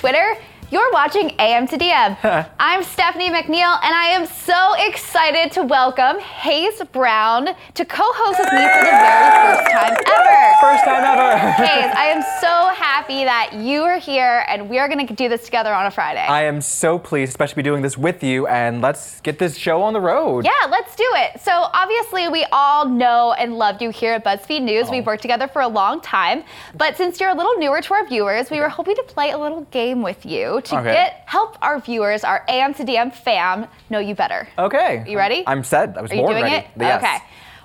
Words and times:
Twitter, 0.00 0.38
you're 0.70 0.92
watching 0.92 1.32
AM 1.40 1.66
to 1.66 1.76
DM. 1.76 2.16
I'm 2.60 2.84
Stephanie 2.84 3.28
McNeal, 3.28 3.74
and 3.82 3.92
I 3.92 4.06
am 4.12 4.24
so 4.26 4.74
excited 4.78 5.50
to 5.54 5.64
welcome 5.64 6.20
Hayes 6.20 6.80
Brown 6.92 7.48
to 7.74 7.84
co-host 7.84 8.38
with 8.38 8.52
me 8.52 8.60
for 8.60 8.84
the 8.84 8.94
very 8.94 9.56
first 9.56 9.70
time 9.72 9.96
ever. 10.06 10.54
First 10.60 10.84
time 10.84 11.02
ever. 11.02 11.38
Hayes, 11.64 11.92
I 11.96 12.04
am 12.14 12.22
so 12.40 12.72
happy 12.80 13.24
that 13.24 13.54
you 13.54 13.82
are 13.82 13.98
here, 13.98 14.44
and 14.46 14.70
we 14.70 14.78
are 14.78 14.86
going 14.86 15.04
to 15.04 15.12
do 15.12 15.28
this 15.28 15.44
together 15.44 15.74
on 15.74 15.86
a 15.86 15.90
Friday. 15.90 16.20
I 16.20 16.44
am 16.44 16.60
so 16.60 17.00
pleased, 17.00 17.30
especially 17.30 17.54
to 17.54 17.56
be 17.56 17.62
doing 17.64 17.82
this 17.82 17.98
with 17.98 18.22
you, 18.22 18.46
and 18.46 18.80
let's 18.80 19.20
get 19.22 19.40
this 19.40 19.56
show 19.56 19.82
on 19.82 19.92
the 19.92 20.00
road. 20.00 20.44
Yeah, 20.44 20.68
let's 20.70 20.94
do 20.94 21.08
it. 21.16 21.40
So, 21.40 21.50
obviously, 21.52 22.28
we 22.28 22.46
all 22.52 22.88
know 22.88 23.32
and 23.32 23.58
love 23.58 23.82
you 23.82 23.90
here 23.90 24.12
at 24.12 24.24
BuzzFeed 24.24 24.62
News. 24.62 24.86
Oh. 24.86 24.92
We've 24.92 25.06
worked 25.06 25.22
together 25.22 25.48
for 25.48 25.62
a 25.62 25.68
long 25.68 26.00
time. 26.00 26.44
But 26.76 26.96
since 26.96 27.18
you're 27.18 27.30
a 27.30 27.34
little 27.34 27.56
newer 27.58 27.80
to 27.82 27.94
our 27.94 28.06
viewers, 28.06 28.52
we 28.52 28.60
were 28.60 28.68
hoping 28.68 28.94
to 28.94 29.02
play 29.02 29.30
a 29.32 29.38
little 29.38 29.62
game 29.72 30.02
with 30.02 30.24
you 30.24 30.59
to 30.60 30.78
Okay. 30.78 30.92
get 30.92 31.22
help 31.26 31.56
our 31.62 31.80
viewers, 31.80 32.24
our 32.24 32.44
AM 32.48 32.74
to 32.74 32.84
DM 32.84 33.12
fam, 33.14 33.66
know 33.88 33.98
you 33.98 34.14
better. 34.14 34.48
Okay. 34.58 35.04
You 35.06 35.16
ready? 35.18 35.44
I'm 35.46 35.64
set. 35.64 35.96
I 35.96 36.02
was 36.02 36.10
Are 36.10 36.14
you 36.14 36.22
born 36.22 36.32
doing 36.34 36.44
ready. 36.44 36.56
it? 36.56 36.66
Yes. 36.78 37.02
Okay. 37.02 37.18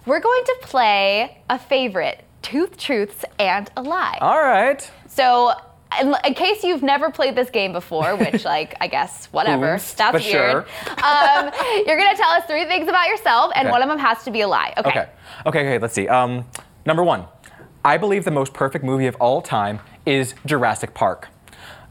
We're 0.06 0.20
going 0.20 0.44
to 0.46 0.56
play 0.62 1.38
a 1.50 1.58
favorite 1.58 2.24
Two 2.42 2.68
Truths 2.68 3.26
and 3.40 3.70
a 3.76 3.82
Lie. 3.82 4.20
All 4.22 4.40
right. 4.42 4.90
So, 5.08 5.52
in, 6.00 6.14
case 6.36 6.64
you've 6.64 6.84
never 6.84 7.10
played 7.10 7.36
this 7.36 7.50
game 7.50 7.72
before, 7.74 8.16
which, 8.16 8.44
like, 8.56 8.76
I 8.82 8.88
guess, 8.88 9.26
whatever, 9.32 9.76
Oops, 9.76 9.94
that's 9.96 10.14
weird. 10.14 10.24
sure. 10.26 10.58
Um, 11.04 11.52
you're 11.88 11.98
gonna 11.98 12.16
tell 12.18 12.30
us 12.32 12.44
three 12.46 12.66
things 12.66 12.88
about 12.88 13.08
yourself, 13.08 13.52
and 13.56 13.68
Okay. 13.68 13.72
one 13.72 13.82
of 13.82 13.90
them 13.90 13.98
has 13.98 14.24
to 14.26 14.32
be 14.32 14.42
a 14.42 14.48
lie. 14.48 14.74
Okay. 14.78 14.90
Okay. 14.90 15.00
Okay. 15.48 15.60
Okay. 15.62 15.78
Let's 15.80 15.94
see. 15.96 16.08
Um, 16.08 16.46
number 16.86 17.04
one, 17.04 17.26
I 17.84 17.98
believe 17.98 18.26
the 18.26 18.32
most 18.32 18.54
perfect 18.54 18.84
movie 18.86 19.08
of 19.08 19.16
all 19.16 19.42
time 19.42 19.80
is 20.06 20.36
Jurassic 20.46 20.94
Park. 20.94 21.30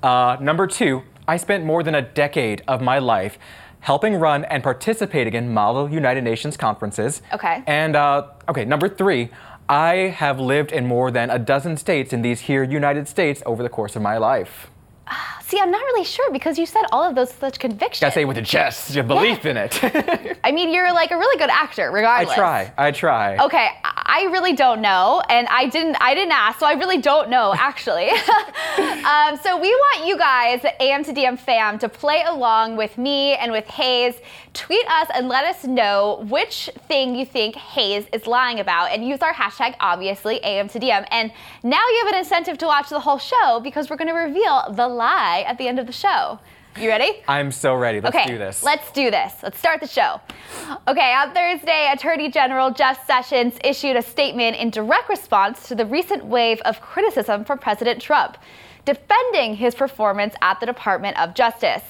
Uh, 0.04 0.36
number 0.38 0.66
two, 0.66 1.02
I 1.26 1.38
spent 1.38 1.64
more 1.64 1.82
than 1.82 1.94
a 1.94 2.02
decade 2.02 2.62
of 2.68 2.82
my 2.82 2.98
life 2.98 3.38
helping 3.80 4.16
run 4.16 4.44
and 4.44 4.62
participating 4.62 5.32
in 5.32 5.52
Model 5.52 5.90
United 5.90 6.24
Nations 6.24 6.58
conferences. 6.58 7.22
Okay. 7.32 7.62
And 7.66 7.96
uh, 7.96 8.28
okay, 8.46 8.66
number 8.66 8.86
three, 8.88 9.30
I 9.66 9.94
have 10.14 10.38
lived 10.38 10.72
in 10.72 10.86
more 10.86 11.10
than 11.10 11.30
a 11.30 11.38
dozen 11.38 11.78
states 11.78 12.12
in 12.12 12.20
these 12.20 12.40
here 12.40 12.62
United 12.62 13.08
States 13.08 13.42
over 13.46 13.62
the 13.62 13.70
course 13.70 13.96
of 13.96 14.02
my 14.02 14.18
life. 14.18 14.70
See, 15.42 15.58
I'm 15.58 15.70
not 15.70 15.80
really 15.80 16.04
sure 16.04 16.30
because 16.32 16.58
you 16.58 16.66
said 16.66 16.82
all 16.92 17.02
of 17.02 17.14
those 17.14 17.28
with 17.28 17.40
such 17.40 17.58
conviction. 17.58 18.04
Gotta 18.04 18.14
say 18.14 18.22
it 18.22 18.28
with 18.28 18.38
a 18.38 18.42
chest, 18.42 18.94
your 18.94 19.04
belief 19.04 19.46
in 19.46 19.56
it. 19.56 19.78
I 20.44 20.52
mean, 20.52 20.72
you're 20.72 20.92
like 20.92 21.12
a 21.12 21.16
really 21.16 21.38
good 21.38 21.50
actor, 21.50 21.90
regardless. 21.90 22.32
I 22.32 22.36
try. 22.36 22.72
I 22.76 22.90
try. 22.90 23.38
Okay, 23.38 23.68
I 24.16 24.28
really 24.30 24.52
don't 24.52 24.80
know, 24.80 25.20
and 25.28 25.48
I 25.48 25.66
didn't. 25.66 25.96
I 26.00 26.14
didn't 26.14 26.34
ask, 26.34 26.60
so 26.60 26.66
I 26.66 26.74
really 26.74 26.98
don't 26.98 27.30
know 27.30 27.52
actually. 27.52 28.10
um, 29.10 29.36
so 29.42 29.60
we 29.60 29.70
want 29.70 30.06
you 30.06 30.16
guys, 30.16 30.64
AM 30.78 31.02
to 31.02 31.12
DM 31.12 31.36
fam, 31.36 31.80
to 31.80 31.88
play 31.88 32.22
along 32.24 32.76
with 32.76 32.96
me 32.96 33.34
and 33.34 33.50
with 33.50 33.66
Hayes. 33.66 34.14
Tweet 34.52 34.86
us 34.86 35.08
and 35.12 35.26
let 35.26 35.44
us 35.44 35.64
know 35.64 36.24
which 36.28 36.70
thing 36.86 37.16
you 37.16 37.26
think 37.26 37.56
Hayes 37.56 38.06
is 38.12 38.28
lying 38.28 38.60
about, 38.60 38.92
and 38.92 39.04
use 39.04 39.20
our 39.20 39.34
hashtag 39.34 39.74
obviously 39.80 40.38
AM 40.44 40.68
to 40.68 40.78
DM. 40.78 41.04
And 41.10 41.32
now 41.64 41.84
you 41.84 42.02
have 42.04 42.14
an 42.14 42.20
incentive 42.20 42.56
to 42.58 42.66
watch 42.66 42.90
the 42.90 43.00
whole 43.00 43.18
show 43.18 43.58
because 43.64 43.90
we're 43.90 43.96
going 43.96 44.06
to 44.06 44.14
reveal 44.14 44.62
the 44.70 44.86
lie 44.86 45.44
at 45.44 45.58
the 45.58 45.66
end 45.66 45.80
of 45.80 45.88
the 45.88 45.92
show. 45.92 46.38
You 46.76 46.88
ready? 46.88 47.22
I'm 47.28 47.52
so 47.52 47.76
ready. 47.76 48.00
Let's 48.00 48.16
okay, 48.16 48.26
do 48.26 48.36
this. 48.36 48.64
Let's 48.64 48.90
do 48.90 49.08
this. 49.08 49.32
Let's 49.44 49.58
start 49.58 49.80
the 49.80 49.86
show. 49.86 50.20
Okay, 50.88 51.14
on 51.14 51.32
Thursday, 51.32 51.88
Attorney 51.92 52.28
General 52.28 52.72
Jeff 52.72 53.06
Sessions 53.06 53.54
issued 53.62 53.94
a 53.94 54.02
statement 54.02 54.56
in 54.56 54.70
direct 54.70 55.08
response 55.08 55.68
to 55.68 55.76
the 55.76 55.86
recent 55.86 56.24
wave 56.24 56.60
of 56.62 56.80
criticism 56.80 57.44
from 57.44 57.58
President 57.58 58.02
Trump, 58.02 58.38
defending 58.84 59.54
his 59.54 59.76
performance 59.76 60.34
at 60.42 60.58
the 60.58 60.66
Department 60.66 61.16
of 61.20 61.34
Justice. 61.34 61.82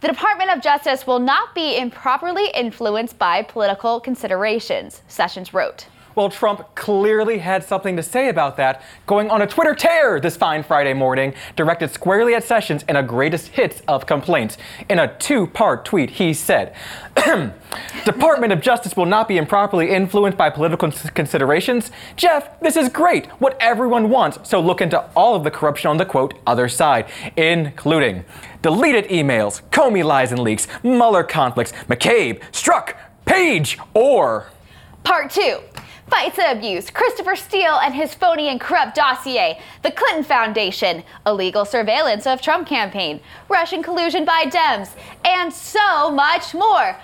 The 0.00 0.08
Department 0.08 0.50
of 0.50 0.62
Justice 0.62 1.06
will 1.06 1.20
not 1.20 1.54
be 1.54 1.76
improperly 1.76 2.50
influenced 2.54 3.18
by 3.18 3.42
political 3.42 4.00
considerations, 4.00 5.02
Sessions 5.06 5.54
wrote. 5.54 5.86
Well, 6.18 6.30
Trump 6.30 6.74
clearly 6.74 7.38
had 7.38 7.62
something 7.62 7.94
to 7.94 8.02
say 8.02 8.28
about 8.28 8.56
that, 8.56 8.82
going 9.06 9.30
on 9.30 9.40
a 9.40 9.46
Twitter 9.46 9.72
tear 9.72 10.18
this 10.18 10.36
fine 10.36 10.64
Friday 10.64 10.92
morning, 10.92 11.32
directed 11.54 11.92
squarely 11.92 12.34
at 12.34 12.42
Sessions 12.42 12.84
in 12.88 12.96
a 12.96 13.04
greatest 13.04 13.46
hits 13.50 13.82
of 13.86 14.04
complaints. 14.04 14.58
In 14.88 14.98
a 14.98 15.16
two 15.18 15.46
part 15.46 15.84
tweet, 15.84 16.10
he 16.10 16.34
said, 16.34 16.74
Department 18.04 18.52
of 18.52 18.60
Justice 18.60 18.96
will 18.96 19.06
not 19.06 19.28
be 19.28 19.36
improperly 19.36 19.90
influenced 19.90 20.36
by 20.36 20.50
political 20.50 20.90
considerations. 20.90 21.92
Jeff, 22.16 22.58
this 22.58 22.76
is 22.76 22.88
great, 22.88 23.26
what 23.40 23.56
everyone 23.60 24.10
wants, 24.10 24.40
so 24.42 24.58
look 24.58 24.80
into 24.80 25.00
all 25.14 25.36
of 25.36 25.44
the 25.44 25.52
corruption 25.52 25.88
on 25.88 25.98
the 25.98 26.04
quote, 26.04 26.34
other 26.48 26.68
side, 26.68 27.06
including 27.36 28.24
deleted 28.60 29.04
emails, 29.04 29.62
Comey 29.70 30.04
lies 30.04 30.32
and 30.32 30.40
leaks, 30.40 30.66
Mueller 30.82 31.22
conflicts, 31.22 31.70
McCabe, 31.86 32.40
Strzok, 32.50 32.96
Page, 33.24 33.78
or. 33.94 34.48
Part 35.04 35.30
two. 35.30 35.60
FISA 36.10 36.52
abuse, 36.52 36.90
Christopher 36.90 37.36
Steele 37.36 37.78
and 37.82 37.94
his 37.94 38.14
phony 38.14 38.48
and 38.48 38.58
corrupt 38.60 38.94
dossier, 38.94 39.60
the 39.82 39.90
Clinton 39.90 40.24
Foundation, 40.24 41.04
illegal 41.26 41.66
surveillance 41.66 42.26
of 42.26 42.40
Trump 42.40 42.66
campaign, 42.66 43.20
Russian 43.48 43.82
collusion 43.82 44.24
by 44.24 44.44
Dems, 44.44 44.90
and 45.24 45.52
so 45.52 46.10
much 46.10 46.54
more. 46.54 46.96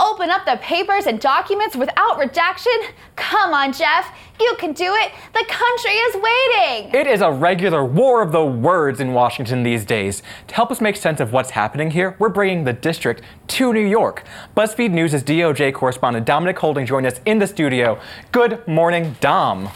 Open 0.00 0.30
up 0.30 0.46
the 0.46 0.56
papers 0.62 1.04
and 1.04 1.20
documents 1.20 1.76
without 1.76 2.18
redaction? 2.18 2.72
Come 3.16 3.52
on, 3.52 3.70
Jeff. 3.74 4.16
You 4.40 4.56
can 4.58 4.72
do 4.72 4.94
it. 4.94 5.12
The 5.34 5.44
country 5.46 5.90
is 5.90 6.14
waiting. 6.14 6.94
It 6.94 7.06
is 7.06 7.20
a 7.20 7.30
regular 7.30 7.84
war 7.84 8.22
of 8.22 8.32
the 8.32 8.42
words 8.42 8.98
in 9.00 9.12
Washington 9.12 9.62
these 9.62 9.84
days. 9.84 10.22
To 10.48 10.54
help 10.54 10.70
us 10.70 10.80
make 10.80 10.96
sense 10.96 11.20
of 11.20 11.34
what's 11.34 11.50
happening 11.50 11.90
here, 11.90 12.16
we're 12.18 12.30
bringing 12.30 12.64
the 12.64 12.72
district 12.72 13.20
to 13.48 13.74
New 13.74 13.86
York. 13.86 14.24
BuzzFeed 14.56 14.90
News' 14.90 15.12
DOJ 15.12 15.74
correspondent 15.74 16.24
Dominic 16.24 16.58
Holden 16.58 16.86
joined 16.86 17.06
us 17.06 17.20
in 17.26 17.38
the 17.38 17.46
studio. 17.46 18.00
Good 18.32 18.66
morning, 18.66 19.16
Dom. 19.20 19.68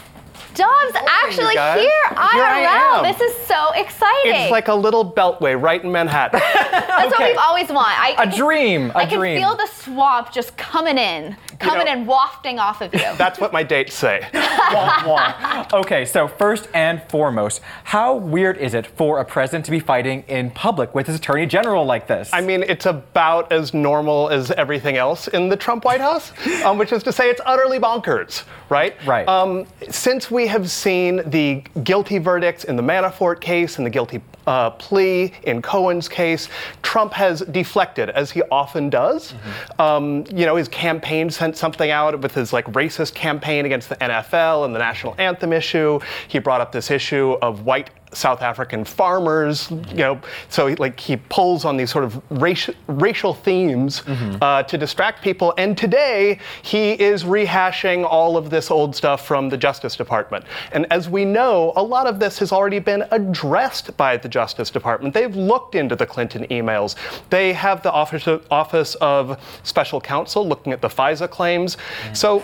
Dom's 0.55 0.95
actually 0.95 1.53
here 1.53 1.81
Here 1.83 2.11
I 2.17 2.65
IRL. 2.65 3.05
am. 3.05 3.13
This 3.13 3.21
is 3.21 3.45
so 3.45 3.71
exciting. 3.73 4.33
It's 4.33 4.51
like 4.51 4.67
a 4.69 4.73
little 4.75 5.09
beltway 5.09 5.59
right 5.61 5.83
in 5.83 5.91
Manhattan. 5.91 6.39
That's 6.53 7.11
what 7.11 7.27
we've 7.27 7.37
always 7.37 7.69
wanted. 7.69 7.95
I, 7.99 8.23
A 8.23 8.35
dream, 8.35 8.91
a 8.91 8.99
I 8.99 9.05
can 9.05 9.21
feel 9.21 9.55
the 9.55 9.67
swamp 9.67 10.31
just 10.31 10.55
coming 10.57 10.97
in, 10.97 11.35
coming 11.59 11.85
know- 11.85 11.91
and 11.91 12.07
wafting 12.07 12.59
off 12.59 12.81
of 12.81 12.93
you. 12.93 12.99
That's 13.17 13.39
what 13.39 13.53
my 13.53 13.63
dates 13.63 13.93
say. 13.93 14.27
Wah, 14.33 15.03
wah. 15.05 15.65
okay, 15.73 16.05
so 16.05 16.27
first 16.27 16.67
and 16.73 17.01
foremost, 17.03 17.61
how 17.83 18.15
weird 18.15 18.57
is 18.57 18.73
it 18.73 18.87
for 18.87 19.19
a 19.19 19.25
president 19.25 19.63
to 19.65 19.71
be 19.71 19.79
fighting 19.79 20.23
in 20.27 20.49
public 20.49 20.95
with 20.95 21.05
his 21.05 21.17
attorney 21.17 21.45
general 21.45 21.85
like 21.85 22.07
this? 22.07 22.31
I 22.33 22.41
mean, 22.41 22.63
it's 22.63 22.87
about 22.87 23.51
as 23.51 23.75
normal 23.75 24.29
as 24.29 24.49
everything 24.51 24.97
else 24.97 25.27
in 25.27 25.49
the 25.49 25.55
Trump 25.55 25.85
White 25.85 26.01
House, 26.01 26.31
um, 26.63 26.79
which 26.79 26.91
is 26.91 27.03
to 27.03 27.11
say, 27.11 27.29
it's 27.29 27.41
utterly 27.45 27.77
bonkers, 27.79 28.43
right? 28.69 28.95
Right. 29.05 29.27
Um, 29.27 29.67
since 29.89 30.31
we 30.31 30.47
have 30.47 30.71
seen 30.71 31.21
the 31.29 31.63
guilty 31.83 32.17
verdicts 32.17 32.63
in 32.63 32.75
the 32.75 32.83
Manafort 32.83 33.39
case 33.39 33.77
and 33.77 33.85
the 33.85 33.91
guilty 33.91 34.21
uh, 34.47 34.71
plea 34.71 35.33
in 35.43 35.61
Cohen's 35.61 36.07
case, 36.07 36.49
Trump 36.81 37.13
has 37.13 37.41
deflected, 37.41 38.09
as 38.09 38.31
he 38.31 38.41
often 38.51 38.89
does. 38.89 39.33
Um, 39.79 40.25
you 40.33 40.45
know, 40.45 40.55
his 40.55 40.67
campaign 40.67 41.29
sent 41.29 41.57
something 41.57 41.91
out 41.91 42.19
with 42.19 42.33
his 42.33 42.53
like 42.53 42.65
racist 42.73 43.13
campaign 43.13 43.65
against 43.65 43.89
the 43.89 43.95
NFL 43.95 44.65
and 44.65 44.75
the 44.75 44.79
national 44.79 45.15
anthem 45.17 45.53
issue. 45.53 45.99
He 46.27 46.39
brought 46.39 46.61
up 46.61 46.71
this 46.71 46.91
issue 46.91 47.37
of 47.41 47.65
white 47.65 47.89
South 48.15 48.41
African 48.41 48.83
farmers, 48.85 49.69
you 49.71 49.97
know, 49.97 50.21
so 50.49 50.67
he, 50.67 50.75
like 50.75 50.99
he 50.99 51.17
pulls 51.17 51.65
on 51.65 51.77
these 51.77 51.91
sort 51.91 52.03
of 52.03 52.21
racial 52.29 52.73
racial 52.87 53.33
themes 53.33 54.03
uh, 54.41 54.63
to 54.63 54.77
distract 54.77 55.21
people. 55.21 55.53
And 55.57 55.77
today 55.77 56.39
he 56.61 56.93
is 56.93 57.23
rehashing 57.23 58.05
all 58.05 58.37
of 58.37 58.49
this 58.49 58.71
old 58.71 58.95
stuff 58.95 59.25
from 59.25 59.49
the 59.49 59.57
Justice 59.57 59.95
Department. 59.95 60.45
And 60.71 60.85
as 60.91 61.09
we 61.09 61.25
know, 61.25 61.73
a 61.75 61.83
lot 61.83 62.07
of 62.07 62.19
this 62.19 62.39
has 62.39 62.51
already 62.51 62.79
been 62.79 63.03
addressed 63.11 63.95
by 63.97 64.17
the 64.17 64.29
Justice 64.29 64.69
Department. 64.69 65.13
They've 65.13 65.35
looked 65.35 65.75
into 65.75 65.95
the 65.95 66.05
Clinton 66.05 66.45
emails. 66.47 66.95
They 67.29 67.53
have 67.53 67.83
the 67.83 67.91
Office 67.91 68.27
of, 68.27 68.45
Office 68.51 68.95
of 68.95 69.39
Special 69.63 69.99
Counsel 70.01 70.47
looking 70.47 70.73
at 70.73 70.81
the 70.81 70.89
FISA 70.89 71.29
claims. 71.29 71.77
So 72.13 72.43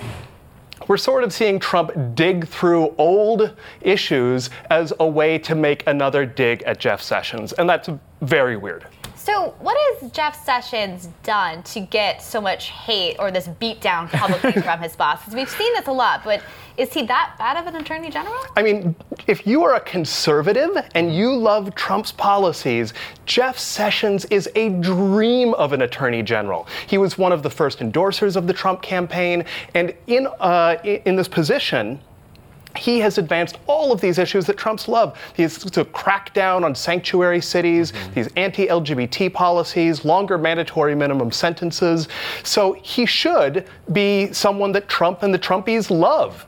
we're 0.87 0.97
sort 0.97 1.23
of 1.23 1.33
seeing 1.33 1.59
Trump 1.59 1.91
dig 2.15 2.47
through 2.47 2.93
old 2.97 3.55
issues 3.81 4.49
as 4.69 4.93
a 4.99 5.07
way 5.07 5.37
to 5.39 5.55
make 5.55 5.85
another 5.87 6.25
dig 6.25 6.63
at 6.63 6.79
Jeff 6.79 7.01
Sessions. 7.01 7.53
And 7.53 7.69
that's 7.69 7.89
very 8.21 8.57
weird. 8.57 8.85
So, 9.23 9.53
what 9.59 9.77
has 9.77 10.09
Jeff 10.09 10.43
Sessions 10.43 11.07
done 11.21 11.61
to 11.63 11.81
get 11.81 12.23
so 12.23 12.41
much 12.41 12.69
hate 12.69 13.17
or 13.19 13.29
this 13.29 13.47
beatdown 13.47 14.09
publicly 14.09 14.59
from 14.63 14.79
his 14.79 14.95
boss? 14.95 15.19
Because 15.19 15.35
we've 15.35 15.47
seen 15.47 15.71
this 15.75 15.85
a 15.85 15.91
lot, 15.91 16.23
but 16.23 16.41
is 16.75 16.91
he 16.91 17.03
that 17.03 17.35
bad 17.37 17.55
of 17.55 17.67
an 17.67 17.79
attorney 17.79 18.09
general? 18.09 18.43
I 18.55 18.63
mean, 18.63 18.95
if 19.27 19.45
you 19.45 19.63
are 19.63 19.75
a 19.75 19.79
conservative 19.79 20.71
and 20.95 21.15
you 21.15 21.35
love 21.35 21.75
Trump's 21.75 22.11
policies, 22.11 22.95
Jeff 23.27 23.59
Sessions 23.59 24.25
is 24.25 24.49
a 24.55 24.69
dream 24.69 25.53
of 25.53 25.71
an 25.71 25.83
attorney 25.83 26.23
general. 26.23 26.67
He 26.87 26.97
was 26.97 27.19
one 27.19 27.31
of 27.31 27.43
the 27.43 27.49
first 27.51 27.77
endorsers 27.77 28.35
of 28.35 28.47
the 28.47 28.53
Trump 28.53 28.81
campaign, 28.81 29.45
and 29.75 29.93
in 30.07 30.29
uh, 30.39 30.77
in 30.83 31.15
this 31.15 31.27
position. 31.27 31.99
He 32.75 32.99
has 32.99 33.17
advanced 33.17 33.57
all 33.67 33.91
of 33.91 34.01
these 34.01 34.17
issues 34.17 34.45
that 34.45 34.57
Trump's 34.57 34.87
love. 34.87 35.17
He's 35.35 35.57
to 35.57 35.85
crack 35.85 36.33
down 36.33 36.63
on 36.63 36.75
sanctuary 36.75 37.41
cities, 37.41 37.91
mm-hmm. 37.91 38.13
these 38.13 38.29
anti 38.35 38.67
LGBT 38.67 39.33
policies, 39.33 40.05
longer 40.05 40.37
mandatory 40.37 40.95
minimum 40.95 41.31
sentences. 41.31 42.07
So 42.43 42.73
he 42.73 43.05
should 43.05 43.67
be 43.91 44.31
someone 44.33 44.71
that 44.73 44.87
Trump 44.87 45.23
and 45.23 45.33
the 45.33 45.39
Trumpies 45.39 45.89
love. 45.89 46.45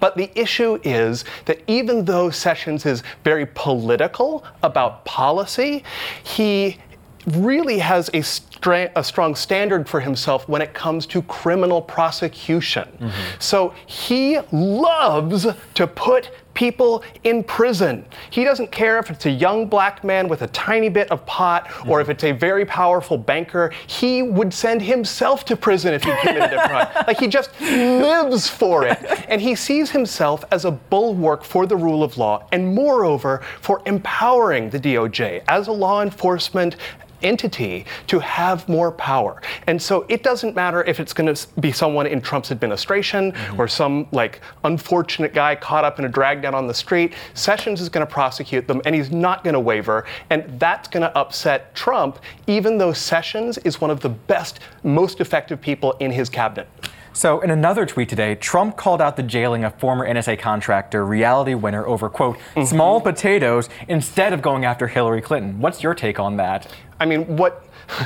But 0.00 0.16
the 0.16 0.30
issue 0.38 0.80
is 0.82 1.24
that 1.44 1.62
even 1.66 2.04
though 2.04 2.30
Sessions 2.30 2.86
is 2.86 3.02
very 3.22 3.46
political 3.46 4.44
about 4.62 5.04
policy, 5.04 5.84
he 6.22 6.78
really 7.26 7.78
has 7.78 8.10
a, 8.12 8.22
stra- 8.22 8.90
a, 8.96 9.04
strong 9.04 9.34
standard 9.34 9.88
for 9.88 10.00
himself 10.00 10.48
when 10.48 10.60
it 10.62 10.74
comes 10.74 11.06
to 11.06 11.22
criminal 11.22 11.80
prosecution. 11.80 12.88
Mm-hmm. 13.00 13.10
So 13.38 13.74
he 13.86 14.38
loves 14.52 15.46
to 15.74 15.86
put 15.86 16.30
people 16.54 17.02
in 17.24 17.42
prison. 17.42 18.04
He 18.30 18.44
doesn't 18.44 18.70
care 18.70 18.98
if 18.98 19.10
it's 19.10 19.26
a 19.26 19.30
young 19.30 19.66
black 19.66 20.04
man 20.04 20.28
with 20.28 20.42
a 20.42 20.46
tiny 20.48 20.88
bit 20.88 21.10
of 21.10 21.26
pot 21.26 21.66
mm-hmm. 21.66 21.90
or 21.90 22.00
if 22.00 22.08
it's 22.08 22.24
a 22.24 22.32
very 22.32 22.64
powerful 22.64 23.18
banker. 23.18 23.72
He 23.86 24.22
would 24.22 24.54
send 24.54 24.80
himself 24.80 25.44
to 25.46 25.56
prison 25.56 25.94
if 25.94 26.04
he 26.04 26.12
committed 26.20 26.52
a 26.58 26.68
crime. 26.68 26.88
Like 27.06 27.18
he 27.18 27.28
just 27.28 27.50
lives 27.60 28.48
for 28.48 28.86
it. 28.86 28.98
And 29.28 29.40
he 29.40 29.54
sees 29.54 29.90
himself 29.90 30.44
as 30.50 30.64
a 30.64 30.70
bulwark 30.70 31.44
for 31.44 31.66
the 31.66 31.76
rule 31.76 32.02
of 32.02 32.16
law 32.16 32.46
and 32.52 32.74
moreover 32.74 33.42
for 33.60 33.82
empowering 33.84 34.70
the 34.70 34.80
DOJ 34.80 35.42
as 35.48 35.66
a 35.66 35.72
law 35.72 36.02
enforcement 36.02 36.76
entity 37.24 37.86
to 38.06 38.20
have 38.20 38.68
more 38.68 38.92
power. 38.92 39.42
And 39.66 39.80
so 39.80 40.06
it 40.08 40.22
doesn't 40.22 40.54
matter 40.54 40.84
if 40.84 41.00
it's 41.00 41.12
going 41.12 41.34
to 41.34 41.48
be 41.60 41.72
someone 41.72 42.06
in 42.06 42.20
Trump's 42.20 42.52
administration 42.52 43.32
mm-hmm. 43.32 43.60
or 43.60 43.66
some 43.66 44.06
like 44.12 44.40
unfortunate 44.64 45.34
guy 45.34 45.56
caught 45.56 45.84
up 45.84 45.98
in 45.98 46.04
a 46.04 46.08
drag 46.08 46.42
down 46.42 46.54
on 46.54 46.66
the 46.66 46.74
street. 46.74 47.14
Sessions 47.34 47.80
is 47.80 47.88
going 47.88 48.06
to 48.06 48.12
prosecute 48.12 48.68
them 48.68 48.80
and 48.84 48.94
he's 48.94 49.10
not 49.10 49.42
going 49.42 49.54
to 49.54 49.60
waver. 49.60 50.04
And 50.30 50.60
that's 50.60 50.88
going 50.88 51.02
to 51.02 51.16
upset 51.16 51.74
Trump, 51.74 52.18
even 52.46 52.78
though 52.78 52.92
Sessions 52.92 53.58
is 53.58 53.80
one 53.80 53.90
of 53.90 54.00
the 54.00 54.10
best, 54.10 54.60
most 54.82 55.20
effective 55.20 55.60
people 55.60 55.92
in 55.92 56.10
his 56.10 56.28
cabinet. 56.28 56.68
So, 57.16 57.40
in 57.42 57.50
another 57.50 57.86
tweet 57.86 58.08
today, 58.08 58.34
Trump 58.34 58.76
called 58.76 59.00
out 59.00 59.14
the 59.16 59.22
jailing 59.22 59.62
of 59.62 59.72
former 59.76 60.04
NSA 60.04 60.36
contractor 60.40 61.06
Reality 61.06 61.54
Winner 61.54 61.86
over, 61.86 62.10
quote, 62.10 62.36
mm-hmm. 62.36 62.64
small 62.64 63.00
potatoes 63.00 63.68
instead 63.86 64.32
of 64.32 64.42
going 64.42 64.64
after 64.64 64.88
Hillary 64.88 65.22
Clinton. 65.22 65.60
What's 65.60 65.80
your 65.80 65.94
take 65.94 66.18
on 66.18 66.38
that? 66.38 66.66
I 67.00 67.06
mean, 67.06 67.36
what. 67.36 67.64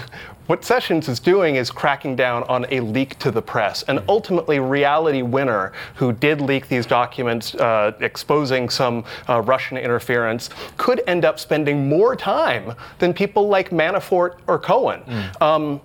What 0.49 0.65
Sessions 0.65 1.11
is 1.11 1.21
doing 1.21 1.57
is 1.57 1.71
cracking 1.71 2.17
down 2.17 2.43
on 2.45 2.65
a 2.71 2.81
leak 2.81 3.19
to 3.19 3.31
the 3.31 3.43
press. 3.43 3.83
And 3.83 4.03
ultimately, 4.09 4.61
Reality 4.61 5.21
Winner, 5.21 5.75
who 5.97 6.11
did 6.11 6.41
leak 6.41 6.69
these 6.69 6.87
documents 6.87 7.55
uh, 7.55 7.93
exposing 8.01 8.71
some 8.71 9.05
uh, 9.29 9.43
Russian 9.43 9.77
interference, 9.77 10.49
could 10.79 11.03
end 11.07 11.27
up 11.27 11.39
spending 11.39 11.87
more 11.87 12.17
time 12.17 12.73
than 12.99 13.13
people 13.13 13.47
like 13.47 13.69
Manafort 13.69 14.39
or 14.47 14.59
Cohen. 14.59 15.03
Mm. 15.03 15.43
Um, 15.43 15.81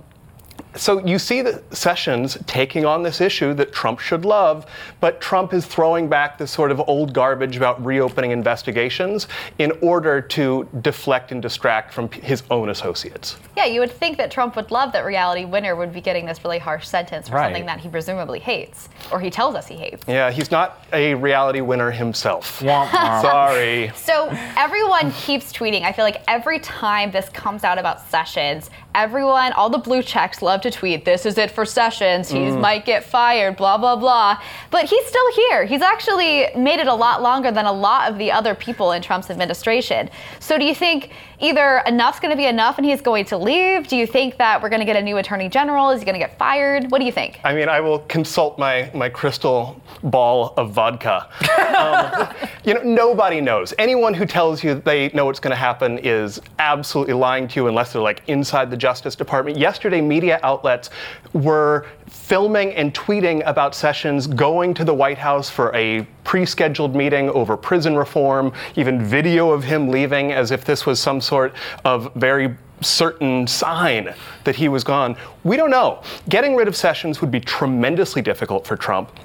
so 0.75 1.05
you 1.05 1.19
see 1.19 1.41
the 1.41 1.61
Sessions 1.71 2.37
taking 2.47 2.85
on 2.85 3.03
this 3.03 3.21
issue 3.21 3.53
that 3.55 3.71
Trump 3.71 3.99
should 3.99 4.25
love, 4.25 4.65
but 4.99 5.21
Trump 5.21 5.53
is 5.53 5.65
throwing 5.65 6.07
back 6.09 6.37
this 6.37 6.51
sort 6.51 6.71
of 6.71 6.81
old 6.87 7.13
garbage 7.13 7.57
about 7.57 7.83
reopening 7.83 8.31
investigations 8.31 9.27
in 9.59 9.71
order 9.81 10.21
to 10.21 10.67
deflect 10.81 11.31
and 11.31 11.41
distract 11.41 11.93
from 11.93 12.09
his 12.09 12.43
own 12.49 12.69
associates. 12.69 13.37
Yeah, 13.55 13.65
you 13.65 13.79
would 13.79 13.91
think 13.91 14.17
that 14.17 14.31
Trump 14.31 14.55
would 14.55 14.71
love 14.71 14.91
that 14.93 15.05
reality 15.05 15.45
winner 15.45 15.75
would 15.75 15.93
be 15.93 16.01
getting 16.01 16.25
this 16.25 16.43
really 16.43 16.59
harsh 16.59 16.87
sentence 16.87 17.29
for 17.29 17.35
right. 17.35 17.45
something 17.45 17.65
that 17.65 17.79
he 17.79 17.89
presumably 17.89 18.39
hates, 18.39 18.89
or 19.11 19.19
he 19.19 19.29
tells 19.29 19.55
us 19.55 19.67
he 19.67 19.75
hates. 19.75 20.03
Yeah, 20.07 20.31
he's 20.31 20.51
not 20.51 20.85
a 20.91 21.13
reality 21.15 21.61
winner 21.61 21.91
himself. 21.91 22.59
Sorry. 22.59 23.91
So 23.95 24.29
everyone 24.57 25.11
keeps 25.11 25.53
tweeting. 25.53 25.83
I 25.83 25.91
feel 25.91 26.05
like 26.05 26.23
every 26.27 26.59
time 26.59 27.11
this 27.11 27.29
comes 27.29 27.63
out 27.63 27.77
about 27.77 28.01
Sessions, 28.09 28.69
everyone, 28.95 29.51
all 29.53 29.69
the 29.69 29.77
blue 29.77 30.03
checks 30.03 30.41
love 30.41 30.61
to 30.61 30.71
tweet, 30.71 31.05
this 31.05 31.25
is 31.25 31.37
it 31.37 31.51
for 31.51 31.65
Sessions, 31.65 32.29
he 32.29 32.39
mm. 32.39 32.59
might 32.59 32.85
get 32.85 33.03
fired, 33.03 33.57
blah, 33.57 33.77
blah, 33.77 33.95
blah. 33.95 34.39
But 34.71 34.85
he's 34.85 35.05
still 35.05 35.33
here. 35.33 35.65
He's 35.65 35.81
actually 35.81 36.47
made 36.55 36.79
it 36.79 36.87
a 36.87 36.93
lot 36.93 37.21
longer 37.21 37.51
than 37.51 37.65
a 37.65 37.71
lot 37.71 38.11
of 38.11 38.17
the 38.17 38.31
other 38.31 38.55
people 38.55 38.91
in 38.91 39.01
Trump's 39.01 39.29
administration. 39.29 40.09
So 40.39 40.57
do 40.57 40.65
you 40.65 40.75
think 40.75 41.11
either 41.39 41.83
enough's 41.87 42.19
going 42.19 42.31
to 42.31 42.37
be 42.37 42.45
enough 42.45 42.77
and 42.77 42.85
he's 42.85 43.01
going 43.01 43.25
to 43.25 43.37
leave? 43.37 43.87
Do 43.87 43.97
you 43.97 44.07
think 44.07 44.37
that 44.37 44.61
we're 44.61 44.69
going 44.69 44.79
to 44.79 44.85
get 44.85 44.95
a 44.95 45.01
new 45.01 45.17
attorney 45.17 45.49
general? 45.49 45.89
Is 45.89 45.99
he 45.99 46.05
going 46.05 46.19
to 46.19 46.25
get 46.25 46.37
fired? 46.37 46.89
What 46.91 46.99
do 46.99 47.05
you 47.05 47.11
think? 47.11 47.39
I 47.43 47.53
mean, 47.53 47.69
I 47.69 47.79
will 47.81 47.99
consult 47.99 48.57
my, 48.57 48.89
my 48.93 49.09
crystal 49.09 49.81
ball 50.03 50.53
of 50.57 50.71
vodka. 50.71 51.27
um, 51.77 52.49
you 52.63 52.73
know, 52.73 52.81
nobody 52.83 53.41
knows. 53.41 53.73
Anyone 53.77 54.13
who 54.13 54.25
tells 54.25 54.63
you 54.63 54.75
they 54.75 55.09
know 55.09 55.25
what's 55.25 55.39
going 55.39 55.51
to 55.51 55.57
happen 55.57 55.97
is 55.99 56.39
absolutely 56.59 57.13
lying 57.13 57.47
to 57.49 57.59
you 57.59 57.67
unless 57.67 57.93
they're 57.93 58.01
like 58.01 58.21
inside 58.27 58.71
the 58.71 58.77
Justice 58.83 59.15
Department. 59.15 59.57
Yesterday, 59.57 60.01
media 60.01 60.41
outlets 60.43 60.89
were 61.31 61.85
filming 62.05 62.73
and 62.73 62.93
tweeting 62.93 63.41
about 63.45 63.73
Sessions 63.73 64.27
going 64.27 64.73
to 64.73 64.83
the 64.83 64.93
White 64.93 65.17
House 65.17 65.49
for 65.49 65.73
a 65.73 66.05
pre 66.25 66.45
scheduled 66.45 66.93
meeting 66.93 67.29
over 67.29 67.55
prison 67.55 67.95
reform, 67.95 68.51
even 68.75 69.01
video 69.01 69.51
of 69.51 69.63
him 69.63 69.87
leaving 69.87 70.33
as 70.33 70.51
if 70.51 70.65
this 70.65 70.85
was 70.85 70.99
some 70.99 71.21
sort 71.21 71.53
of 71.85 72.13
very 72.15 72.57
certain 72.81 73.47
sign 73.47 74.13
that 74.43 74.57
he 74.57 74.67
was 74.67 74.83
gone. 74.83 75.15
We 75.45 75.55
don't 75.55 75.71
know. 75.71 76.03
Getting 76.27 76.53
rid 76.53 76.67
of 76.67 76.75
Sessions 76.75 77.21
would 77.21 77.31
be 77.31 77.39
tremendously 77.39 78.21
difficult 78.21 78.67
for 78.67 78.75
Trump. 78.75 79.17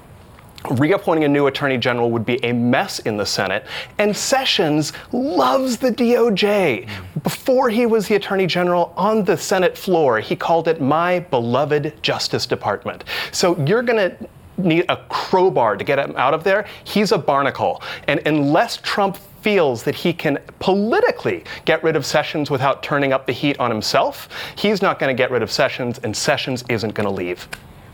Reappointing 0.70 1.24
a 1.24 1.28
new 1.28 1.46
attorney 1.46 1.78
general 1.78 2.10
would 2.10 2.26
be 2.26 2.42
a 2.44 2.52
mess 2.52 2.98
in 3.00 3.16
the 3.16 3.24
Senate, 3.24 3.64
and 3.98 4.14
Sessions 4.14 4.92
loves 5.12 5.76
the 5.76 5.90
DOJ. 5.90 6.88
Before 7.22 7.70
he 7.70 7.86
was 7.86 8.08
the 8.08 8.16
attorney 8.16 8.46
general 8.46 8.92
on 8.96 9.24
the 9.24 9.36
Senate 9.36 9.78
floor, 9.78 10.18
he 10.18 10.34
called 10.34 10.66
it 10.66 10.80
my 10.80 11.20
beloved 11.20 12.02
Justice 12.02 12.44
Department. 12.44 13.04
So 13.30 13.56
you're 13.66 13.82
going 13.82 14.10
to 14.10 14.28
need 14.58 14.84
a 14.88 14.96
crowbar 15.08 15.76
to 15.76 15.84
get 15.84 15.98
him 15.98 16.14
out 16.16 16.34
of 16.34 16.42
there. 16.42 16.66
He's 16.82 17.12
a 17.12 17.18
barnacle. 17.18 17.80
And 18.08 18.20
unless 18.26 18.78
Trump 18.78 19.16
feels 19.40 19.84
that 19.84 19.94
he 19.94 20.12
can 20.12 20.38
politically 20.58 21.44
get 21.64 21.82
rid 21.84 21.94
of 21.94 22.04
Sessions 22.04 22.50
without 22.50 22.82
turning 22.82 23.12
up 23.12 23.26
the 23.26 23.32
heat 23.32 23.58
on 23.60 23.70
himself, 23.70 24.28
he's 24.56 24.82
not 24.82 24.98
going 24.98 25.16
to 25.16 25.18
get 25.18 25.30
rid 25.30 25.42
of 25.42 25.52
Sessions, 25.52 26.00
and 26.02 26.16
Sessions 26.16 26.64
isn't 26.68 26.94
going 26.94 27.08
to 27.08 27.14
leave. 27.14 27.48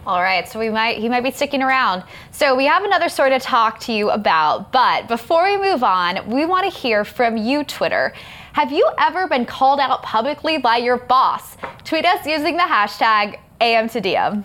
All 0.06 0.20
right, 0.20 0.46
so 0.46 0.58
we 0.58 0.68
might 0.68 0.98
he 0.98 1.08
might 1.08 1.22
be 1.22 1.30
sticking 1.30 1.62
around. 1.62 2.02
So 2.30 2.54
we 2.54 2.66
have 2.66 2.84
another 2.84 3.08
story 3.08 3.30
to 3.30 3.38
talk 3.38 3.80
to 3.80 3.92
you 3.92 4.10
about, 4.10 4.70
but 4.70 5.08
before 5.08 5.44
we 5.44 5.56
move 5.56 5.82
on, 5.82 6.28
we 6.28 6.44
want 6.44 6.70
to 6.70 6.78
hear 6.78 7.06
from 7.06 7.38
you, 7.38 7.64
Twitter. 7.64 8.12
Have 8.52 8.70
you 8.70 8.86
ever 8.98 9.26
been 9.28 9.46
called 9.46 9.80
out 9.80 10.02
publicly 10.02 10.58
by 10.58 10.76
your 10.76 10.98
boss? 10.98 11.56
Tweet 11.84 12.04
us 12.04 12.26
using 12.26 12.58
the 12.58 12.64
hashtag 12.64 13.38
AM2DM. 13.62 14.44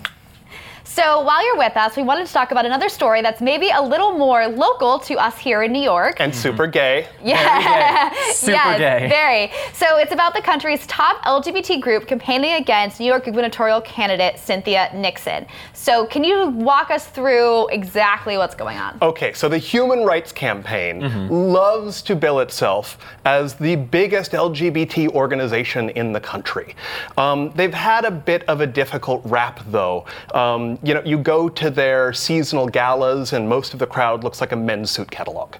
So 0.89 1.21
while 1.21 1.45
you're 1.45 1.55
with 1.55 1.77
us, 1.77 1.95
we 1.95 2.01
wanted 2.01 2.25
to 2.25 2.33
talk 2.33 2.49
about 2.49 2.65
another 2.65 2.89
story 2.89 3.21
that's 3.21 3.41
maybe 3.41 3.69
a 3.69 3.79
little 3.79 4.11
more 4.11 4.47
local 4.47 4.97
to 5.01 5.19
us 5.19 5.37
here 5.37 5.61
in 5.61 5.71
New 5.71 5.83
York. 5.83 6.19
And 6.19 6.35
super 6.35 6.65
gay. 6.65 7.07
Yeah. 7.23 8.09
Gay. 8.09 8.15
Super 8.33 8.51
yes, 8.53 8.79
gay. 8.79 9.07
Very. 9.07 9.51
So 9.73 9.97
it's 9.97 10.11
about 10.11 10.33
the 10.33 10.41
country's 10.41 10.87
top 10.87 11.23
LGBT 11.25 11.79
group 11.79 12.07
campaigning 12.07 12.53
against 12.53 12.99
New 12.99 13.05
York 13.05 13.25
gubernatorial 13.25 13.81
candidate 13.81 14.39
Cynthia 14.39 14.89
Nixon. 14.95 15.45
So 15.73 16.07
can 16.07 16.23
you 16.23 16.47
walk 16.47 16.89
us 16.89 17.05
through 17.05 17.67
exactly 17.67 18.37
what's 18.37 18.55
going 18.55 18.77
on? 18.77 18.97
Okay, 19.01 19.33
so 19.33 19.47
the 19.47 19.57
Human 19.57 20.05
Rights 20.05 20.31
Campaign 20.31 21.01
mm-hmm. 21.01 21.31
loves 21.31 22.01
to 22.03 22.15
bill 22.15 22.39
itself 22.39 22.97
as 23.25 23.53
the 23.53 23.75
biggest 23.75 24.31
LGBT 24.31 25.09
organization 25.09 25.89
in 25.91 26.13
the 26.13 26.19
country. 26.19 26.75
Um, 27.17 27.51
they've 27.51 27.73
had 27.73 28.05
a 28.05 28.11
bit 28.11 28.43
of 28.43 28.61
a 28.61 28.67
difficult 28.67 29.21
rap, 29.25 29.59
though. 29.67 30.05
Um, 30.33 30.78
you 30.83 30.93
know, 30.93 31.01
you 31.03 31.17
go 31.17 31.49
to 31.49 31.69
their 31.69 32.13
seasonal 32.13 32.67
galas, 32.67 33.33
and 33.33 33.47
most 33.47 33.73
of 33.73 33.79
the 33.79 33.87
crowd 33.87 34.23
looks 34.23 34.41
like 34.41 34.51
a 34.51 34.55
men's 34.55 34.91
suit 34.91 35.11
catalog. 35.11 35.55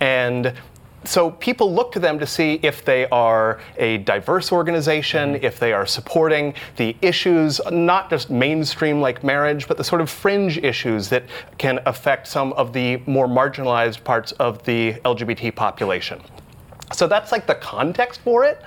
And 0.00 0.54
so 1.04 1.32
people 1.32 1.74
look 1.74 1.90
to 1.92 1.98
them 1.98 2.18
to 2.20 2.26
see 2.26 2.60
if 2.62 2.84
they 2.84 3.08
are 3.08 3.60
a 3.76 3.98
diverse 3.98 4.52
organization, 4.52 5.34
mm-hmm. 5.34 5.44
if 5.44 5.58
they 5.58 5.72
are 5.72 5.86
supporting 5.86 6.54
the 6.76 6.96
issues, 7.02 7.60
not 7.70 8.08
just 8.08 8.30
mainstream 8.30 9.00
like 9.00 9.24
marriage, 9.24 9.66
but 9.66 9.76
the 9.76 9.84
sort 9.84 10.00
of 10.00 10.08
fringe 10.08 10.58
issues 10.58 11.08
that 11.08 11.24
can 11.58 11.80
affect 11.86 12.28
some 12.28 12.52
of 12.52 12.72
the 12.72 12.98
more 13.06 13.26
marginalized 13.26 14.04
parts 14.04 14.32
of 14.32 14.62
the 14.64 14.92
LGBT 15.04 15.54
population. 15.54 16.20
So 16.92 17.06
that's 17.06 17.32
like 17.32 17.46
the 17.46 17.54
context 17.54 18.20
for 18.20 18.44
it. 18.44 18.62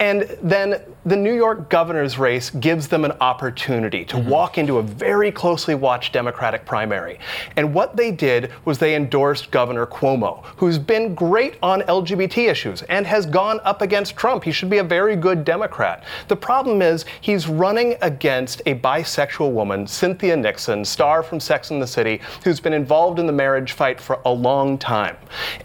And 0.00 0.22
then 0.42 0.80
the 1.06 1.16
New 1.16 1.32
York 1.32 1.70
governor's 1.70 2.18
race 2.18 2.50
gives 2.50 2.88
them 2.88 3.04
an 3.04 3.12
opportunity 3.20 4.04
to 4.04 4.16
mm-hmm. 4.16 4.28
walk 4.28 4.58
into 4.58 4.78
a 4.78 4.82
very 4.82 5.30
closely 5.30 5.76
watched 5.76 6.12
Democratic 6.12 6.66
primary. 6.66 7.20
And 7.54 7.72
what 7.72 7.96
they 7.96 8.10
did 8.10 8.52
was 8.64 8.78
they 8.78 8.96
endorsed 8.96 9.52
Governor 9.52 9.86
Cuomo, 9.86 10.44
who's 10.56 10.78
been 10.78 11.14
great 11.14 11.58
on 11.62 11.82
LGBT 11.82 12.50
issues 12.50 12.82
and 12.82 13.06
has 13.06 13.24
gone 13.24 13.60
up 13.62 13.82
against 13.82 14.16
Trump. 14.16 14.42
He 14.42 14.50
should 14.50 14.68
be 14.68 14.78
a 14.78 14.84
very 14.84 15.14
good 15.14 15.44
Democrat. 15.44 16.02
The 16.26 16.34
problem 16.34 16.82
is 16.82 17.04
he's 17.20 17.46
running 17.46 17.94
against 18.02 18.60
a 18.66 18.74
bisexual 18.74 19.52
woman, 19.52 19.86
Cynthia 19.86 20.36
Nixon, 20.36 20.84
star 20.84 21.22
from 21.22 21.38
Sex 21.38 21.70
and 21.70 21.80
the 21.80 21.86
City, 21.86 22.20
who's 22.42 22.58
been 22.58 22.72
involved 22.72 23.20
in 23.20 23.28
the 23.28 23.32
marriage 23.32 23.72
fight 23.72 24.00
for 24.00 24.18
a 24.24 24.32
long 24.32 24.76
time. 24.76 25.16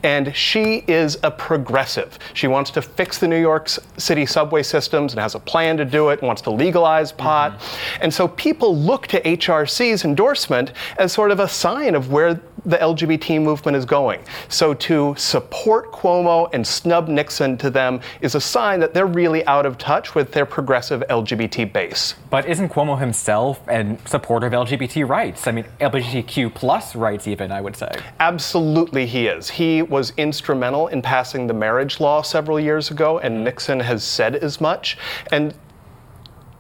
And 0.04 0.36
she 0.36 0.84
is 0.88 1.18
a 1.24 1.32
progressive. 1.32 2.20
She 2.36 2.46
wants 2.46 2.70
to 2.72 2.82
fix 2.84 3.18
the 3.18 3.28
New 3.28 3.42
York 3.42 3.70
City 3.98 4.28
subway 4.28 4.62
systems 4.62 5.14
and 5.14 5.20
has 5.20 5.31
a 5.36 5.40
plan 5.40 5.78
to 5.78 5.86
do 5.86 6.10
it 6.10 6.22
wants 6.22 6.42
to 6.44 6.52
legalize 6.52 7.12
pot. 7.12 7.54
Mm-hmm. 7.54 8.04
And 8.04 8.14
so 8.14 8.28
people 8.28 8.78
look 8.78 9.08
to 9.08 9.22
HRC's 9.22 10.06
endorsement 10.06 10.74
as 10.98 11.12
sort 11.14 11.32
of 11.32 11.40
a 11.40 11.48
sign 11.48 11.96
of 11.96 12.12
where 12.12 12.40
the 12.66 12.78
LGBT 12.78 13.42
movement 13.42 13.76
is 13.76 13.86
going. 13.86 14.22
So 14.50 14.74
to 14.76 15.16
support 15.18 15.92
Cuomo 15.92 16.50
and 16.54 16.66
snub 16.66 17.08
Nixon 17.08 17.58
to 17.58 17.70
them 17.70 18.02
is 18.22 18.36
a 18.36 18.42
sign 18.42 18.80
that 18.82 18.94
they're 18.94 19.08
really 19.08 19.46
out 19.46 19.66
of 19.66 19.78
touch 19.78 20.14
with 20.14 20.32
their 20.32 20.46
progressive 20.46 21.04
LGBT 21.10 21.74
base. 21.74 22.16
But 22.30 22.46
isn't 22.46 22.70
Cuomo 22.70 23.00
himself 23.00 23.68
a 23.68 23.98
supporter 24.06 24.48
of 24.48 24.54
LGBT 24.54 25.08
rights? 25.08 25.48
I 25.48 25.52
mean, 25.52 25.66
LGBTQ 25.80 26.54
plus 26.54 26.96
rights, 26.96 27.28
even, 27.28 27.52
I 27.52 27.62
would 27.62 27.76
say. 27.76 27.92
Absolutely, 28.20 29.06
he 29.06 29.28
is. 29.28 29.50
He 29.50 29.82
was 29.82 30.14
instrumental 30.18 30.88
in 30.88 31.02
passing 31.02 31.48
the 31.48 31.54
marriage 31.54 32.00
law 32.00 32.22
several 32.22 32.60
years 32.60 32.92
ago, 32.92 33.20
and 33.20 33.44
Nixon 33.44 33.80
has 33.80 34.04
said 34.04 34.36
as 34.36 34.62
much. 34.62 34.98
And 35.32 35.54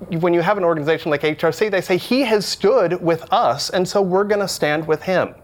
when 0.10 0.34
you 0.34 0.41
have 0.41 0.58
an 0.58 0.63
organization 0.63 1.12
like 1.12 1.22
HRC, 1.22 1.70
they 1.70 1.81
say 1.81 1.98
he 1.98 2.22
has 2.22 2.46
stood 2.46 3.01
with 3.01 3.31
us, 3.31 3.70
and 3.70 3.88
so 3.88 4.01
we're 4.01 4.24
going 4.24 4.41
to 4.41 4.48
stand 4.48 4.88
with 4.88 5.03
him. 5.03 5.36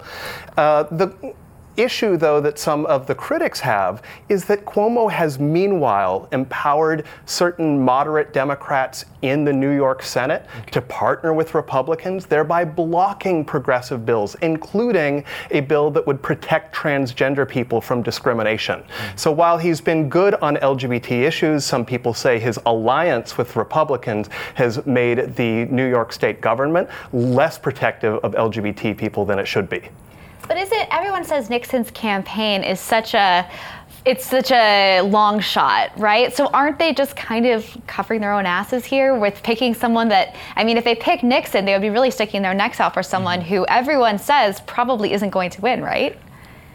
Uh, 0.58 0.84
the 0.84 1.36
issue, 1.78 2.18
though, 2.18 2.42
that 2.42 2.60
some 2.60 2.86
of 2.88 3.08
the 3.08 3.16
critics 3.16 3.60
have 3.60 4.02
is 4.30 4.46
that 4.46 4.66
Cuomo 4.66 5.10
has 5.10 5.40
meanwhile 5.40 6.28
empowered 6.32 7.06
certain 7.26 7.80
moderate 7.80 8.34
Democrats 8.34 9.06
in 9.22 9.46
the 9.46 9.54
New 9.54 9.72
York 9.72 10.04
Senate 10.04 10.46
okay. 10.60 10.72
to 10.72 10.82
partner 10.82 11.34
with 11.34 11.54
Republicans, 11.54 12.26
thereby 12.26 12.66
blocking 12.66 13.46
progressive 13.46 14.06
bills, 14.06 14.36
including 14.42 15.24
a 15.52 15.62
bill 15.62 15.92
that 15.92 16.06
would 16.06 16.22
protect 16.22 16.76
transgender 16.76 17.48
people 17.48 17.80
from 17.80 18.02
discrimination. 18.02 18.80
Mm-hmm. 18.80 19.18
So 19.18 19.32
while 19.32 19.58
he's 19.58 19.82
been 19.82 20.10
good 20.10 20.36
on 20.36 20.58
LGBT 20.58 21.24
issues, 21.24 21.66
some 21.66 21.86
people 21.86 22.14
say 22.14 22.40
his 22.40 22.60
alliance 22.66 23.38
with 23.38 23.56
Republicans 23.56 24.30
has 24.56 24.86
made 24.86 25.36
the 25.36 25.66
New 25.66 25.88
York 25.88 26.12
state 26.12 26.42
government 26.42 26.90
less 27.14 27.58
protective 27.58 28.16
of 28.24 28.34
LGBT 28.34 28.98
people 28.98 29.26
than 29.26 29.40
it 29.40 29.48
should 29.48 29.70
be. 29.70 29.90
But 30.48 30.58
is 30.58 30.72
it, 30.72 30.88
everyone 30.92 31.26
says 31.26 31.50
Nixon's 31.50 31.92
campaign 31.92 32.64
is 32.64 32.80
such 32.80 33.14
a, 33.14 33.50
it's 34.06 34.26
such 34.26 34.52
a 34.52 35.02
long 35.02 35.42
shot, 35.42 35.92
right? 36.00 36.34
So 36.34 36.48
aren't 36.48 36.80
they 36.80 36.94
just 36.94 37.16
kind 37.16 37.46
of 37.46 37.66
covering 37.88 38.22
their 38.22 38.32
own 38.32 38.46
asses 38.46 38.86
here 38.86 39.20
with 39.20 39.44
picking 39.44 39.74
someone 39.74 40.08
that, 40.10 40.36
I 40.56 40.64
mean, 40.64 40.78
if 40.78 40.86
they 40.86 40.96
pick 40.96 41.24
Nixon, 41.24 41.66
they 41.66 41.74
would 41.74 41.82
be 41.82 41.90
really 41.90 42.12
sticking 42.12 42.42
their 42.42 42.54
necks 42.54 42.80
out 42.80 42.94
for 42.94 43.04
someone 43.04 43.40
mm-hmm. 43.40 43.50
who 43.50 43.66
everyone 43.68 44.18
says 44.18 44.62
probably 44.62 45.12
isn't 45.12 45.32
going 45.32 45.50
to 45.50 45.62
win, 45.62 45.82
right? 45.82 46.18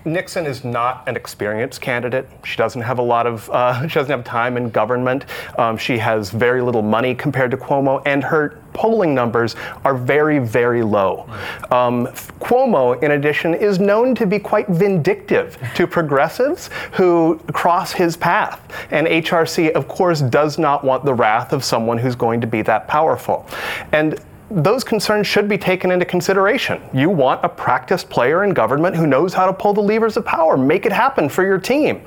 Nixon 0.04 0.46
is 0.46 0.64
not 0.64 1.08
an 1.08 1.16
experienced 1.16 1.80
candidate. 1.80 2.28
She 2.44 2.56
doesn't 2.56 2.82
have 2.82 2.98
a 2.98 3.02
lot 3.02 3.26
of, 3.26 3.48
uh, 3.50 3.86
she 3.88 3.94
doesn't 3.94 4.10
have 4.10 4.24
time 4.24 4.56
in 4.56 4.70
government. 4.70 5.26
Um, 5.58 5.76
she 5.76 5.98
has 5.98 6.30
very 6.30 6.62
little 6.62 6.82
money 6.82 7.14
compared 7.14 7.50
to 7.52 7.56
Cuomo, 7.56 8.02
and 8.06 8.22
her 8.24 8.58
polling 8.72 9.14
numbers 9.14 9.54
are 9.84 9.94
very, 9.94 10.38
very 10.38 10.82
low. 10.82 11.28
Um, 11.70 12.06
Cuomo, 12.40 13.00
in 13.02 13.12
addition, 13.12 13.54
is 13.54 13.78
known 13.78 14.14
to 14.14 14.26
be 14.26 14.38
quite 14.38 14.68
vindictive 14.68 15.58
to 15.74 15.86
progressives 15.86 16.70
who 16.92 17.38
cross 17.52 17.92
his 17.92 18.16
path. 18.16 18.60
And 18.90 19.06
HRC, 19.06 19.72
of 19.72 19.88
course, 19.88 20.20
does 20.20 20.58
not 20.58 20.84
want 20.84 21.04
the 21.04 21.14
wrath 21.14 21.52
of 21.52 21.64
someone 21.64 21.98
who's 21.98 22.16
going 22.16 22.40
to 22.40 22.46
be 22.46 22.62
that 22.62 22.88
powerful. 22.88 23.46
And 23.92 24.18
those 24.54 24.84
concerns 24.84 25.26
should 25.26 25.48
be 25.48 25.56
taken 25.56 25.90
into 25.90 26.04
consideration. 26.04 26.82
You 26.92 27.08
want 27.08 27.44
a 27.44 27.48
practiced 27.48 28.10
player 28.10 28.44
in 28.44 28.50
government 28.50 28.94
who 28.94 29.06
knows 29.06 29.32
how 29.32 29.46
to 29.46 29.52
pull 29.52 29.72
the 29.72 29.80
levers 29.80 30.16
of 30.16 30.26
power, 30.26 30.56
make 30.56 30.84
it 30.84 30.92
happen 30.92 31.28
for 31.28 31.44
your 31.44 31.58
team. 31.58 32.02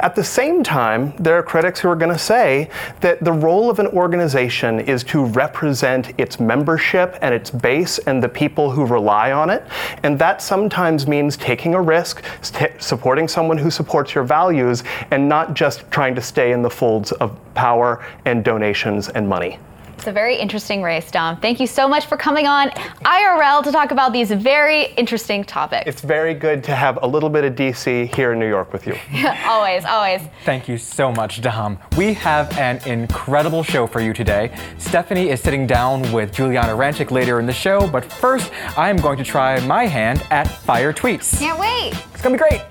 At 0.00 0.14
the 0.14 0.24
same 0.24 0.62
time, 0.62 1.12
there 1.18 1.36
are 1.36 1.42
critics 1.42 1.80
who 1.80 1.88
are 1.88 1.96
going 1.96 2.12
to 2.12 2.18
say 2.18 2.70
that 3.00 3.22
the 3.22 3.32
role 3.32 3.68
of 3.70 3.78
an 3.78 3.88
organization 3.88 4.80
is 4.80 5.04
to 5.04 5.24
represent 5.26 6.18
its 6.18 6.40
membership 6.40 7.18
and 7.20 7.34
its 7.34 7.50
base 7.50 7.98
and 7.98 8.22
the 8.22 8.28
people 8.28 8.70
who 8.70 8.86
rely 8.86 9.32
on 9.32 9.50
it. 9.50 9.64
And 10.02 10.18
that 10.18 10.40
sometimes 10.40 11.06
means 11.06 11.36
taking 11.36 11.74
a 11.74 11.82
risk, 11.82 12.24
st- 12.40 12.82
supporting 12.82 13.28
someone 13.28 13.58
who 13.58 13.70
supports 13.70 14.14
your 14.14 14.24
values, 14.24 14.84
and 15.10 15.28
not 15.28 15.54
just 15.54 15.90
trying 15.90 16.14
to 16.14 16.22
stay 16.22 16.52
in 16.52 16.62
the 16.62 16.70
folds 16.70 17.12
of 17.12 17.38
power 17.54 18.04
and 18.24 18.42
donations 18.42 19.08
and 19.10 19.28
money. 19.28 19.58
It's 20.00 20.06
a 20.06 20.12
very 20.12 20.34
interesting 20.34 20.82
race, 20.82 21.10
Dom. 21.10 21.38
Thank 21.42 21.60
you 21.60 21.66
so 21.66 21.86
much 21.86 22.06
for 22.06 22.16
coming 22.16 22.46
on 22.46 22.70
IRL 23.04 23.62
to 23.62 23.70
talk 23.70 23.90
about 23.90 24.14
these 24.14 24.30
very 24.30 24.94
interesting 24.94 25.44
topics. 25.44 25.82
It's 25.86 26.00
very 26.00 26.32
good 26.32 26.64
to 26.64 26.74
have 26.74 26.98
a 27.02 27.06
little 27.06 27.28
bit 27.28 27.44
of 27.44 27.54
DC 27.54 28.14
here 28.14 28.32
in 28.32 28.38
New 28.38 28.48
York 28.48 28.72
with 28.72 28.86
you. 28.86 28.96
always, 29.44 29.84
always. 29.84 30.22
Thank 30.46 30.68
you 30.68 30.78
so 30.78 31.12
much, 31.12 31.42
Dom. 31.42 31.78
We 31.98 32.14
have 32.14 32.56
an 32.56 32.80
incredible 32.88 33.62
show 33.62 33.86
for 33.86 34.00
you 34.00 34.14
today. 34.14 34.56
Stephanie 34.78 35.28
is 35.28 35.42
sitting 35.42 35.66
down 35.66 36.10
with 36.12 36.32
Giuliana 36.32 36.74
Rancic 36.74 37.10
later 37.10 37.38
in 37.38 37.44
the 37.44 37.52
show, 37.52 37.86
but 37.86 38.10
first, 38.10 38.50
I'm 38.78 38.96
going 38.96 39.18
to 39.18 39.24
try 39.24 39.60
my 39.66 39.84
hand 39.84 40.24
at 40.30 40.48
fire 40.48 40.94
tweets. 40.94 41.38
Can't 41.38 41.58
wait. 41.58 41.92
It's 42.14 42.22
gonna 42.22 42.38
be 42.38 42.38
great. 42.38 42.62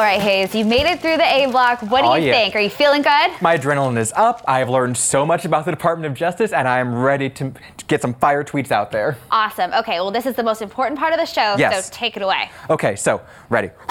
All 0.00 0.06
right, 0.06 0.18
Hayes, 0.18 0.54
you've 0.54 0.66
made 0.66 0.86
it 0.86 1.02
through 1.02 1.18
the 1.18 1.30
A 1.30 1.44
block. 1.50 1.82
What 1.82 2.00
do 2.00 2.06
oh, 2.06 2.14
you 2.14 2.28
yeah. 2.28 2.32
think? 2.32 2.56
Are 2.56 2.60
you 2.60 2.70
feeling 2.70 3.02
good? 3.02 3.32
My 3.42 3.58
adrenaline 3.58 3.98
is 3.98 4.14
up. 4.16 4.42
I've 4.48 4.70
learned 4.70 4.96
so 4.96 5.26
much 5.26 5.44
about 5.44 5.66
the 5.66 5.72
Department 5.72 6.10
of 6.10 6.16
Justice, 6.16 6.54
and 6.54 6.66
I 6.66 6.78
am 6.78 6.94
ready 6.94 7.28
to, 7.28 7.52
to 7.76 7.84
get 7.84 8.00
some 8.00 8.14
fire 8.14 8.42
tweets 8.42 8.72
out 8.72 8.92
there. 8.92 9.18
Awesome. 9.30 9.74
Okay, 9.74 10.00
well, 10.00 10.10
this 10.10 10.24
is 10.24 10.36
the 10.36 10.42
most 10.42 10.62
important 10.62 10.98
part 10.98 11.12
of 11.12 11.18
the 11.18 11.26
show, 11.26 11.54
yes. 11.58 11.84
so 11.84 11.92
take 11.92 12.16
it 12.16 12.22
away. 12.22 12.50
Okay, 12.70 12.96
so 12.96 13.20
ready. 13.50 13.68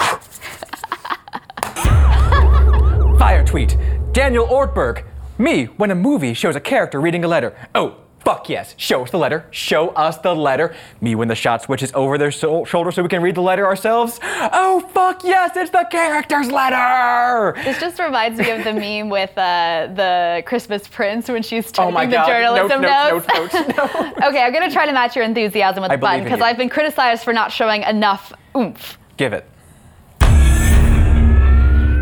fire 3.16 3.44
tweet. 3.46 3.76
Daniel 4.10 4.48
Ortberg. 4.48 5.04
Me 5.38 5.66
when 5.76 5.92
a 5.92 5.94
movie 5.94 6.34
shows 6.34 6.56
a 6.56 6.60
character 6.60 7.00
reading 7.00 7.22
a 7.22 7.28
letter. 7.28 7.56
Oh, 7.72 7.98
Fuck 8.24 8.50
yes. 8.50 8.74
Show 8.76 9.02
us 9.02 9.10
the 9.10 9.18
letter. 9.18 9.46
Show 9.50 9.88
us 9.90 10.18
the 10.18 10.34
letter. 10.34 10.74
Me 11.00 11.14
when 11.14 11.28
the 11.28 11.34
shot 11.34 11.62
switches 11.62 11.90
over 11.94 12.18
their 12.18 12.30
so- 12.30 12.64
shoulder 12.64 12.92
so 12.92 13.02
we 13.02 13.08
can 13.08 13.22
read 13.22 13.34
the 13.34 13.42
letter 13.42 13.64
ourselves. 13.66 14.20
Oh, 14.22 14.80
fuck 14.92 15.24
yes, 15.24 15.56
it's 15.56 15.70
the 15.70 15.86
character's 15.90 16.50
letter. 16.50 17.54
This 17.64 17.80
just 17.80 17.98
reminds 17.98 18.38
me 18.38 18.50
of 18.50 18.62
the 18.62 18.74
meme 18.74 19.08
with 19.08 19.30
uh, 19.38 19.88
the 19.94 20.42
Christmas 20.44 20.86
Prince 20.86 21.28
when 21.28 21.42
she's 21.42 21.72
typing 21.72 21.96
oh 21.96 22.06
the 22.06 22.12
God. 22.12 22.26
journalism 22.26 22.82
notes. 22.82 23.26
notes. 23.26 23.54
notes, 23.54 23.68
notes 23.68 23.76
no. 23.78 24.28
okay, 24.28 24.42
I'm 24.42 24.52
going 24.52 24.68
to 24.68 24.72
try 24.74 24.84
to 24.84 24.92
match 24.92 25.16
your 25.16 25.24
enthusiasm 25.24 25.82
with 25.82 25.90
I 25.90 25.96
the 25.96 26.00
button 26.00 26.24
because 26.24 26.42
I've 26.42 26.58
been 26.58 26.68
criticized 26.68 27.24
for 27.24 27.32
not 27.32 27.50
showing 27.52 27.82
enough 27.84 28.32
oomph. 28.54 28.98
Give 29.16 29.32
it. 29.32 29.46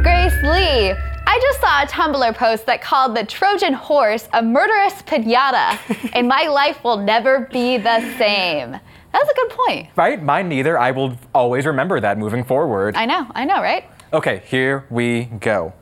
Grace 0.02 0.42
Lee. 0.42 0.94
I 1.30 1.38
just 1.40 1.60
saw 1.60 1.82
a 1.82 1.86
Tumblr 1.86 2.36
post 2.36 2.64
that 2.64 2.80
called 2.80 3.14
the 3.14 3.22
Trojan 3.22 3.74
horse 3.74 4.26
a 4.32 4.42
murderous 4.42 4.94
pinata, 5.02 5.78
and 6.14 6.26
my 6.26 6.46
life 6.46 6.82
will 6.82 6.96
never 6.96 7.40
be 7.52 7.76
the 7.76 8.00
same. 8.16 8.70
That's 8.70 9.30
a 9.30 9.34
good 9.34 9.50
point. 9.50 9.88
Right? 9.94 10.22
Mine 10.22 10.48
neither. 10.48 10.78
I 10.78 10.90
will 10.90 11.18
always 11.34 11.66
remember 11.66 12.00
that 12.00 12.16
moving 12.16 12.44
forward. 12.44 12.96
I 12.96 13.04
know, 13.04 13.26
I 13.34 13.44
know, 13.44 13.60
right? 13.60 13.84
Okay, 14.10 14.42
here 14.46 14.86
we 14.88 15.24
go. 15.24 15.74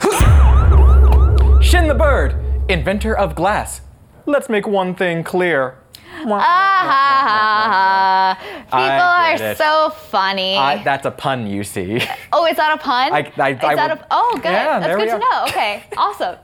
Shin 1.60 1.88
the 1.88 1.96
bird, 1.98 2.36
inventor 2.68 3.18
of 3.18 3.34
glass. 3.34 3.80
Let's 4.24 4.48
make 4.48 4.68
one 4.68 4.94
thing 4.94 5.24
clear. 5.24 5.78
Ah, 7.08 8.38
People 8.66 9.42
are 9.42 9.50
it. 9.52 9.56
so 9.58 9.90
funny. 9.90 10.56
I, 10.56 10.82
that's 10.82 11.06
a 11.06 11.10
pun, 11.10 11.46
you 11.46 11.62
see. 11.64 12.00
Oh, 12.32 12.44
is 12.46 12.56
that 12.56 12.74
a 12.74 12.78
pun? 12.82 13.12
I, 13.12 13.32
I, 13.38 13.50
is 13.52 13.58
that 13.60 13.90
a, 13.98 14.06
oh, 14.10 14.32
good. 14.34 14.44
Yeah, 14.44 14.78
that's 14.80 14.96
good 14.96 15.08
to 15.10 15.18
know. 15.18 15.44
Okay, 15.48 15.84
awesome. 15.96 16.36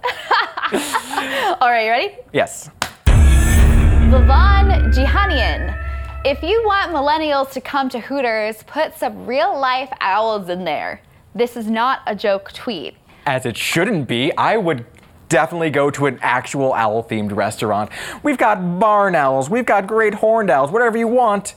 All 1.60 1.68
right, 1.70 1.84
you 1.84 1.90
ready? 1.90 2.14
Yes. 2.32 2.70
Vavan 3.06 4.92
Jihanian. 4.94 5.78
If 6.24 6.42
you 6.42 6.62
want 6.64 6.92
millennials 6.92 7.50
to 7.52 7.60
come 7.60 7.88
to 7.90 7.98
Hooters, 8.00 8.62
put 8.64 8.96
some 8.96 9.26
real 9.26 9.58
life 9.58 9.90
owls 10.00 10.48
in 10.48 10.64
there. 10.64 11.00
This 11.34 11.56
is 11.56 11.68
not 11.68 12.00
a 12.06 12.14
joke 12.14 12.52
tweet. 12.52 12.94
as 13.26 13.44
it 13.46 13.56
shouldn't 13.56 14.06
be. 14.08 14.32
I 14.36 14.56
would 14.56 14.84
definitely 15.32 15.70
go 15.70 15.90
to 15.90 16.06
an 16.06 16.18
actual 16.22 16.72
owl 16.74 17.02
themed 17.02 17.34
restaurant. 17.34 17.90
We've 18.22 18.38
got 18.38 18.78
barn 18.78 19.14
owls, 19.14 19.50
we've 19.50 19.66
got 19.66 19.86
great 19.86 20.14
horned 20.14 20.50
owls, 20.50 20.70
whatever 20.70 20.96
you 20.96 21.08
want. 21.08 21.54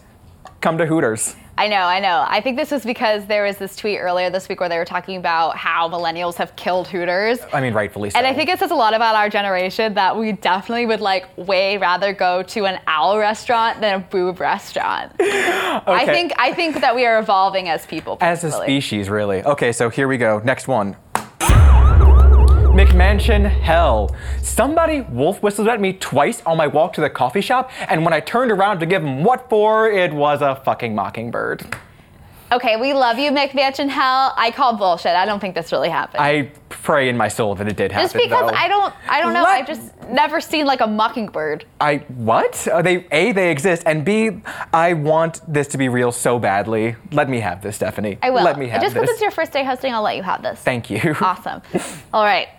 Come 0.61 0.77
to 0.79 0.85
Hooters. 0.85 1.35
I 1.57 1.69
know, 1.69 1.77
I 1.77 1.99
know. 2.01 2.25
I 2.27 2.41
think 2.41 2.57
this 2.57 2.69
was 2.69 2.83
because 2.83 3.27
there 3.27 3.43
was 3.43 3.57
this 3.57 3.77
tweet 3.77 3.99
earlier 3.99 4.29
this 4.29 4.49
week 4.49 4.59
where 4.59 4.67
they 4.67 4.77
were 4.77 4.83
talking 4.85 5.15
about 5.15 5.55
how 5.55 5.87
millennials 5.87 6.35
have 6.35 6.53
killed 6.57 6.87
Hooters. 6.87 7.39
I 7.53 7.61
mean, 7.61 7.73
rightfully 7.73 8.09
so. 8.09 8.17
And 8.17 8.27
I 8.27 8.33
think 8.33 8.49
it 8.49 8.59
says 8.59 8.71
a 8.71 8.75
lot 8.75 8.93
about 8.93 9.15
our 9.15 9.29
generation 9.29 9.93
that 9.93 10.17
we 10.17 10.33
definitely 10.33 10.85
would 10.85 10.99
like 10.99 11.25
way 11.37 11.77
rather 11.77 12.11
go 12.11 12.43
to 12.43 12.65
an 12.65 12.79
owl 12.87 13.17
restaurant 13.17 13.79
than 13.79 13.95
a 13.95 13.99
boob 13.99 14.41
restaurant. 14.41 15.13
okay. 15.21 15.81
I 15.87 16.05
think 16.05 16.33
I 16.37 16.53
think 16.53 16.81
that 16.81 16.93
we 16.93 17.05
are 17.05 17.19
evolving 17.19 17.69
as 17.69 17.85
people. 17.85 18.17
As 18.19 18.43
a 18.43 18.51
species, 18.51 19.09
really. 19.09 19.41
Okay, 19.43 19.71
so 19.71 19.89
here 19.89 20.09
we 20.09 20.17
go. 20.17 20.41
Next 20.43 20.67
one. 20.67 20.97
McMansion 22.75 23.49
hell. 23.49 24.13
Somebody 24.41 24.99
wolf 24.99 25.41
whistled 25.41 25.69
at 25.69 25.79
me 25.79 25.93
twice 25.93 26.41
on 26.45 26.57
my 26.57 26.67
walk 26.67 26.91
to 26.95 27.01
the 27.01 27.09
coffee 27.09 27.39
shop, 27.39 27.71
and 27.87 28.03
when 28.03 28.13
I 28.13 28.19
turned 28.19 28.51
around 28.51 28.81
to 28.81 28.85
give 28.85 29.01
him 29.01 29.23
what 29.23 29.47
for, 29.49 29.89
it 29.89 30.11
was 30.11 30.41
a 30.41 30.55
fucking 30.57 30.93
mockingbird. 30.93 31.73
Okay, 32.51 32.75
we 32.75 32.93
love 32.93 33.17
you, 33.17 33.31
McMansion 33.31 33.87
Hell. 33.87 34.33
I 34.35 34.51
call 34.51 34.75
bullshit. 34.75 35.13
I 35.15 35.25
don't 35.25 35.39
think 35.39 35.55
this 35.55 35.71
really 35.71 35.87
happened. 35.87 36.21
I 36.21 36.51
pray 36.67 37.07
in 37.07 37.15
my 37.15 37.29
soul 37.29 37.55
that 37.55 37.65
it 37.69 37.77
did 37.77 37.93
happen. 37.93 38.03
just 38.03 38.13
because 38.13 38.51
though. 38.51 38.57
I 38.57 38.67
don't, 38.67 38.93
I 39.07 39.21
don't 39.21 39.33
know. 39.33 39.43
Let- 39.43 39.61
I've 39.61 39.67
just 39.67 39.97
never 40.09 40.41
seen 40.41 40.65
like 40.65 40.81
a 40.81 40.87
mockingbird. 40.87 41.63
I 41.79 41.99
what? 42.09 42.67
Uh, 42.67 42.81
they 42.81 43.07
a 43.09 43.31
they 43.31 43.51
exist, 43.51 43.83
and 43.85 44.03
b 44.03 44.41
I 44.73 44.91
want 44.93 45.39
this 45.47 45.69
to 45.69 45.77
be 45.77 45.87
real 45.87 46.11
so 46.11 46.39
badly. 46.39 46.97
Let 47.13 47.29
me 47.29 47.39
have 47.39 47.61
this, 47.61 47.77
Stephanie. 47.77 48.17
I 48.21 48.31
will. 48.31 48.43
Let 48.43 48.59
me 48.59 48.67
have 48.67 48.81
this. 48.81 48.87
just 48.91 48.95
because 48.95 49.09
it's 49.11 49.21
your 49.21 49.31
first 49.31 49.53
day 49.53 49.63
hosting, 49.63 49.93
I'll 49.93 50.01
let 50.03 50.17
you 50.17 50.23
have 50.23 50.43
this. 50.43 50.59
Thank 50.59 50.89
you. 50.89 51.15
Awesome. 51.21 51.61
All 52.13 52.23
right. 52.25 52.49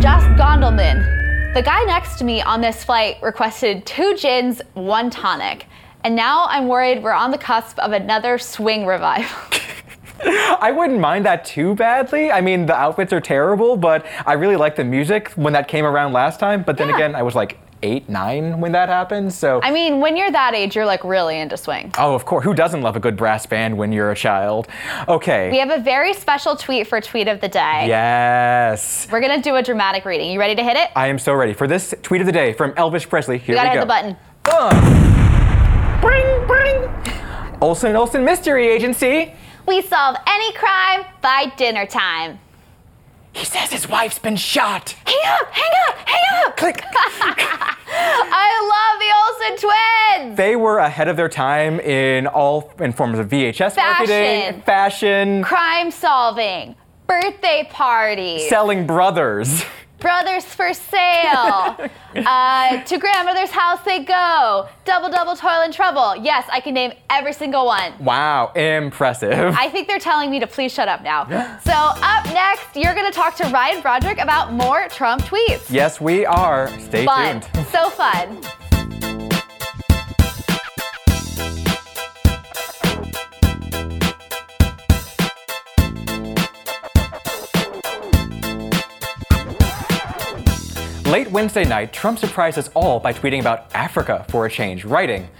Josh 0.00 0.22
Gondelman. 0.38 1.52
The 1.54 1.62
guy 1.62 1.82
next 1.84 2.18
to 2.18 2.24
me 2.24 2.40
on 2.40 2.60
this 2.60 2.84
flight 2.84 3.16
requested 3.20 3.84
two 3.84 4.16
gins, 4.16 4.62
one 4.74 5.10
tonic. 5.10 5.66
And 6.04 6.14
now 6.14 6.46
I'm 6.48 6.68
worried 6.68 7.02
we're 7.02 7.10
on 7.12 7.32
the 7.32 7.38
cusp 7.38 7.78
of 7.80 7.90
another 7.92 8.38
swing 8.38 8.86
revival. 8.86 9.36
I 10.60 10.70
wouldn't 10.70 11.00
mind 11.00 11.26
that 11.26 11.44
too 11.44 11.74
badly. 11.74 12.30
I 12.30 12.40
mean, 12.40 12.66
the 12.66 12.74
outfits 12.76 13.12
are 13.12 13.20
terrible, 13.20 13.76
but 13.76 14.06
I 14.24 14.34
really 14.34 14.56
like 14.56 14.76
the 14.76 14.84
music 14.84 15.30
when 15.32 15.52
that 15.54 15.66
came 15.66 15.84
around 15.84 16.12
last 16.12 16.38
time. 16.38 16.62
But 16.62 16.76
then 16.76 16.88
Yeah. 16.90 16.94
again, 16.94 17.14
I 17.16 17.22
was 17.22 17.34
like 17.34 17.58
eight, 17.82 18.08
nine 18.08 18.60
when 18.60 18.72
that 18.72 18.88
happened. 18.88 19.32
So. 19.32 19.60
I 19.62 19.70
mean, 19.70 20.00
when 20.00 20.16
you're 20.16 20.30
that 20.30 20.54
age, 20.54 20.74
you're 20.76 20.86
like 20.86 21.04
really 21.04 21.38
into 21.38 21.56
swing. 21.56 21.92
Oh, 21.98 22.14
of 22.14 22.24
course. 22.24 22.44
Who 22.44 22.54
doesn't 22.54 22.82
love 22.82 22.96
a 22.96 23.00
good 23.00 23.16
brass 23.16 23.46
band 23.46 23.76
when 23.76 23.92
you're 23.92 24.10
a 24.10 24.16
child? 24.16 24.68
Okay. 25.08 25.50
We 25.50 25.58
have 25.58 25.70
a 25.70 25.80
very 25.80 26.12
special 26.14 26.56
tweet 26.56 26.86
for 26.86 27.00
Tweet 27.00 27.28
of 27.28 27.40
the 27.40 27.48
Day. 27.48 27.86
yes. 27.88 29.08
We're 29.10 29.20
gonna 29.20 29.42
do 29.42 29.56
a 29.56 29.62
dramatic 29.62 30.04
reading. 30.04 30.30
You 30.30 30.38
ready 30.38 30.54
to 30.54 30.62
hit 30.62 30.76
it? 30.76 30.90
I 30.96 31.06
am 31.08 31.18
so 31.18 31.32
ready 31.34 31.52
for 31.54 31.66
this 31.66 31.94
tweet 32.02 32.20
of 32.20 32.26
the 32.26 32.32
day 32.32 32.52
from 32.52 32.72
Elvis 32.72 33.08
Presley. 33.08 33.38
Here 33.38 33.54
you 33.54 33.62
gotta 33.62 33.70
we 33.70 33.76
hit 33.78 33.80
go. 33.80 33.80
the 33.80 33.86
button. 33.86 34.16
Bring, 36.00 36.46
bring. 36.46 36.88
Olsen 37.60 37.96
Olsen 37.96 38.24
Mystery 38.24 38.68
Agency. 38.68 39.34
We 39.66 39.82
solve 39.82 40.16
any 40.26 40.52
crime 40.52 41.04
by 41.20 41.52
dinner 41.56 41.86
time. 41.86 42.38
He 43.38 43.44
says 43.44 43.70
his 43.70 43.88
wife's 43.88 44.18
been 44.18 44.34
shot. 44.34 44.96
Hang 45.04 45.16
up, 45.40 45.48
hang 45.52 45.70
up, 45.88 45.96
hang 45.98 46.44
up. 46.46 46.56
Click. 46.56 46.82
I 47.90 48.50
love 48.74 48.98
the 49.00 49.10
Olsen 49.54 49.68
twins. 50.26 50.36
they 50.36 50.56
were 50.56 50.78
ahead 50.78 51.06
of 51.06 51.16
their 51.16 51.28
time 51.28 51.78
in 51.78 52.26
all 52.26 52.72
in 52.80 52.92
forms 52.92 53.18
of 53.20 53.28
VHS 53.28 53.76
marketing, 53.76 54.60
Fashion. 54.60 54.62
fashion, 54.62 55.42
Crime 55.44 55.90
solving, 55.92 56.74
birthday 57.06 57.66
parties, 57.70 58.48
selling 58.48 58.86
brothers. 58.88 59.62
brothers 59.98 60.44
for 60.44 60.72
sale. 60.74 61.76
uh, 62.16 62.82
to 62.82 62.98
grandmother's 62.98 63.50
house 63.50 63.80
they 63.84 64.04
go. 64.04 64.68
Double 64.84 65.08
double 65.10 65.36
toil 65.36 65.62
and 65.62 65.72
trouble. 65.72 66.16
Yes, 66.16 66.48
I 66.50 66.60
can 66.60 66.74
name 66.74 66.92
every 67.10 67.32
single 67.32 67.66
one. 67.66 67.92
Wow, 68.02 68.52
impressive. 68.54 69.54
I 69.56 69.68
think 69.68 69.88
they're 69.88 69.98
telling 69.98 70.30
me 70.30 70.40
to 70.40 70.46
please 70.46 70.72
shut 70.72 70.88
up 70.88 71.02
now. 71.02 71.24
So 71.64 71.72
up 71.72 72.24
next, 72.26 72.76
you're 72.76 72.94
gonna 72.94 73.10
talk 73.10 73.36
to 73.36 73.44
Ryan 73.48 73.82
Broderick 73.82 74.18
about 74.18 74.52
more 74.52 74.88
Trump 74.88 75.22
tweets. 75.22 75.70
yes, 75.70 76.00
we 76.00 76.24
are. 76.26 76.68
Stay 76.80 77.04
Fun, 77.04 77.40
tuned. 77.40 77.66
so 77.72 77.90
fun. 77.90 78.40
Late 91.08 91.30
Wednesday 91.30 91.64
night, 91.64 91.94
Trump 91.94 92.18
surprised 92.18 92.58
us 92.58 92.68
all 92.74 93.00
by 93.00 93.14
tweeting 93.14 93.40
about 93.40 93.74
Africa 93.74 94.26
for 94.28 94.44
a 94.44 94.50
change, 94.50 94.84
writing, 94.84 95.30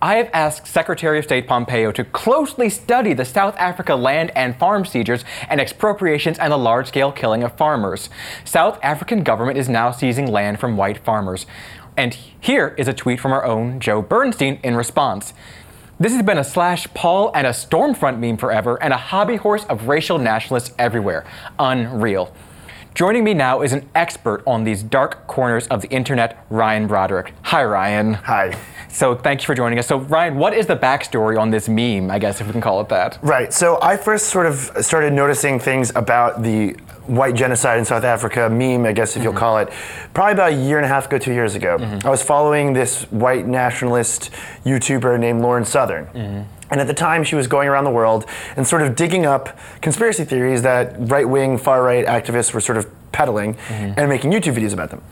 I 0.00 0.14
have 0.14 0.30
asked 0.32 0.66
Secretary 0.66 1.18
of 1.18 1.26
State 1.26 1.46
Pompeo 1.46 1.92
to 1.92 2.04
closely 2.04 2.70
study 2.70 3.12
the 3.12 3.26
South 3.26 3.54
Africa 3.58 3.96
land 3.96 4.32
and 4.34 4.56
farm 4.56 4.86
seizures 4.86 5.22
and 5.50 5.60
expropriations 5.60 6.38
and 6.38 6.50
the 6.50 6.56
large 6.56 6.88
scale 6.88 7.12
killing 7.12 7.42
of 7.42 7.54
farmers. 7.58 8.08
South 8.46 8.78
African 8.82 9.22
government 9.22 9.58
is 9.58 9.68
now 9.68 9.90
seizing 9.90 10.26
land 10.26 10.58
from 10.58 10.78
white 10.78 11.04
farmers. 11.04 11.44
And 11.98 12.16
here 12.40 12.74
is 12.78 12.88
a 12.88 12.94
tweet 12.94 13.20
from 13.20 13.32
our 13.32 13.44
own 13.44 13.78
Joe 13.78 14.00
Bernstein 14.00 14.58
in 14.62 14.74
response. 14.74 15.34
This 15.98 16.14
has 16.14 16.22
been 16.22 16.38
a 16.38 16.40
/pol/ 16.40 17.30
and 17.34 17.46
a 17.46 17.50
Stormfront 17.50 18.18
meme 18.18 18.38
forever 18.38 18.82
and 18.82 18.94
a 18.94 18.96
hobby 18.96 19.36
horse 19.36 19.66
of 19.66 19.86
racial 19.86 20.16
nationalists 20.18 20.74
everywhere. 20.78 21.26
Unreal. 21.58 22.34
Joining 23.00 23.24
me 23.24 23.32
now 23.32 23.62
is 23.62 23.72
an 23.72 23.88
expert 23.94 24.42
on 24.46 24.64
these 24.64 24.82
dark 24.82 25.26
corners 25.26 25.66
of 25.68 25.80
the 25.80 25.88
internet, 25.88 26.44
Ryan 26.50 26.86
Broderick. 26.86 27.32
Hi, 27.44 27.64
Ryan. 27.64 28.12
Hi. 28.12 28.54
So, 28.90 29.14
thank 29.14 29.40
you 29.40 29.46
for 29.46 29.54
joining 29.54 29.78
us. 29.78 29.86
So, 29.86 30.00
Ryan, 30.00 30.36
what 30.36 30.52
is 30.52 30.66
the 30.66 30.76
backstory 30.76 31.40
on 31.40 31.48
this 31.48 31.66
meme, 31.66 32.10
I 32.10 32.18
guess, 32.18 32.42
if 32.42 32.46
we 32.46 32.52
can 32.52 32.60
call 32.60 32.78
it 32.82 32.90
that? 32.90 33.18
Right. 33.22 33.54
So 33.54 33.78
I 33.80 33.96
first 33.96 34.26
sort 34.26 34.44
of 34.44 34.70
started 34.82 35.14
noticing 35.14 35.58
things 35.58 35.90
about 35.96 36.42
the 36.42 36.72
white 37.06 37.34
genocide 37.34 37.78
in 37.78 37.86
South 37.86 38.04
Africa 38.04 38.50
meme, 38.50 38.84
I 38.84 38.92
guess 38.92 39.16
if 39.16 39.22
you'll 39.22 39.32
mm-hmm. 39.32 39.38
call 39.38 39.58
it, 39.60 39.70
probably 40.12 40.34
about 40.34 40.52
a 40.52 40.56
year 40.56 40.76
and 40.76 40.84
a 40.84 40.88
half 40.88 41.06
ago, 41.06 41.16
two 41.16 41.32
years 41.32 41.54
ago. 41.54 41.78
Mm-hmm. 41.78 42.06
I 42.06 42.10
was 42.10 42.22
following 42.22 42.74
this 42.74 43.04
white 43.04 43.46
nationalist 43.46 44.30
YouTuber 44.66 45.18
named 45.18 45.40
Lauren 45.40 45.64
Southern. 45.64 46.04
Mm-hmm. 46.08 46.59
And 46.70 46.80
at 46.80 46.86
the 46.86 46.94
time, 46.94 47.24
she 47.24 47.34
was 47.34 47.46
going 47.46 47.68
around 47.68 47.84
the 47.84 47.90
world 47.90 48.26
and 48.56 48.66
sort 48.66 48.82
of 48.82 48.94
digging 48.94 49.26
up 49.26 49.58
conspiracy 49.80 50.24
theories 50.24 50.62
that 50.62 50.94
right 50.98 51.28
wing, 51.28 51.58
far 51.58 51.82
right 51.82 52.06
activists 52.06 52.54
were 52.54 52.60
sort 52.60 52.78
of 52.78 52.86
peddling 53.12 53.54
mm-hmm. 53.54 53.98
and 53.98 54.08
making 54.08 54.30
YouTube 54.30 54.54
videos 54.54 54.72
about 54.72 54.90
them. 54.90 55.02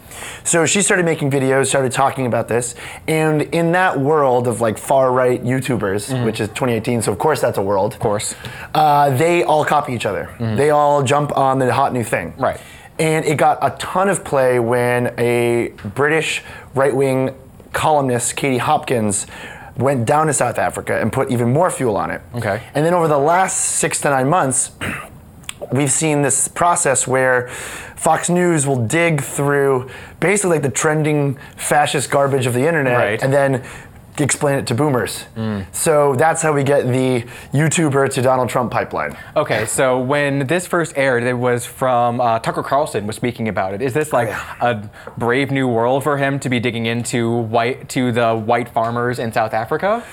So 0.44 0.66
she 0.66 0.83
started 0.83 1.05
making 1.05 1.31
videos, 1.31 1.66
started 1.66 1.92
talking 1.92 2.27
about 2.27 2.49
this, 2.49 2.75
and 3.07 3.42
in 3.42 3.73
that 3.73 3.99
world 3.99 4.47
of 4.47 4.61
like 4.61 4.79
far 4.79 5.12
right 5.12 5.42
YouTubers, 5.42 6.11
mm-hmm. 6.11 6.25
which 6.25 6.40
is 6.40 6.49
2018, 6.49 7.03
so 7.03 7.12
of 7.12 7.18
course 7.18 7.40
that's 7.40 7.59
a 7.59 7.62
world. 7.62 7.94
Of 7.94 8.01
course. 8.01 8.35
Uh, 8.75 9.16
they 9.16 9.42
all 9.42 9.64
copy 9.64 9.92
each 9.92 10.07
other. 10.07 10.31
Mm-hmm. 10.38 10.57
They 10.57 10.71
all 10.71 11.03
jump 11.03 11.37
on 11.37 11.59
the 11.59 11.73
hot 11.73 11.92
new 11.92 12.05
thing. 12.05 12.35
Right. 12.37 12.61
And 12.99 13.25
it 13.25 13.37
got 13.37 13.59
a 13.62 13.77
ton 13.79 14.09
of 14.09 14.25
play 14.25 14.59
when 14.59 15.14
a 15.18 15.73
British 15.94 16.42
right 16.75 16.94
wing 16.94 17.35
columnist, 17.73 18.37
Katie 18.37 18.59
Hopkins, 18.59 19.27
went 19.79 20.05
down 20.07 20.27
to 20.27 20.33
South 20.33 20.59
Africa 20.59 21.01
and 21.01 21.12
put 21.12 21.31
even 21.31 21.53
more 21.53 21.71
fuel 21.71 21.97
on 21.97 22.11
it. 22.11 22.21
Okay. 22.35 22.62
And 22.75 22.85
then 22.85 22.95
over 22.95 23.09
the 23.09 23.19
last 23.19 23.57
six 23.77 24.01
to 24.03 24.11
nine 24.11 24.29
months, 24.29 24.73
we've 25.73 25.91
seen 25.93 26.23
this 26.23 26.49
process 26.49 27.07
where 27.07 27.49
Fox 27.97 28.29
News 28.29 28.67
will 28.67 28.87
dig 28.87 29.23
through 29.23 29.88
basically 30.21 30.57
like 30.57 30.62
the 30.62 30.71
trending 30.71 31.37
fascist 31.57 32.11
garbage 32.11 32.47
of 32.47 32.55
the 32.55 32.67
internet 32.67 32.97
Right. 32.97 33.23
and 33.23 33.33
then 33.33 33.64
explain 34.25 34.59
it 34.59 34.67
to 34.69 34.75
boomers. 34.75 35.25
So 35.73 36.15
that's 36.17 36.43
how 36.43 36.53
we 36.53 36.63
get 36.65 36.87
the 36.87 37.23
YouTuber 37.53 38.13
to 38.15 38.23
Donald 38.23 38.49
Trump 38.49 38.71
pipeline. 38.71 39.17
Okay, 39.37 39.67
so 39.67 39.99
when 40.01 40.47
this 40.47 40.67
first 40.67 40.93
aired, 40.97 41.23
it 41.23 41.35
was 41.35 41.65
from 41.65 42.21
uh, 42.21 42.39
Tucker 42.41 42.63
Carlson 42.63 43.07
was 43.07 43.17
speaking 43.17 43.49
about 43.49 43.75
it. 43.75 43.83
Is 43.83 43.93
this 43.95 44.13
like 44.13 44.29
a 44.61 44.91
brave 45.17 45.51
new 45.51 45.69
world 45.69 46.03
for 46.03 46.17
him 46.19 46.39
to 46.41 46.49
be 46.49 46.61
digging 46.61 46.87
into 46.87 47.31
white 47.31 47.89
to 47.91 48.13
the 48.13 48.35
white 48.35 48.69
farmers 48.69 49.19
in 49.19 49.33
South 49.33 49.55
Africa? 49.55 50.05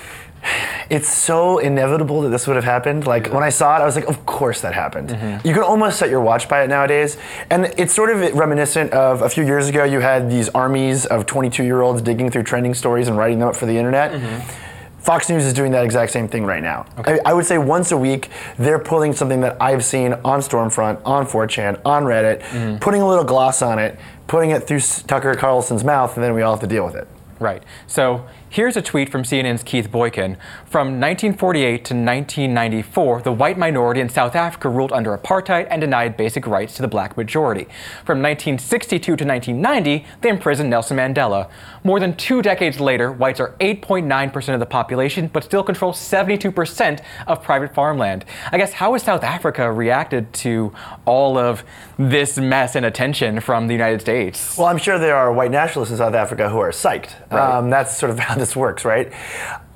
It's 0.88 1.08
so 1.08 1.58
inevitable 1.58 2.22
that 2.22 2.28
this 2.28 2.46
would 2.46 2.54
have 2.54 2.64
happened. 2.64 3.06
Like 3.06 3.32
when 3.32 3.42
I 3.42 3.48
saw 3.48 3.76
it, 3.76 3.80
I 3.80 3.84
was 3.84 3.96
like, 3.96 4.06
of 4.06 4.24
course 4.24 4.60
that 4.60 4.72
happened. 4.74 5.08
Mm-hmm. 5.08 5.46
You 5.46 5.52
can 5.52 5.64
almost 5.64 5.98
set 5.98 6.10
your 6.10 6.20
watch 6.20 6.48
by 6.48 6.62
it 6.62 6.68
nowadays. 6.68 7.16
And 7.50 7.74
it's 7.76 7.92
sort 7.92 8.10
of 8.10 8.20
reminiscent 8.34 8.92
of 8.92 9.22
a 9.22 9.28
few 9.28 9.44
years 9.44 9.68
ago, 9.68 9.82
you 9.82 9.98
had 9.98 10.30
these 10.30 10.48
armies 10.50 11.04
of 11.06 11.26
22 11.26 11.64
year 11.64 11.80
olds 11.80 12.02
digging 12.02 12.30
through 12.30 12.44
trending 12.44 12.72
stories 12.74 13.08
and 13.08 13.18
writing 13.18 13.40
them 13.40 13.48
up 13.48 13.56
for 13.56 13.66
the 13.66 13.76
internet. 13.76 14.12
Mm-hmm. 14.12 14.62
Fox 15.00 15.28
News 15.28 15.44
is 15.44 15.52
doing 15.52 15.70
that 15.72 15.84
exact 15.84 16.10
same 16.12 16.26
thing 16.26 16.44
right 16.44 16.62
now. 16.62 16.84
I, 16.98 17.20
I 17.26 17.32
would 17.32 17.46
say 17.46 17.58
once 17.58 17.92
a 17.92 17.96
week, 17.96 18.28
they're 18.58 18.78
pulling 18.80 19.12
something 19.12 19.40
that 19.40 19.56
I've 19.60 19.84
seen 19.84 20.12
on 20.24 20.40
Stormfront, 20.40 21.00
on 21.04 21.26
4chan, 21.26 21.80
on 21.84 22.04
Reddit, 22.04 22.40
Mm-hmm. 22.42 22.78
putting 22.78 23.02
a 23.02 23.08
little 23.08 23.22
gloss 23.24 23.62
on 23.62 23.78
it, 23.78 23.98
putting 24.26 24.50
it 24.50 24.66
through 24.66 24.80
Tucker 24.80 25.34
Carlson's 25.36 25.84
mouth, 25.84 26.16
and 26.16 26.24
then 26.24 26.34
we 26.34 26.42
all 26.42 26.52
have 26.52 26.60
to 26.60 26.66
deal 26.66 26.84
with 26.84 26.96
it. 26.96 27.06
Right. 27.38 27.62
So 27.86 28.26
here's 28.48 28.76
a 28.76 28.82
tweet 28.82 29.10
from 29.10 29.22
CNN's 29.22 29.62
Keith 29.62 29.90
Boykin. 29.90 30.36
From 30.64 31.00
1948 31.00 31.84
to 31.84 31.94
1994, 31.94 33.22
the 33.22 33.32
white 33.32 33.58
minority 33.58 34.00
in 34.00 34.08
South 34.08 34.34
Africa 34.34 34.68
ruled 34.68 34.92
under 34.92 35.16
apartheid 35.16 35.66
and 35.70 35.80
denied 35.80 36.16
basic 36.16 36.46
rights 36.46 36.74
to 36.76 36.82
the 36.82 36.88
black 36.88 37.16
majority. 37.16 37.64
From 38.04 38.22
1962 38.22 39.16
to 39.16 39.24
1990, 39.24 40.06
they 40.20 40.28
imprisoned 40.28 40.70
Nelson 40.70 40.96
Mandela. 40.96 41.50
More 41.84 42.00
than 42.00 42.16
two 42.16 42.42
decades 42.42 42.80
later, 42.80 43.12
whites 43.12 43.40
are 43.40 43.54
8.9% 43.60 44.54
of 44.54 44.60
the 44.60 44.66
population, 44.66 45.28
but 45.28 45.44
still 45.44 45.62
control 45.62 45.92
72% 45.92 47.00
of 47.26 47.42
private 47.42 47.74
farmland. 47.74 48.24
I 48.52 48.58
guess 48.58 48.72
how 48.72 48.92
has 48.92 49.02
South 49.02 49.24
Africa 49.24 49.70
reacted 49.70 50.32
to 50.34 50.72
all 51.04 51.36
of 51.38 51.64
this 51.98 52.38
mess 52.38 52.76
and 52.76 52.86
attention 52.86 53.40
from 53.40 53.66
the 53.66 53.74
United 53.74 54.00
States? 54.00 54.56
Well, 54.56 54.66
I'm 54.66 54.78
sure 54.78 54.98
there 54.98 55.16
are 55.16 55.32
white 55.32 55.50
nationalists 55.50 55.90
in 55.90 55.96
South 55.96 56.14
Africa 56.14 56.48
who 56.48 56.58
are 56.58 56.70
psyched. 56.70 57.10
Right. 57.30 57.58
Um, 57.58 57.70
that's 57.70 57.96
sort 57.96 58.10
of 58.10 58.18
how 58.18 58.35
this 58.36 58.54
works, 58.54 58.84
right? 58.84 59.12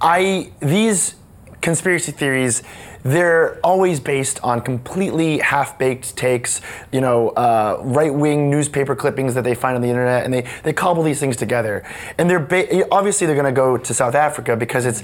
I 0.00 0.52
these 0.60 1.16
conspiracy 1.60 2.12
theories 2.12 2.62
they're 3.02 3.58
always 3.64 3.98
based 3.98 4.40
on 4.42 4.60
completely 4.60 5.38
half-baked 5.38 6.16
takes, 6.16 6.60
you 6.92 7.00
know, 7.00 7.30
uh, 7.30 7.80
right-wing 7.82 8.50
newspaper 8.50 8.94
clippings 8.94 9.34
that 9.34 9.44
they 9.44 9.54
find 9.54 9.74
on 9.74 9.80
the 9.80 9.88
internet, 9.88 10.24
and 10.24 10.34
they, 10.34 10.46
they 10.64 10.72
cobble 10.72 11.02
these 11.02 11.18
things 11.18 11.36
together. 11.36 11.82
And 12.18 12.28
they're 12.28 12.38
ba- 12.38 12.86
obviously 12.92 13.26
they're 13.26 13.36
going 13.36 13.46
to 13.46 13.58
go 13.58 13.78
to 13.78 13.94
South 13.94 14.14
Africa 14.14 14.56
because 14.56 14.84
it's 14.86 15.02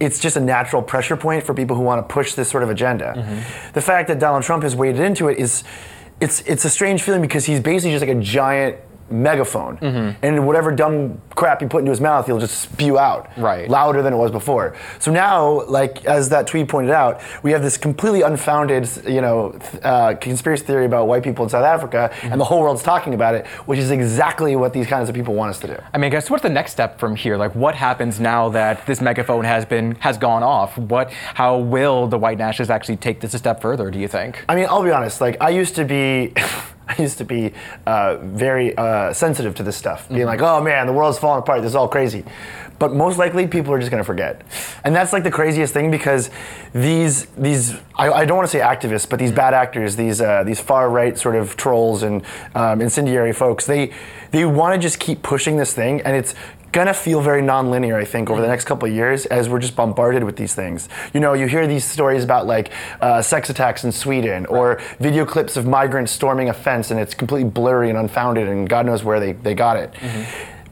it's 0.00 0.20
just 0.20 0.36
a 0.36 0.40
natural 0.40 0.80
pressure 0.80 1.16
point 1.16 1.42
for 1.42 1.54
people 1.54 1.74
who 1.74 1.82
want 1.82 2.06
to 2.06 2.12
push 2.12 2.34
this 2.34 2.48
sort 2.48 2.62
of 2.62 2.70
agenda. 2.70 3.14
The 3.74 3.80
fact 3.80 4.06
that 4.08 4.20
Donald 4.20 4.44
Trump 4.44 4.62
has 4.62 4.76
waded 4.76 5.00
into 5.00 5.28
it 5.28 5.38
is 5.38 5.64
it's 6.20 6.40
it's 6.42 6.64
a 6.64 6.70
strange 6.70 7.02
feeling 7.02 7.22
because 7.22 7.46
he's 7.46 7.60
basically 7.60 7.92
just 7.92 8.06
like 8.06 8.16
a 8.16 8.20
giant 8.20 8.76
megaphone 9.10 9.78
and 10.22 10.46
whatever 10.46 10.70
dumb 10.72 11.20
crap 11.34 11.62
you 11.62 11.68
put 11.68 11.78
into 11.78 11.90
his 11.90 12.00
mouth 12.00 12.26
he'll 12.26 12.38
just 12.38 12.58
spew 12.60 12.98
out 12.98 13.30
Right. 13.36 13.68
louder 13.68 14.02
than 14.02 14.12
it 14.12 14.16
was 14.16 14.30
before 14.30 14.74
so 14.98 15.10
now 15.12 15.64
like 15.66 16.04
as 16.04 16.28
that 16.30 16.46
tweet 16.46 16.68
pointed 16.68 16.90
out 16.92 17.20
we 17.42 17.52
have 17.52 17.62
this 17.62 17.76
completely 17.76 18.22
unfounded 18.22 18.88
you 19.06 19.20
know 19.20 19.52
th- 19.52 19.82
uh, 19.84 20.14
conspiracy 20.16 20.64
theory 20.64 20.84
about 20.86 21.06
white 21.06 21.22
people 21.22 21.44
in 21.44 21.48
south 21.50 21.64
africa 21.64 22.10
and 22.22 22.40
the 22.40 22.44
whole 22.44 22.60
world's 22.60 22.82
talking 22.82 23.14
about 23.14 23.34
it 23.34 23.46
which 23.66 23.78
is 23.78 23.90
exactly 23.90 24.56
what 24.56 24.72
these 24.72 24.86
kinds 24.86 25.08
of 25.08 25.14
people 25.14 25.34
want 25.34 25.50
us 25.50 25.58
to 25.60 25.66
do 25.66 25.76
I 25.94 25.98
mean, 25.98 26.06
I 26.06 26.10
guess 26.10 26.28
what's 26.30 26.42
the 26.42 26.48
next 26.48 26.72
step 26.72 26.98
from 26.98 27.16
here? 27.16 27.36
Like, 27.36 27.54
what 27.54 27.74
happens 27.74 28.20
now 28.20 28.48
that 28.50 28.84
this 28.86 29.00
megaphone 29.00 29.44
has 29.44 29.64
been 29.64 29.94
has 29.96 30.16
gone 30.18 30.42
off? 30.42 30.76
What, 30.78 31.10
how 31.12 31.56
will 31.58 32.06
the 32.08 32.18
white 32.18 32.38
nationalists 32.38 32.70
actually 32.70 32.96
take 32.96 33.20
this 33.20 33.34
a 33.34 33.38
step 33.38 33.60
further? 33.62 33.90
Do 33.90 33.98
you 33.98 34.06
think? 34.08 34.44
I 34.48 34.54
mean, 34.54 34.66
I'll 34.68 34.82
be 34.82 34.90
honest. 34.90 35.20
Like, 35.20 35.36
I 35.40 35.50
used 35.50 35.74
to 35.76 35.84
be, 35.84 36.34
I 36.98 37.00
used 37.00 37.18
to 37.18 37.24
be 37.24 37.52
uh, 37.86 38.16
very 38.18 38.76
uh, 38.76 39.12
sensitive 39.12 39.54
to 39.56 39.62
this 39.62 39.76
stuff, 39.76 40.08
being 40.08 40.26
like, 40.26 40.40
"Oh 40.40 40.62
man, 40.62 40.86
the 40.86 40.92
world's 40.92 41.18
falling 41.18 41.40
apart. 41.40 41.62
This 41.62 41.70
is 41.70 41.76
all 41.76 41.88
crazy." 41.88 42.24
But 42.78 42.94
most 42.94 43.18
likely, 43.18 43.46
people 43.48 43.74
are 43.74 43.78
just 43.78 43.90
going 43.90 44.00
to 44.00 44.06
forget, 44.06 44.42
and 44.84 44.94
that's 44.94 45.12
like 45.12 45.24
the 45.24 45.30
craziest 45.30 45.74
thing 45.74 45.90
because 45.90 46.30
these 46.72 47.26
these 47.36 47.74
I, 47.96 48.10
I 48.10 48.24
don't 48.24 48.36
want 48.36 48.48
to 48.48 48.52
say 48.52 48.60
activists, 48.60 49.08
but 49.08 49.18
these 49.18 49.32
bad 49.32 49.52
actors, 49.52 49.96
these 49.96 50.20
uh, 50.20 50.44
these 50.44 50.60
far 50.60 50.88
right 50.88 51.18
sort 51.18 51.36
of 51.36 51.56
trolls 51.56 52.02
and 52.02 52.22
um, 52.54 52.80
incendiary 52.80 53.32
folks, 53.32 53.66
they 53.66 53.92
they 54.30 54.44
want 54.44 54.74
to 54.74 54.78
just 54.78 54.98
keep 54.98 55.22
pushing 55.22 55.56
this 55.56 55.74
thing, 55.74 56.00
and 56.02 56.16
it's 56.16 56.34
gonna 56.72 56.92
feel 56.94 57.20
very 57.20 57.40
non-linear 57.40 57.96
i 57.96 58.04
think 58.04 58.28
over 58.30 58.40
the 58.42 58.46
next 58.48 58.64
couple 58.66 58.88
of 58.88 58.94
years 58.94 59.24
as 59.26 59.48
we're 59.48 59.58
just 59.58 59.74
bombarded 59.74 60.22
with 60.24 60.36
these 60.36 60.54
things. 60.54 60.88
You 61.14 61.20
know 61.20 61.32
you 61.32 61.46
hear 61.46 61.66
these 61.66 61.84
stories 61.84 62.24
about 62.24 62.46
like 62.46 62.70
uh, 63.00 63.22
sex 63.22 63.48
attacks 63.50 63.84
in 63.84 63.92
sweden 63.92 64.44
or 64.46 64.80
video 65.00 65.24
clips 65.24 65.56
of 65.56 65.66
migrants 65.66 66.12
storming 66.12 66.48
a 66.48 66.52
fence 66.54 66.90
and 66.90 67.00
it's 67.00 67.14
completely 67.14 67.48
blurry 67.50 67.88
and 67.88 67.98
unfounded 67.98 68.48
and 68.48 68.68
god 68.68 68.86
knows 68.86 69.02
where 69.04 69.18
they, 69.20 69.32
they 69.32 69.54
got 69.54 69.76
it. 69.76 69.94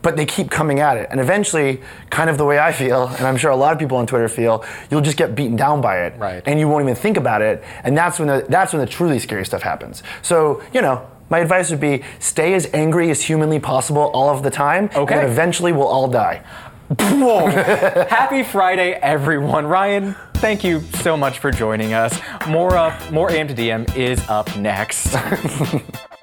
But 0.03 0.17
they 0.17 0.27
keep 0.27 0.51
coming 0.53 0.79
at 0.79 0.97
it. 0.99 1.09
And 1.11 1.19
eventually 1.19 1.81
kind 2.11 2.31
of 2.31 2.39
the 2.39 2.45
way 2.45 2.59
i 2.61 2.71
feel 2.73 3.09
and 3.09 3.27
i'm 3.27 3.37
sure 3.37 3.51
a 3.51 3.57
lot 3.57 3.73
of 3.73 3.79
people 3.79 3.97
on 3.97 4.07
twitter 4.07 4.29
feel 4.29 4.65
you'll 4.91 5.01
just 5.01 5.17
get 5.17 5.35
beaten 5.35 5.57
down 5.57 5.81
by 5.81 6.05
it 6.05 6.17
Right. 6.19 6.43
and 6.47 6.61
you 6.61 6.69
won't 6.69 6.83
even 6.85 6.95
think 6.95 7.17
about 7.17 7.43
it. 7.43 7.65
And 7.83 7.97
that's 7.97 8.19
when 8.19 8.29
the 8.29 8.45
that's 8.49 8.73
when 8.73 8.81
the 8.81 8.87
truly 8.87 9.19
scary 9.19 9.45
stuff 9.47 9.63
happens. 9.63 10.03
So 10.23 10.63
you 10.73 10.83
know 10.83 11.07
my 11.29 11.39
advice 11.41 11.71
would 11.71 11.81
be 11.81 12.03
stay 12.19 12.55
as 12.55 12.69
angry 12.73 13.11
as 13.11 13.23
humanly 13.23 13.59
possible 13.61 14.11
all 14.15 14.29
of 14.31 14.43
the 14.43 14.51
time 14.51 14.89
Okay. 14.95 15.15
and 15.15 15.27
eventually 15.29 15.73
we'll 15.73 15.89
all 15.89 16.09
die 16.09 16.43
Whoa. 16.89 17.47
Happy 18.09 18.45
Friday, 18.45 18.93
everyone. 18.93 19.67
Ryan, 19.67 20.15
thank 20.35 20.63
you 20.63 20.83
so 21.03 21.17
much 21.17 21.41
for 21.41 21.51
joining 21.51 21.95
us. 21.95 22.17
More 22.47 22.77
up, 22.77 23.11
more 23.11 23.29
AM 23.29 23.49
to 23.49 23.55
DM 23.55 23.97
is 23.97 24.21
up 24.29 24.57
next. 24.57 25.17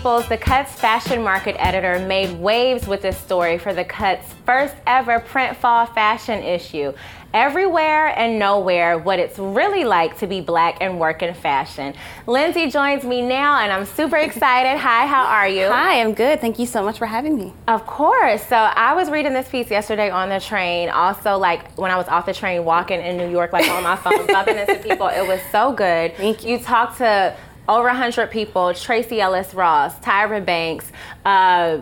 Peoples, 0.00 0.26
the 0.28 0.38
Cut's 0.38 0.72
fashion 0.72 1.22
market 1.22 1.56
editor, 1.58 1.98
made 2.06 2.40
waves 2.40 2.86
with 2.86 3.02
this 3.02 3.18
story 3.18 3.58
for 3.58 3.74
the 3.74 3.84
Cut's 3.84 4.32
first 4.46 4.74
ever 4.86 5.20
print 5.20 5.58
fall 5.58 5.84
fashion 5.84 6.42
issue. 6.42 6.94
Everywhere 7.34 8.18
and 8.18 8.38
nowhere, 8.38 8.96
what 8.96 9.18
it's 9.18 9.38
really 9.38 9.84
like 9.84 10.16
to 10.20 10.26
be 10.26 10.40
black 10.40 10.78
and 10.80 10.98
work 10.98 11.22
in 11.22 11.34
fashion. 11.34 11.92
Lindsay 12.26 12.70
joins 12.70 13.04
me 13.04 13.20
now, 13.20 13.58
and 13.58 13.70
I'm 13.70 13.84
super 13.84 14.16
excited. 14.28 14.78
Hi, 14.78 15.06
how 15.06 15.24
are 15.24 15.46
you? 15.46 15.68
Hi, 15.68 16.00
I'm 16.00 16.14
good. 16.14 16.40
Thank 16.40 16.58
you 16.58 16.64
so 16.64 16.82
much 16.82 16.96
for 16.96 17.04
having 17.04 17.36
me. 17.36 17.52
Of 17.68 17.86
course. 17.86 18.42
So 18.46 18.56
I 18.56 18.94
was 18.94 19.10
reading 19.10 19.34
this 19.34 19.50
piece 19.50 19.70
yesterday 19.70 20.08
on 20.08 20.30
the 20.30 20.40
train. 20.40 20.88
Also, 20.88 21.36
like 21.36 21.76
when 21.76 21.90
I 21.90 21.98
was 21.98 22.08
off 22.08 22.24
the 22.24 22.32
train 22.32 22.64
walking 22.64 23.02
in 23.02 23.18
New 23.18 23.28
York, 23.28 23.52
like 23.52 23.68
on 23.68 23.82
my 23.82 23.96
phone, 23.96 24.26
bumping 24.28 24.56
into 24.56 24.76
people. 24.76 25.08
It 25.08 25.28
was 25.28 25.40
so 25.52 25.74
good. 25.74 26.16
Thank 26.16 26.42
you. 26.42 26.52
You 26.52 26.58
talked 26.58 26.96
to 26.98 27.36
over 27.70 27.84
100 27.88 28.30
people 28.30 28.74
Tracee 28.74 29.20
Ellis 29.20 29.54
Ross, 29.54 29.94
Tyra 30.00 30.44
Banks, 30.44 30.90
uh, 31.24 31.78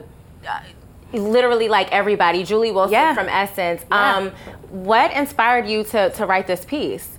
literally 1.13 1.69
like 1.69 1.91
everybody, 1.91 2.45
Julee 2.45 2.71
Wilson 2.73 2.93
Yeah. 2.93 3.15
from 3.15 3.29
Essence. 3.29 3.85
Yeah. 3.91 4.17
Um, 4.17 4.31
what 4.71 5.13
inspired 5.13 5.67
you 5.67 5.85
to, 5.85 6.11
to 6.11 6.27
write 6.27 6.47
this 6.47 6.65
piece? 6.65 7.15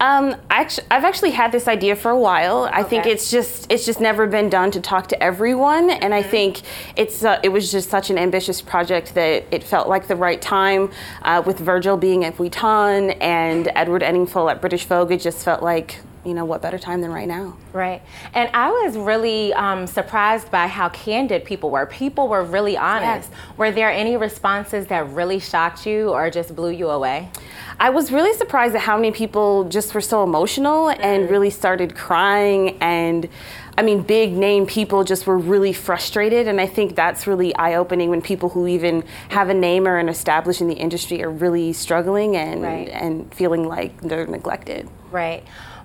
Um, 0.00 0.34
actually, 0.50 0.86
I've 0.90 1.04
actually 1.04 1.30
had 1.30 1.52
this 1.52 1.68
idea 1.68 1.94
for 1.94 2.10
a 2.10 2.18
while. 2.18 2.68
I 2.72 2.82
think 2.82 3.06
it's 3.06 3.30
just 3.30 3.70
it's 3.70 3.84
just 3.86 4.00
never 4.00 4.26
been 4.26 4.48
done 4.48 4.70
to 4.72 4.80
talk 4.80 5.06
to 5.08 5.22
everyone, 5.22 5.90
and 5.90 6.02
Mm-hmm. 6.02 6.12
I 6.14 6.22
think 6.24 6.62
it's 6.96 7.22
uh, 7.24 7.38
it 7.44 7.50
was 7.50 7.70
just 7.70 7.88
such 7.88 8.10
an 8.10 8.18
ambitious 8.18 8.60
project 8.60 9.14
that 9.14 9.44
it 9.52 9.62
felt 9.62 9.88
like 9.88 10.08
the 10.08 10.16
right 10.16 10.40
time. 10.42 10.90
Uh, 11.22 11.42
with 11.46 11.58
Virgil 11.60 11.96
being 11.96 12.24
at 12.24 12.36
Vuitton 12.36 13.16
and 13.20 13.70
Edward 13.76 14.02
Enninful 14.02 14.50
at 14.50 14.60
British 14.60 14.86
Vogue, 14.86 15.12
it 15.12 15.20
just 15.20 15.44
felt 15.44 15.62
like 15.62 15.98
you 16.24 16.34
know 16.34 16.44
what 16.44 16.62
better 16.62 16.78
time 16.78 17.00
than 17.00 17.10
right 17.12 17.26
now. 17.28 17.56
Right. 17.72 18.00
And 18.32 18.48
I 18.54 18.70
was 18.70 18.96
really 18.96 19.52
um, 19.54 19.86
surprised 19.86 20.50
by 20.50 20.66
how 20.68 20.88
candid 20.90 21.44
people 21.44 21.70
were. 21.70 21.86
People 21.86 22.28
were 22.28 22.44
really 22.44 22.76
honest. 22.76 23.30
Were 23.56 23.72
there 23.72 23.90
any 23.90 24.16
responses 24.16 24.86
that 24.86 25.08
really 25.10 25.38
shocked 25.40 25.84
you 25.86 26.10
or 26.10 26.30
just 26.30 26.54
blew 26.54 26.70
you 26.70 26.90
away? 26.90 27.28
I 27.80 27.90
was 27.90 28.12
really 28.12 28.32
surprised 28.34 28.74
at 28.76 28.82
how 28.82 28.96
many 28.96 29.10
people 29.10 29.64
just 29.64 29.94
were 29.94 30.00
so 30.00 30.22
emotional 30.22 30.90
and 30.90 31.28
really 31.28 31.50
started 31.50 31.96
crying 31.96 32.76
and 32.80 33.28
I 33.76 33.82
mean 33.82 34.02
big 34.02 34.32
name 34.34 34.66
people 34.66 35.02
just 35.02 35.26
were 35.26 35.38
really 35.38 35.72
frustrated 35.72 36.46
and 36.46 36.60
I 36.60 36.66
think 36.66 36.94
that's 36.94 37.26
really 37.26 37.56
eye-opening 37.56 38.10
when 38.10 38.20
people 38.20 38.50
who 38.50 38.66
even 38.68 39.02
have 39.30 39.48
a 39.48 39.54
name 39.54 39.88
or 39.88 39.96
an 39.98 40.08
established 40.10 40.60
in 40.60 40.68
the 40.68 40.74
industry 40.74 41.22
are 41.24 41.30
really 41.30 41.72
struggling 41.72 42.36
and 42.36 42.62
Right. 42.62 42.88
and 42.90 43.34
feeling 43.34 43.66
like 43.66 44.00
they're 44.02 44.26
neglected. 44.26 44.88
Right. 45.10 45.42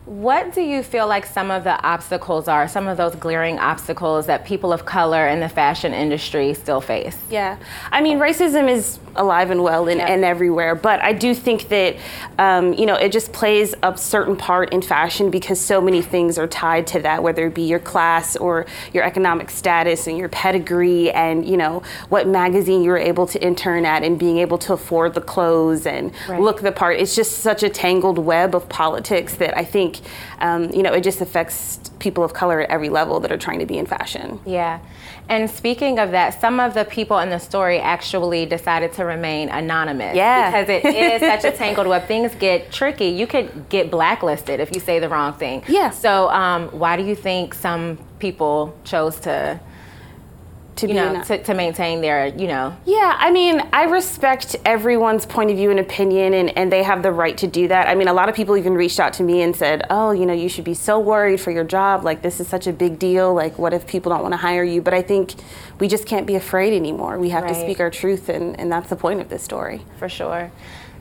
What 0.08 0.54
do 0.54 0.62
you 0.62 0.84
feel 0.84 1.06
like 1.06 1.26
some 1.26 1.52
of 1.52 1.66
the 1.66 1.78
obstacles 1.86 2.48
are, 2.48 2.70
some 2.70 2.88
of 2.88 2.96
those 2.96 3.14
glaring 3.16 3.60
obstacles 3.60 4.26
that 4.28 4.46
people 4.46 4.72
of 4.72 4.86
color 4.86 5.28
in 5.28 5.42
the 5.42 5.50
fashion 5.50 5.94
industry 5.94 6.54
still 6.54 6.80
face? 6.80 7.18
Yeah, 7.30 7.58
I 7.92 8.00
mean, 8.02 8.18
racism 8.18 8.70
is 8.70 9.00
alive 9.18 9.52
and 9.52 9.64
well 9.64 9.90
and, 9.90 10.00
Yeah. 10.00 10.06
and 10.08 10.24
everywhere, 10.24 10.76
but 10.76 11.04
I 11.04 11.12
do 11.12 11.34
think 11.34 11.68
that, 11.68 11.98
um, 12.40 12.72
you 12.74 12.86
know, 12.86 12.96
it 12.96 13.12
just 13.12 13.34
plays 13.34 13.76
a 13.84 13.98
certain 13.98 14.38
part 14.38 14.72
in 14.72 14.82
fashion 14.82 15.30
because 15.30 15.60
so 15.60 15.82
many 15.82 16.02
things 16.02 16.38
are 16.40 16.48
tied 16.48 16.88
to 16.88 17.02
that, 17.02 17.22
whether 17.22 17.48
it 17.48 17.54
be 17.54 17.64
your 17.64 17.80
class 17.80 18.38
or 18.38 18.66
your 18.94 19.04
economic 19.04 19.50
status 19.50 20.08
and 20.08 20.18
your 20.18 20.30
pedigree 20.30 21.12
and, 21.12 21.46
you 21.46 21.58
know, 21.58 21.82
what 22.08 22.28
magazine 22.30 22.82
you 22.82 22.92
were 22.92 22.98
able 22.98 23.28
to 23.28 23.44
intern 23.44 23.86
at 23.86 24.04
and 24.04 24.18
being 24.18 24.38
able 24.38 24.58
to 24.60 24.72
afford 24.72 25.16
the 25.16 25.22
clothes 25.22 25.86
and 25.86 26.14
Right. 26.30 26.40
look 26.40 26.62
the 26.62 26.72
part. 26.72 26.96
It's 26.98 27.14
just 27.14 27.40
such 27.40 27.62
a 27.62 27.68
tangled 27.70 28.20
web 28.20 28.56
of 28.56 28.70
politics 28.70 29.36
that 29.36 29.58
I 29.58 29.66
think, 29.66 29.97
um, 30.40 30.70
you 30.72 30.84
know, 30.84 30.94
it 30.94 31.04
just 31.04 31.22
affects 31.22 31.80
people 32.00 32.24
of 32.24 32.34
color 32.34 32.62
at 32.62 32.70
every 32.70 32.90
level 32.90 33.20
that 33.20 33.32
are 33.32 33.38
trying 33.38 33.60
to 33.60 33.66
be 33.66 33.78
in 33.78 33.86
fashion. 33.86 34.40
Yeah. 34.46 34.80
And 35.30 35.50
speaking 35.50 36.00
of 36.00 36.12
that, 36.12 36.40
some 36.40 36.60
of 36.60 36.74
the 36.74 36.86
people 36.86 37.20
in 37.20 37.30
the 37.30 37.40
story 37.40 37.80
actually 37.80 38.46
decided 38.46 38.94
to 38.94 39.06
remain 39.06 39.50
anonymous. 39.50 40.16
Yeah. 40.16 40.50
Because 40.52 40.70
it 40.70 40.86
is 41.22 41.22
such 41.22 41.44
a 41.44 41.56
tangled 41.56 41.88
web. 41.88 42.08
Things 42.08 42.34
get 42.36 42.72
tricky. 42.72 43.08
You 43.08 43.28
could 43.28 43.70
get 43.70 43.92
blacklisted 43.92 44.60
if 44.60 44.74
you 44.74 44.80
say 44.80 45.00
the 45.00 45.10
wrong 45.10 45.34
thing. 45.34 45.64
Yeah. 45.68 45.90
So 45.90 46.30
um, 46.30 46.68
why 46.70 46.96
do 46.96 47.04
you 47.04 47.16
think 47.16 47.54
some 47.54 47.98
people 48.20 48.76
chose 48.84 49.20
to 49.22 49.60
To 50.78 50.88
you 50.88 50.94
be 50.94 51.00
know 51.00 51.24
to, 51.24 51.44
to 51.44 51.54
maintain 51.54 52.02
their 52.02 52.28
you 52.28 52.48
know 52.48 52.76
Yeah, 52.86 53.16
I 53.18 53.32
mean, 53.32 53.62
I 53.74 53.84
respect 53.86 54.56
everyone's 54.64 55.26
point 55.26 55.50
of 55.50 55.58
view 55.58 55.72
and 55.72 55.80
opinion, 55.80 56.34
and, 56.34 56.56
and 56.58 56.72
they 56.72 56.84
have 56.84 57.04
the 57.04 57.12
right 57.12 57.38
to 57.40 57.48
do 57.48 57.68
that. 57.68 57.88
I 57.88 57.96
mean, 57.96 58.08
a 58.08 58.14
lot 58.14 58.30
of 58.30 58.36
people 58.36 58.56
even 58.58 58.74
reached 58.76 59.00
out 59.00 59.14
to 59.14 59.24
me 59.24 59.42
and 59.42 59.56
said, 59.56 59.86
oh, 59.90 60.12
you 60.12 60.26
know, 60.26 60.34
you 60.34 60.50
should 60.50 60.66
be 60.66 60.74
so 60.74 61.00
worried 61.00 61.42
for 61.42 61.52
your 61.52 61.64
job. 61.64 62.04
Like, 62.04 62.22
this 62.22 62.40
is 62.40 62.48
such 62.48 62.68
a 62.68 62.74
big 62.74 63.00
deal. 63.00 63.34
Like, 63.34 63.58
what 63.58 63.74
if 63.74 63.88
people 63.88 64.12
don't 64.12 64.22
want 64.22 64.34
to 64.34 64.38
hire 64.38 64.64
you? 64.64 64.82
But 64.82 64.94
I 64.94 65.02
think 65.02 65.34
we 65.80 65.88
just 65.88 66.06
can't 66.06 66.28
be 66.28 66.36
afraid 66.36 66.74
anymore. 66.74 67.18
We 67.20 67.30
have 67.30 67.48
to 67.48 67.56
speak 67.56 67.80
our 67.80 67.90
truth, 67.90 68.30
and, 68.30 68.60
and 68.60 68.72
that's 68.72 68.90
the 68.90 68.96
point 68.96 69.20
of 69.22 69.30
this 69.30 69.44
story. 69.44 69.82
for 69.98 70.10
sure. 70.10 70.52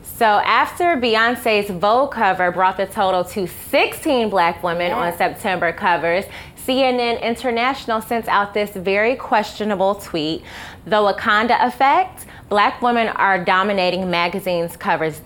So 0.03 0.25
after 0.25 0.97
Beyonce's 0.97 1.69
Vogue 1.69 2.12
cover 2.12 2.51
brought 2.51 2.79
the 2.79 2.87
total 2.87 3.23
to 3.25 3.47
16 3.47 4.31
black 4.31 4.62
women 4.62 4.93
on 4.93 5.15
September 5.19 5.73
covers, 5.73 6.25
CNN 6.66 7.22
International 7.22 8.00
sent 8.00 8.29
out 8.29 8.55
this 8.55 8.70
very 8.70 9.16
questionable 9.16 9.94
tweet. 9.96 10.42
The 10.85 10.96
Wakanda 10.96 11.64
effect, 11.66 12.26
black 12.48 12.83
women 12.83 13.09
are 13.09 13.42
dominating 13.44 14.11
magazines 14.11 14.76
covers 14.76 15.20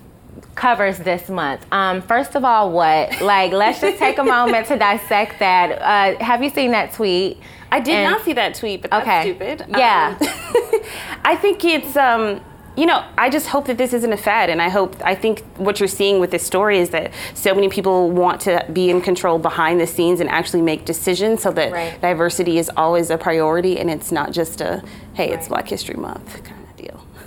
covers 0.54 0.98
this 0.98 1.28
month. 1.30 1.64
Um, 1.72 2.02
first 2.02 2.34
of 2.34 2.44
all, 2.44 2.70
what? 2.70 3.20
Like, 3.22 3.52
let's 3.52 3.80
just 3.80 3.98
take 3.98 4.18
a 4.18 4.24
moment 4.24 4.66
to 4.66 4.76
dissect 4.76 5.38
that. 5.38 5.80
Uh, 5.80 6.22
have 6.22 6.42
you 6.42 6.50
seen 6.50 6.72
that 6.72 6.92
tweet? 6.92 7.38
I 7.72 7.80
did 7.80 7.94
And- 7.94 8.10
not 8.10 8.24
see 8.24 8.32
that 8.34 8.54
tweet, 8.56 8.82
but 8.82 8.90
that's 8.90 9.06
Okay. 9.06 9.22
stupid. 9.22 9.64
Yeah. 9.68 10.16
Um, 10.20 10.28
I 11.24 11.36
think 11.36 11.64
it's, 11.64 11.96
um, 11.96 12.40
you 12.80 12.86
know, 12.86 13.04
I 13.18 13.28
just 13.28 13.46
hope 13.48 13.66
that 13.66 13.76
this 13.76 13.92
isn't 13.92 14.10
a 14.10 14.16
fad, 14.16 14.48
and 14.48 14.62
I 14.62 14.70
hope, 14.70 14.96
I 15.04 15.14
think 15.14 15.42
what 15.58 15.80
you're 15.80 15.86
seeing 15.86 16.18
with 16.18 16.30
this 16.30 16.42
story 16.46 16.78
is 16.78 16.88
that 16.90 17.12
so 17.34 17.54
many 17.54 17.68
people 17.68 18.10
want 18.10 18.40
to 18.42 18.64
be 18.72 18.88
in 18.88 19.02
control 19.02 19.38
behind 19.38 19.78
the 19.78 19.86
scenes 19.86 20.18
and 20.20 20.30
actually 20.30 20.62
make 20.62 20.86
decisions 20.86 21.42
so 21.42 21.50
that 21.52 21.72
Right. 21.72 22.00
diversity 22.00 22.56
is 22.56 22.70
always 22.78 23.10
a 23.10 23.18
priority 23.18 23.78
and 23.78 23.90
it's 23.90 24.10
not 24.10 24.32
just 24.32 24.62
a, 24.62 24.82
hey, 25.12 25.30
it's 25.30 25.48
Black 25.48 25.68
History 25.68 25.96
Month 25.96 26.32
kind 26.42 26.46
of 26.46 26.46
deal. 26.46 26.59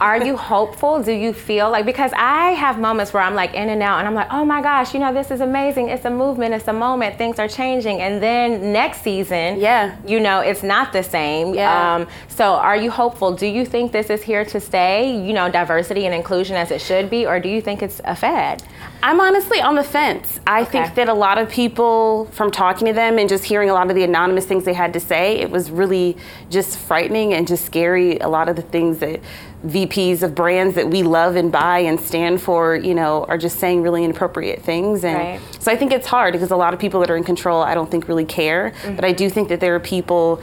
Are 0.03 0.21
you 0.21 0.35
hopeful? 0.35 1.01
Do 1.01 1.13
you 1.13 1.31
feel 1.31 1.69
like 1.71 1.85
because 1.85 2.11
I 2.13 2.51
have 2.51 2.77
moments 2.77 3.13
where 3.13 3.23
I'm 3.23 3.35
like 3.35 3.53
in 3.53 3.69
and 3.69 3.81
out 3.81 3.99
and 3.99 4.07
I'm 4.07 4.13
like, 4.13 4.27
oh 4.31 4.43
my 4.43 4.61
gosh, 4.61 4.93
you 4.93 4.99
know, 4.99 5.13
this 5.13 5.31
is 5.31 5.39
amazing. 5.39 5.87
It's 5.87 6.03
a 6.03 6.09
movement, 6.09 6.53
it's 6.53 6.67
a 6.67 6.73
moment, 6.73 7.17
things 7.17 7.39
are 7.39 7.47
changing. 7.47 8.01
And 8.01 8.21
then 8.21 8.73
next 8.73 9.01
season, 9.01 9.61
Yeah. 9.61 9.95
you 10.05 10.19
know, 10.19 10.41
it's 10.41 10.61
not 10.61 10.91
the 10.91 11.03
same. 11.03 11.53
Yeah. 11.53 11.95
Um, 11.95 12.07
so 12.27 12.55
are 12.55 12.75
you 12.75 12.91
hopeful? 12.91 13.31
Do 13.33 13.47
you 13.47 13.65
think 13.65 13.93
this 13.93 14.09
is 14.09 14.21
here 14.21 14.43
to 14.43 14.59
stay, 14.59 15.15
you 15.25 15.31
know, 15.31 15.49
diversity 15.49 16.05
and 16.05 16.13
inclusion 16.13 16.57
as 16.57 16.69
it 16.71 16.81
should 16.81 17.09
be, 17.09 17.25
or 17.25 17.39
do 17.39 17.47
you 17.47 17.61
think 17.61 17.81
it's 17.81 18.01
a 18.03 18.15
fad? 18.15 18.61
I'm 19.03 19.21
honestly 19.21 19.61
on 19.61 19.75
the 19.75 19.83
fence. 19.83 20.39
I 20.47 20.65
think 20.65 20.95
that 20.95 21.07
a 21.07 21.13
lot 21.13 21.37
of 21.37 21.49
people, 21.49 22.25
from 22.33 22.51
talking 22.51 22.87
to 22.87 22.93
them 22.93 23.17
and 23.19 23.29
just 23.29 23.45
hearing 23.45 23.69
a 23.69 23.73
lot 23.73 23.89
of 23.89 23.95
the 23.95 24.03
anonymous 24.03 24.45
things 24.45 24.65
they 24.65 24.73
had 24.73 24.91
to 24.93 24.99
say, 24.99 25.39
it 25.39 25.49
was 25.49 25.71
really 25.71 26.17
just 26.49 26.77
frightening 26.77 27.33
and 27.33 27.47
just 27.47 27.65
scary. 27.65 28.17
A 28.19 28.27
lot 28.27 28.49
of 28.49 28.55
the 28.57 28.61
things 28.61 28.99
that 28.99 29.21
VPs 29.65 30.23
of 30.23 30.35
brands 30.35 30.75
that 30.75 30.89
we 30.89 31.03
love 31.03 31.35
and 31.35 31.51
buy 31.51 31.79
and 31.79 31.99
stand 31.99 32.41
for, 32.41 32.75
you 32.75 32.93
know, 32.93 33.25
are 33.29 33.37
just 33.37 33.59
saying 33.59 33.81
really 33.81 34.03
inappropriate 34.03 34.61
things. 34.61 35.03
And 35.05 35.17
Right. 35.17 35.39
so 35.59 35.71
I 35.71 35.77
think 35.77 35.93
it's 35.93 36.07
hard 36.07 36.33
because 36.33 36.51
a 36.51 36.55
lot 36.57 36.73
of 36.73 36.79
people 36.79 36.99
that 36.99 37.09
are 37.09 37.15
in 37.15 37.23
control, 37.23 37.61
I 37.61 37.73
don't 37.73 37.89
think 37.89 38.07
really 38.07 38.25
care. 38.25 38.73
But 38.95 39.05
I 39.05 39.13
do 39.13 39.29
think 39.29 39.47
that 39.49 39.59
there 39.61 39.73
are 39.75 39.79
people 39.79 40.41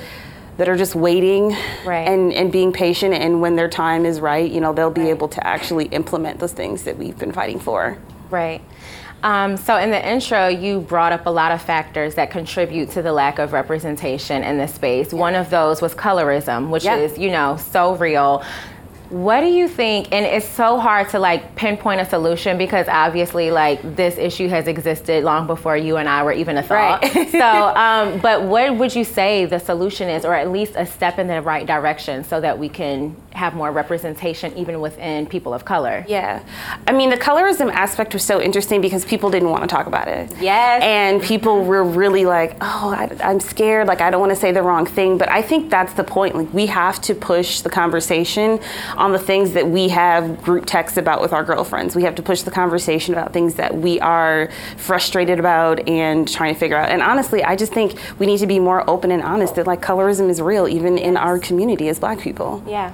that 0.56 0.68
are 0.68 0.76
just 0.76 0.94
waiting 0.94 1.54
Right. 1.84 2.08
and, 2.08 2.32
and 2.32 2.50
being 2.50 2.72
patient. 2.72 3.14
And 3.14 3.40
when 3.42 3.56
their 3.56 3.68
time 3.68 4.06
is 4.06 4.20
right, 4.20 4.50
you 4.50 4.60
know, 4.60 4.72
they'll 4.72 4.90
be 4.90 5.10
able 5.10 5.28
to 5.28 5.46
actually 5.46 5.86
implement 5.86 6.38
those 6.40 6.52
things 6.52 6.84
that 6.84 6.96
we've 6.98 7.18
been 7.18 7.32
fighting 7.32 7.58
for. 7.58 7.96
Right. 8.30 8.62
Um, 9.22 9.58
so 9.58 9.76
in 9.76 9.90
the 9.90 10.06
intro, 10.08 10.48
you 10.48 10.80
brought 10.80 11.12
up 11.12 11.26
a 11.26 11.30
lot 11.30 11.52
of 11.52 11.60
factors 11.60 12.14
that 12.14 12.30
contribute 12.30 12.90
to 12.92 13.02
the 13.02 13.12
lack 13.12 13.38
of 13.38 13.52
representation 13.52 14.42
in 14.42 14.56
this 14.56 14.72
space. 14.74 15.12
One 15.12 15.34
of 15.34 15.50
those 15.50 15.82
was 15.82 15.94
colorism, 15.94 16.70
which 16.70 16.84
Yeah. 16.84 16.96
is, 16.96 17.18
you 17.18 17.30
know, 17.30 17.58
so 17.58 17.94
real. 17.96 18.42
What 19.10 19.40
do 19.40 19.46
you 19.46 19.68
think? 19.68 20.12
And 20.12 20.24
it's 20.24 20.46
so 20.46 20.78
hard 20.78 21.08
to 21.10 21.18
like 21.18 21.56
pinpoint 21.56 22.00
a 22.00 22.04
solution 22.04 22.56
because 22.56 22.86
obviously, 22.88 23.50
like 23.50 23.96
this 23.96 24.16
issue 24.16 24.48
has 24.48 24.68
existed 24.68 25.24
long 25.24 25.48
before 25.48 25.76
you 25.76 25.96
and 25.96 26.08
I 26.08 26.22
were 26.22 26.32
even 26.32 26.56
a 26.56 26.62
thought. 26.62 27.02
Right. 27.02 27.28
so, 27.30 27.40
um, 27.76 28.20
but 28.20 28.42
what 28.44 28.76
would 28.76 28.94
you 28.94 29.04
say 29.04 29.46
the 29.46 29.58
solution 29.58 30.08
is, 30.08 30.24
or 30.24 30.34
at 30.34 30.50
least 30.50 30.74
a 30.76 30.86
step 30.86 31.18
in 31.18 31.26
the 31.26 31.42
right 31.42 31.66
direction, 31.66 32.22
so 32.22 32.40
that 32.40 32.58
we 32.58 32.68
can 32.68 33.16
have 33.40 33.54
more 33.54 33.72
representation 33.72 34.56
even 34.56 34.80
within 34.80 35.26
people 35.26 35.52
of 35.54 35.64
color? 35.64 36.04
Yeah. 36.06 36.42
I 36.86 36.92
mean, 36.92 37.08
the 37.08 37.16
colorism 37.16 37.72
aspect 37.72 38.12
was 38.12 38.22
so 38.22 38.40
interesting 38.40 38.80
because 38.80 39.04
people 39.04 39.30
didn't 39.30 39.48
want 39.48 39.62
to 39.62 39.66
talk 39.66 39.86
about 39.86 40.08
it. 40.08 40.32
Yes. 40.40 40.82
And 40.82 41.22
people 41.22 41.64
were 41.64 41.82
really 41.82 42.26
like, 42.26 42.56
oh, 42.60 42.94
I, 42.96 43.10
I'm 43.24 43.40
scared. 43.40 43.86
Like, 43.86 44.02
I 44.02 44.10
don't 44.10 44.20
want 44.20 44.30
to 44.30 44.36
say 44.36 44.52
the 44.52 44.62
wrong 44.62 44.84
thing. 44.84 45.16
But 45.16 45.30
I 45.30 45.40
think 45.42 45.70
that's 45.70 45.94
the 45.94 46.04
point. 46.04 46.36
Like, 46.36 46.52
we 46.52 46.66
have 46.66 47.00
to 47.02 47.14
push 47.14 47.62
the 47.62 47.70
conversation 47.70 48.60
on 48.96 49.12
the 49.12 49.18
things 49.18 49.52
that 49.52 49.66
we 49.66 49.88
have 49.88 50.42
group 50.42 50.66
texts 50.66 50.98
about 50.98 51.22
with 51.22 51.32
our 51.32 51.42
girlfriends. 51.42 51.96
We 51.96 52.02
have 52.02 52.14
to 52.16 52.22
push 52.22 52.42
the 52.42 52.50
conversation 52.50 53.14
about 53.14 53.32
things 53.32 53.54
that 53.54 53.74
we 53.74 53.98
are 54.00 54.50
frustrated 54.76 55.38
about 55.38 55.88
and 55.88 56.28
trying 56.28 56.52
to 56.52 56.60
figure 56.60 56.76
out. 56.76 56.90
And 56.90 57.02
honestly, 57.02 57.42
I 57.42 57.56
just 57.56 57.72
think 57.72 57.98
we 58.18 58.26
need 58.26 58.38
to 58.38 58.46
be 58.46 58.58
more 58.58 58.88
open 58.88 59.10
and 59.10 59.22
honest 59.22 59.54
that, 59.54 59.66
like, 59.66 59.80
colorism 59.80 60.28
is 60.28 60.42
real, 60.42 60.68
even 60.68 60.98
in 60.98 61.16
our 61.16 61.38
community 61.38 61.88
as 61.88 61.98
black 61.98 62.20
people. 62.20 62.62
Yeah. 62.66 62.92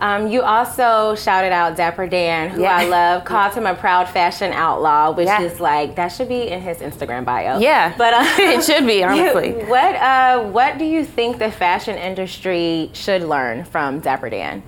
Um, 0.00 0.26
you 0.28 0.42
also 0.42 1.14
shouted 1.14 1.52
out 1.52 1.74
Dapper 1.76 2.06
Dan, 2.06 2.50
who 2.50 2.62
Yeah. 2.62 2.76
I 2.76 2.84
love, 2.86 3.24
called 3.24 3.54
him 3.54 3.64
a 3.66 3.74
proud 3.74 4.08
fashion 4.08 4.52
outlaw, 4.52 5.10
which 5.12 5.26
Yeah. 5.26 5.40
is 5.40 5.58
like 5.58 5.94
that 5.96 6.08
should 6.08 6.28
be 6.28 6.48
in 6.48 6.60
his 6.60 6.78
Instagram 6.78 7.24
bio. 7.24 7.58
Yeah. 7.58 7.94
but 7.96 8.12
uh, 8.12 8.24
it 8.38 8.62
should 8.62 8.86
be, 8.86 9.02
honestly. 9.10 9.52
what 9.52 9.94
uh, 9.96 10.42
what 10.44 10.76
do 10.78 10.84
you 10.84 11.02
think 11.04 11.38
the 11.38 11.50
fashion 11.50 11.96
industry 11.96 12.90
should 12.92 13.22
learn 13.22 13.64
from 13.64 14.00
Dapper 14.00 14.28
Dan? 14.28 14.62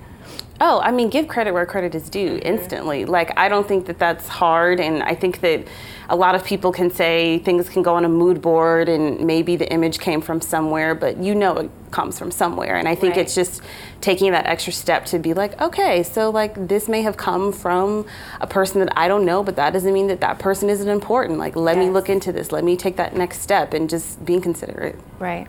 Oh, 0.61 0.81
I 0.81 0.91
mean, 0.91 1.09
give 1.09 1.27
credit 1.27 1.53
where 1.53 1.65
credit 1.65 1.95
is 1.95 2.09
due 2.09 2.31
mm-hmm. 2.31 2.47
instantly. 2.47 3.05
Like, 3.05 3.37
I 3.37 3.47
don't 3.47 3.67
think 3.67 3.85
that 3.85 3.97
that's 3.97 4.27
hard. 4.27 4.79
And 4.79 5.01
I 5.03 5.15
think 5.15 5.39
that 5.41 5.65
a 6.09 6.15
lot 6.15 6.35
of 6.35 6.43
people 6.43 6.71
can 6.71 6.89
say 6.89 7.39
things 7.39 7.69
can 7.69 7.83
go 7.83 7.95
on 7.95 8.03
a 8.03 8.09
mood 8.09 8.41
board 8.41 8.89
and 8.89 9.21
maybe 9.21 9.55
the 9.55 9.71
image 9.71 9.99
came 9.99 10.21
from 10.21 10.41
somewhere, 10.41 10.95
but 10.95 11.17
you 11.17 11.35
know 11.35 11.55
it 11.57 11.71
comes 11.91 12.17
from 12.17 12.31
somewhere. 12.31 12.75
And 12.75 12.87
I 12.87 12.95
think 12.95 13.15
Right. 13.15 13.21
it's 13.21 13.35
just 13.35 13.61
taking 14.01 14.31
that 14.31 14.47
extra 14.47 14.73
step 14.73 15.05
to 15.07 15.19
be 15.19 15.33
like, 15.33 15.59
okay, 15.61 16.01
so 16.01 16.31
like 16.31 16.67
this 16.67 16.89
may 16.89 17.03
have 17.03 17.15
come 17.15 17.53
from 17.53 18.05
a 18.41 18.47
person 18.47 18.79
that 18.79 18.91
I 18.97 19.07
don't 19.07 19.23
know, 19.23 19.43
but 19.43 19.55
that 19.57 19.71
doesn't 19.71 19.93
mean 19.93 20.07
that 20.07 20.19
that 20.21 20.39
person 20.39 20.69
isn't 20.69 20.89
important. 20.89 21.37
Like, 21.37 21.55
let 21.55 21.77
me 21.77 21.89
look 21.89 22.09
into 22.09 22.31
this. 22.31 22.51
Let 22.51 22.63
me 22.63 22.75
take 22.75 22.95
that 22.97 23.15
next 23.15 23.41
step 23.41 23.73
and 23.73 23.87
just 23.89 24.25
being 24.25 24.41
considerate. 24.41 24.99
Right. 25.19 25.47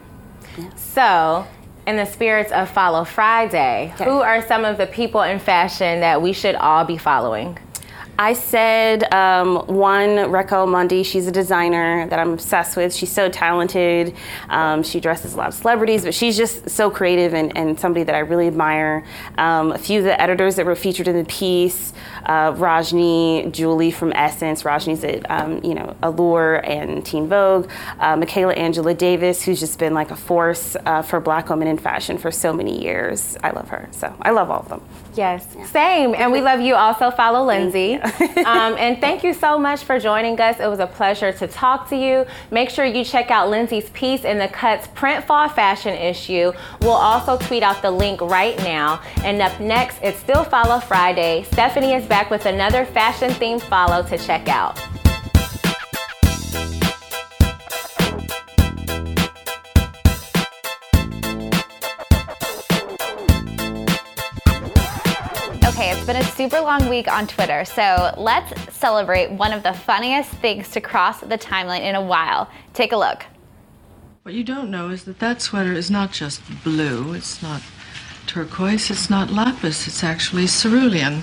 So, 0.77 1.47
in 1.91 1.97
the 1.97 2.07
spirits 2.07 2.53
of 2.53 2.71
Follow 2.71 3.05
Friday, 3.05 3.93
Okay. 3.97 4.05
who 4.05 4.21
are 4.21 4.41
some 4.47 4.65
of 4.65 4.79
the 4.79 4.87
people 4.87 5.23
in 5.23 5.41
fashion 5.41 6.01
that 6.01 6.23
we 6.23 6.33
should 6.33 6.55
all 6.55 6.85
be 6.85 6.97
following? 6.97 7.59
I 8.21 8.35
said 8.35 9.11
um, 9.15 9.67
one, 9.67 10.31
Raquel 10.31 10.67
Mundi. 10.67 11.05
She's 11.05 11.27
a 11.27 11.33
designer 11.33 12.07
that 12.11 12.19
I'm 12.19 12.35
obsessed 12.35 12.77
with. 12.77 12.95
She's 12.95 13.11
so 13.11 13.31
talented. 13.31 14.15
Um, 14.51 14.83
she 14.83 15.01
dresses 15.01 15.33
a 15.33 15.39
lot 15.39 15.49
of 15.49 15.55
celebrities, 15.55 16.05
but 16.05 16.13
she's 16.13 16.37
just 16.37 16.69
so 16.69 16.91
creative 16.91 17.33
and, 17.33 17.57
and 17.57 17.81
somebody 17.81 18.05
that 18.05 18.15
I 18.15 18.19
really 18.19 18.47
admire. 18.47 19.07
Um, 19.39 19.73
a 19.73 19.79
few 19.79 20.01
of 20.01 20.05
the 20.05 20.21
editors 20.21 20.57
that 20.57 20.67
were 20.67 20.75
featured 20.75 21.09
in 21.09 21.17
the 21.17 21.25
piece, 21.25 21.95
uh, 22.27 22.53
Rajni, 22.53 23.51
Julee 23.53 23.91
from 23.91 24.13
Essence. 24.13 24.65
Rajni's 24.65 25.03
at 25.03 25.29
um, 25.31 25.65
you 25.65 25.73
know 25.73 25.97
Allure 26.03 26.57
and 26.57 27.03
Teen 27.07 27.27
Vogue. 27.27 27.71
Uh, 27.99 28.19
Michaela 28.19 28.53
Angela 28.53 28.93
Davis, 28.93 29.43
who's 29.43 29.61
just 29.61 29.79
been 29.79 29.95
like 29.95 30.11
a 30.11 30.17
force 30.17 30.77
uh, 30.85 31.01
for 31.01 31.21
Black 31.21 31.49
women 31.49 31.69
in 31.69 31.79
fashion 31.79 32.19
for 32.19 32.31
so 32.31 32.53
many 32.53 32.83
years. 32.83 33.39
I 33.43 33.53
love 33.53 33.71
her. 33.71 33.89
So 33.93 34.15
I 34.21 34.33
love 34.33 34.51
all 34.51 34.61
of 34.61 34.69
them. 34.69 34.83
Yes, 35.15 35.57
same. 35.71 36.15
And 36.15 36.33
we 36.33 36.43
love 36.43 36.61
you. 36.61 36.75
Also, 36.75 37.11
follow 37.11 37.47
Lindsay. 37.47 37.99
Um, 38.41 38.77
and 38.79 39.01
thank 39.01 39.23
you 39.23 39.35
so 39.35 39.59
much 39.59 39.85
for 39.85 39.99
joining 39.99 40.41
us. 40.41 40.61
It 40.61 40.67
was 40.67 40.79
a 40.79 40.87
pleasure 40.87 41.33
to 41.33 41.47
talk 41.47 41.89
to 41.91 41.97
you. 41.97 42.27
Make 42.51 42.71
sure 42.71 42.85
you 42.85 43.05
check 43.05 43.31
out 43.31 43.51
Lindsay's 43.51 43.91
piece 43.91 44.25
in 44.25 44.39
the 44.39 44.49
Cut's 44.49 44.89
Print 44.89 45.25
Fall 45.25 45.49
Fashion 45.49 45.95
issue. 45.95 46.53
We'll 46.81 46.91
also 46.93 47.39
tweet 47.39 47.63
out 47.63 47.83
the 47.83 47.91
link 47.91 48.21
right 48.21 48.57
now. 48.59 49.03
And 49.25 49.41
up 49.41 49.59
next, 49.61 49.99
it's 50.03 50.19
Still 50.19 50.45
Follow 50.45 50.81
Friday. 50.81 51.45
Stephanie 51.53 51.93
is 51.93 52.07
back 52.07 52.31
with 52.31 52.47
another 52.47 52.85
fashion 52.85 53.31
themed 53.31 53.63
follow 53.63 54.03
to 54.09 54.19
check 54.19 54.49
out. 54.49 54.79
Been 66.13 66.23
a 66.23 66.25
super 66.25 66.61
long 66.61 66.89
week 66.89 67.07
on 67.07 67.25
Twitter, 67.25 67.65
so 67.65 68.13
let's 68.17 68.75
celebrate 68.75 69.31
one 69.31 69.53
of 69.53 69.63
the 69.63 69.73
funniest 69.73 70.29
things 70.29 70.69
to 70.69 70.81
cross 70.81 71.21
the 71.21 71.39
timeline 71.39 71.83
in 71.83 71.95
a 71.95 72.03
while. 72.03 72.51
Take 72.75 72.91
a 72.91 72.97
look. 72.97 73.27
What 74.25 74.35
you 74.35 74.43
don't 74.43 74.73
know 74.73 74.89
is 74.89 75.05
that 75.05 75.21
that 75.21 75.41
sweater 75.41 75.73
is 75.73 75.89
not 75.89 76.11
just 76.11 76.43
blue, 76.65 77.15
it's 77.15 77.41
not 77.45 77.63
turquoise, 78.27 78.91
it's 78.91 79.09
not 79.09 79.31
lapis, 79.31 79.87
it's 79.87 80.03
actually 80.03 80.49
cerulean. 80.49 81.23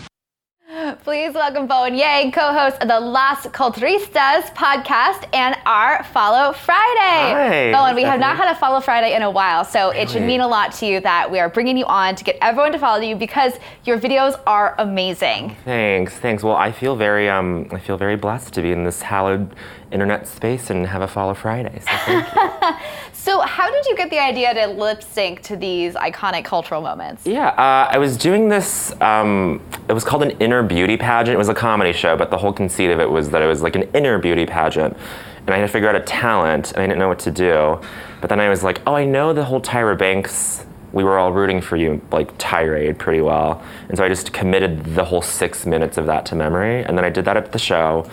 Please 1.03 1.33
welcome 1.33 1.67
Bowen 1.67 1.95
Yang, 1.95 2.31
co-host 2.31 2.77
of 2.81 2.87
the 2.87 2.99
Las 2.99 3.45
Culturistas 3.47 4.43
podcast 4.53 5.27
and 5.33 5.55
our 5.65 6.03
Follow 6.05 6.53
Friday. 6.53 7.71
Hi, 7.71 7.71
Bowen, 7.71 7.95
we 7.95 8.03
have 8.03 8.19
not 8.19 8.37
had 8.37 8.49
a 8.51 8.59
Follow 8.59 8.79
Friday 8.79 9.15
in 9.15 9.21
a 9.21 9.29
while, 9.29 9.65
so 9.65 9.89
it 9.89 10.09
should 10.09 10.21
mean 10.21 10.39
a 10.39 10.47
lot 10.47 10.73
to 10.73 10.85
you 10.85 10.99
that 11.01 11.29
we 11.29 11.39
are 11.39 11.49
bringing 11.49 11.77
you 11.77 11.85
on 11.85 12.15
to 12.15 12.23
get 12.23 12.37
everyone 12.41 12.71
to 12.71 12.79
follow 12.79 13.01
you 13.01 13.15
because 13.15 13.53
your 13.85 13.99
videos 13.99 14.39
are 14.45 14.75
amazing. 14.77 15.55
Thanks, 15.65 16.13
thanks. 16.15 16.43
Well, 16.43 16.55
I 16.55 16.71
feel 16.71 16.95
very, 16.95 17.29
um, 17.29 17.67
I 17.71 17.79
feel 17.79 17.97
very 17.97 18.15
blessed 18.15 18.53
to 18.53 18.61
be 18.61 18.71
in 18.71 18.83
this 18.83 19.01
hallowed 19.01 19.55
internet 19.91 20.27
space 20.27 20.69
and 20.69 20.85
have 20.85 21.01
a 21.01 21.07
Follow 21.07 21.33
Friday. 21.33 21.79
So 21.79 21.91
thank 22.05 22.33
you. 22.33 22.71
So, 23.27 23.41
how 23.41 23.69
did 23.69 23.85
you 23.87 23.97
get 23.97 24.09
the 24.09 24.19
idea 24.19 24.53
to 24.53 24.67
lip 24.67 25.03
sync 25.03 25.41
to 25.41 25.57
these 25.57 25.95
iconic 25.95 26.45
cultural 26.45 26.81
moments? 26.81 27.27
yeah, 27.27 27.49
uh, 27.49 27.89
I 27.91 27.97
was 27.97 28.15
doing 28.15 28.47
this. 28.47 28.93
Um, 29.01 29.61
it 29.89 29.91
was 29.91 30.05
called 30.05 30.23
an 30.23 30.31
inner 30.39 30.63
beauty 30.63 30.95
pageant. 30.95 31.35
It 31.35 31.37
was 31.37 31.49
a 31.49 31.53
comedy 31.53 31.91
show, 31.91 32.15
but 32.15 32.31
the 32.31 32.37
whole 32.37 32.53
conceit 32.53 32.89
of 32.89 33.01
it 33.01 33.11
was 33.11 33.29
that 33.31 33.41
it 33.41 33.45
was 33.45 33.61
like 33.61 33.75
an 33.75 33.83
inner 33.93 34.17
beauty 34.17 34.45
pageant, 34.45 34.95
and 35.39 35.49
I 35.49 35.57
had 35.57 35.63
to 35.63 35.67
figure 35.67 35.89
out 35.89 35.95
a 35.97 35.99
talent, 35.99 36.71
and 36.71 36.81
I 36.81 36.87
didn't 36.87 36.99
know 36.99 37.09
what 37.09 37.19
to 37.19 37.31
do. 37.31 37.81
But 38.21 38.29
then 38.29 38.39
I 38.39 38.47
was 38.47 38.63
like, 38.63 38.81
oh, 38.87 38.95
I 38.95 39.03
know 39.03 39.33
the 39.33 39.43
whole 39.43 39.59
Tyra 39.59 39.97
Banks. 39.97 40.65
We 40.93 41.03
were 41.03 41.19
all 41.19 41.33
rooting 41.33 41.59
for 41.59 41.75
you, 41.75 42.01
like 42.13 42.31
tirade 42.37 42.97
pretty 42.97 43.19
well, 43.19 43.61
and 43.89 43.97
so 43.97 44.05
I 44.05 44.07
just 44.07 44.31
committed 44.31 44.95
the 44.95 45.03
whole 45.03 45.21
six 45.21 45.65
minutes 45.65 45.97
of 45.97 46.05
that 46.05 46.25
to 46.27 46.35
memory, 46.35 46.81
and 46.81 46.97
then 46.97 47.03
I 47.03 47.09
did 47.09 47.25
that 47.25 47.35
at 47.35 47.51
the 47.51 47.59
show. 47.59 48.09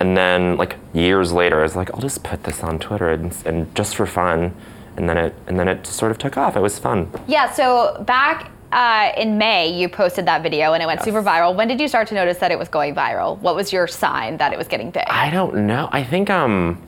And 0.00 0.16
then, 0.16 0.56
like 0.56 0.76
years 0.92 1.32
later, 1.32 1.60
I 1.60 1.62
was 1.62 1.76
like, 1.76 1.92
I'll 1.94 2.00
just 2.00 2.22
put 2.24 2.42
this 2.44 2.62
on 2.62 2.78
Twitter 2.78 3.10
and, 3.10 3.34
and 3.46 3.74
just 3.74 3.94
for 3.96 4.06
fun. 4.06 4.54
And 4.96 5.08
then 5.08 5.16
it 5.16 5.34
and 5.46 5.58
then 5.58 5.68
it 5.68 5.86
sort 5.86 6.10
of 6.12 6.18
took 6.18 6.36
off. 6.36 6.56
It 6.56 6.60
was 6.60 6.78
fun. 6.78 7.10
Yeah, 7.26 7.50
so 7.50 8.02
back 8.06 8.50
uh, 8.72 9.12
in 9.16 9.38
May, 9.38 9.68
you 9.76 9.88
posted 9.88 10.26
that 10.26 10.42
video 10.42 10.72
and 10.72 10.82
it 10.82 10.86
went 10.86 11.02
super 11.02 11.22
viral. 11.22 11.54
When 11.54 11.68
did 11.68 11.80
you 11.80 11.88
start 11.88 12.08
to 12.08 12.14
notice 12.14 12.38
that 12.38 12.50
it 12.52 12.58
was 12.58 12.68
going 12.68 12.94
viral? 12.94 13.38
What 13.38 13.54
was 13.56 13.72
your 13.72 13.86
sign 13.86 14.36
that 14.38 14.52
it 14.52 14.58
was 14.58 14.68
getting 14.68 14.90
big? 14.90 15.04
I 15.08 15.30
don't 15.30 15.66
know. 15.66 15.88
I 15.92 16.02
think 16.04 16.30
um, 16.30 16.80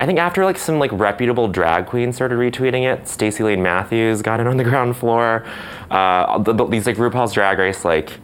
I 0.00 0.06
think 0.06 0.18
after 0.18 0.44
like 0.44 0.58
some 0.58 0.78
like 0.78 0.90
reputable 0.92 1.48
drag 1.48 1.86
queens 1.86 2.16
started 2.16 2.36
retweeting 2.38 2.82
it, 2.90 3.08
Stacy 3.08 3.42
Layne 3.44 3.62
Matthews 3.62 4.20
got 4.22 4.40
in 4.40 4.46
on 4.46 4.56
the 4.56 4.64
ground 4.72 4.96
floor. 4.96 5.44
Uh, 5.90 6.38
the, 6.38 6.52
the- 6.54 6.66
these 6.66 6.86
like 6.86 6.96
RuPaul's 6.96 7.32
Drag 7.32 7.58
Race 7.58 7.84
like 7.84 8.18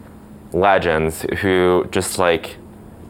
legends 0.53 1.23
who 1.41 1.87
just 1.91 2.19
like 2.19 2.57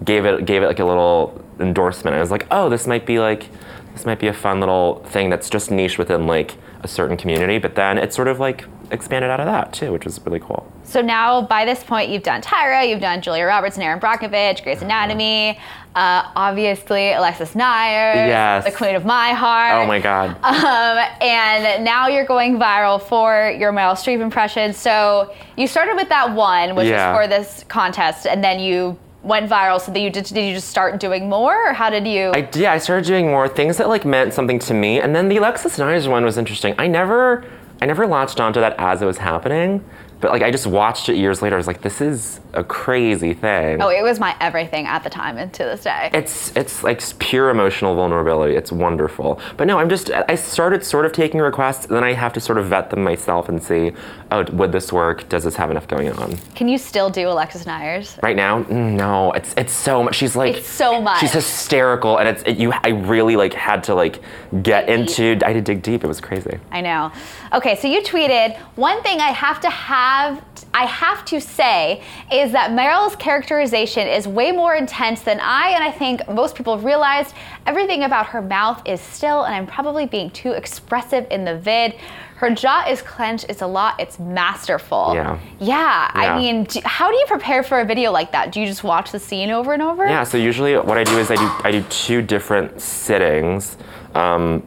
gave 0.05 0.25
it 0.25 0.45
gave 0.45 0.63
it 0.63 0.67
like 0.67 0.79
a 0.79 0.85
little 0.85 1.43
endorsement. 1.61 2.17
I 2.17 2.21
was 2.21 2.31
like, 2.31 2.47
oh, 2.51 2.69
this 2.69 2.87
might 2.87 3.07
be 3.07 3.19
like 3.19 3.49
this 3.95 4.07
might 4.07 4.21
be 4.21 4.29
a 4.29 4.33
fun 4.33 4.61
little 4.61 5.03
thing 5.07 5.29
that's 5.29 5.51
just 5.51 5.71
niche 5.71 5.99
within 5.99 6.27
like 6.27 6.55
a 6.83 6.89
certain 6.89 7.17
community. 7.17 7.59
But 7.59 7.75
then 7.75 7.99
it 7.99 8.13
sort 8.15 8.29
of 8.29 8.39
like 8.39 8.65
expanded 8.91 9.31
out 9.31 9.41
of 9.41 9.47
that 9.47 9.73
too, 9.73 9.93
which 9.93 10.05
was 10.05 10.21
really 10.25 10.39
cool. 10.41 10.71
So 10.85 11.03
now, 11.03 11.43
by 11.43 11.67
this 11.67 11.83
point, 11.85 12.09
you've 12.11 12.23
done 12.23 12.41
Tyra, 12.41 12.89
you've 12.89 13.01
done 13.03 13.21
Julia 13.21 13.45
Roberts 13.45 13.77
and 13.77 13.85
Erin 13.85 14.01
Brockovich, 14.01 14.63
Grey's 14.63 14.81
Anatomy, 14.81 15.59
uh, 15.95 16.23
obviously 16.35 17.13
Alexis 17.13 17.53
Neiers, 17.55 18.15
Yes. 18.15 18.65
the 18.65 18.71
queen 18.71 18.95
of 18.95 19.05
my 19.05 19.31
heart. 19.35 19.83
Oh 19.83 19.87
my 19.87 19.99
god. 19.99 20.31
Um, 20.43 21.05
and 21.21 21.85
now 21.85 22.07
you're 22.09 22.25
going 22.25 22.57
viral 22.59 23.03
for 23.03 23.51
your 23.59 23.73
Meryl 23.73 23.93
Streep 23.93 24.21
impression. 24.21 24.73
So 24.73 25.35
you 25.59 25.67
started 25.67 25.97
with 25.97 26.09
that 26.09 26.33
one, 26.35 26.75
which 26.75 26.87
Yeah. 26.87 27.11
was 27.13 27.19
for 27.19 27.29
this 27.29 27.65
contest, 27.69 28.27
and 28.27 28.43
then 28.43 28.59
you 28.61 28.97
went 29.23 29.51
viral. 29.51 29.81
So 29.81 29.93
that 29.93 30.01
you 30.01 30.11
did, 30.11 30.25
did 30.25 30.47
you 30.47 30.55
just 30.55 30.69
start 30.69 31.01
doing 31.01 31.29
more, 31.29 31.71
or 31.71 31.73
how 31.73 31.91
did 31.91 32.07
you? 32.07 32.31
I 32.31 32.49
yeah, 32.55 32.73
I 32.73 32.79
started 32.79 33.07
doing 33.07 33.27
more 33.27 33.49
things 33.49 33.77
that 33.79 33.89
like 33.89 34.05
meant 34.05 34.35
something 34.35 34.59
to 34.61 34.75
me, 34.75 35.01
and 35.01 35.15
then 35.15 35.29
the 35.29 35.37
Alexis 35.37 35.79
Neiers 35.79 36.09
one 36.09 36.25
was 36.25 36.39
interesting. 36.39 36.75
I 36.79 36.87
never, 36.87 37.45
I 37.83 37.87
never 37.87 38.07
latched 38.07 38.41
onto 38.41 38.61
that 38.61 38.75
as 38.79 39.03
it 39.03 39.07
was 39.07 39.19
happening, 39.19 39.85
but 40.21 40.31
like 40.31 40.43
I 40.43 40.51
just 40.51 40.67
watched 40.67 41.09
it 41.09 41.17
years 41.17 41.43
later. 41.43 41.57
I 41.57 41.59
was 41.59 41.67
like, 41.67 41.83
this 41.83 42.01
is 42.01 42.41
a 42.55 42.65
crazy 42.65 43.35
thing. 43.35 43.81
oh, 43.83 43.89
it 43.89 44.03
was 44.03 44.19
my 44.19 44.35
everything 44.41 44.87
at 44.87 45.05
the 45.05 45.11
time 45.11 45.37
and 45.37 45.53
to 45.55 45.65
this 45.65 45.83
day. 45.83 46.11
It's 46.13 46.57
it's 46.57 46.83
like 46.83 47.01
pure 47.19 47.51
emotional 47.51 47.95
vulnerability. 47.95 48.55
It's 48.55 48.73
wonderful. 48.73 49.41
But 49.57 49.67
no, 49.67 49.79
I'm 49.79 49.89
just 49.89 50.11
I 50.11 50.35
started 50.35 50.85
sort 50.85 51.07
of 51.07 51.13
taking 51.13 51.41
requests, 51.41 51.87
then 51.87 52.05
I 52.05 52.13
have 52.15 52.33
to 52.35 52.41
sort 52.41 52.59
of 52.59 52.67
vet 52.67 52.91
them 52.91 53.05
myself 53.05 53.49
and 53.49 53.63
see, 53.63 53.93
oh, 54.31 54.45
would 54.53 54.73
this 54.73 54.93
work? 54.93 55.29
Does 55.29 55.45
this 55.45 55.57
have 55.57 55.71
enough 55.71 55.89
going 55.89 56.11
on? 56.13 56.37
Can 56.55 56.69
you 56.69 56.79
still 56.79 57.11
do 57.11 57.29
Alexis 57.29 57.65
Neiers? 57.65 58.21
Right 58.23 58.37
now, 58.37 58.63
Mm, 58.65 58.97
no. 58.97 59.33
It's 59.33 59.55
it's 59.57 59.73
so 59.73 60.03
much. 60.03 60.15
She's 60.15 60.37
like 60.37 60.57
It's 60.57 60.69
so 60.69 61.01
much. 61.01 61.21
She's 61.21 61.33
hysterical, 61.33 62.19
and 62.19 62.29
it's 62.29 62.43
it, 62.45 62.59
you. 62.59 62.73
I 62.73 62.89
really 62.89 63.37
like 63.37 63.55
had 63.55 63.85
to 63.85 63.95
like 63.95 64.21
get 64.63 64.87
Dig 64.87 65.01
into. 65.01 65.39
I 65.45 65.53
had 65.53 65.65
to 65.65 65.75
dig 65.75 65.83
deep. 65.83 66.05
It 66.05 66.07
was 66.07 66.21
crazy. 66.21 66.59
I 66.71 66.81
know. 66.81 67.13
Okay, 67.53 67.77
so 67.77 67.89
you 67.89 68.03
tweeted 68.03 68.59
one 68.77 69.03
thing 69.03 69.21
I 69.21 69.31
have 69.33 69.61
to 69.61 69.71
have 69.71 70.45
I 70.75 70.85
have 70.85 71.25
to 71.27 71.41
say 71.41 72.03
is 72.31 72.53
that 72.53 72.73
Meryl's 72.73 73.17
characterization 73.17 74.07
is 74.07 74.29
way 74.29 74.53
more 74.53 74.75
intense 74.75 75.23
than 75.23 75.41
I 75.41 75.71
and 75.71 75.83
I 75.83 75.91
think 75.91 76.29
most 76.29 76.55
people 76.55 76.79
realized. 76.79 77.35
Everything 77.67 78.05
about 78.05 78.27
her 78.27 78.43
mouth 78.43 78.83
is 78.87 79.01
still 79.01 79.45
and 79.45 79.55
I'm 79.55 79.67
probably 79.67 80.07
being 80.07 80.31
too 80.31 80.53
expressive 80.53 81.27
in 81.31 81.45
the 81.45 81.57
vid. 81.59 81.95
Her 82.39 82.55
jaw 82.55 82.85
is 82.89 83.03
clenched, 83.03 83.47
it's 83.49 83.63
a 83.63 83.67
lot, 83.67 83.99
it's 83.99 84.21
masterful. 84.21 85.11
Yeah. 85.13 85.41
Yeah, 85.59 86.09
I 86.15 86.39
mean, 86.39 86.65
do, 86.65 86.81
how 86.85 87.11
do 87.11 87.17
you 87.17 87.25
prepare 87.27 87.65
for 87.65 87.81
a 87.81 87.85
video 87.85 88.13
like 88.13 88.31
that? 88.31 88.53
Do 88.53 88.61
you 88.61 88.67
just 88.67 88.85
watch 88.85 89.11
the 89.11 89.19
scene 89.19 89.51
over 89.51 89.73
and 89.73 89.83
over? 89.83 90.07
Yeah. 90.07 90.23
So 90.23 90.39
usually, 90.39 90.77
what 90.77 90.97
I 90.97 91.03
do 91.03 91.19
is 91.19 91.33
I 91.33 91.35
do 91.35 91.51
I 91.65 91.73
do 91.73 91.83
two 91.91 92.23
different 92.23 92.81
sittings. 92.81 93.77
Um, 94.15 94.65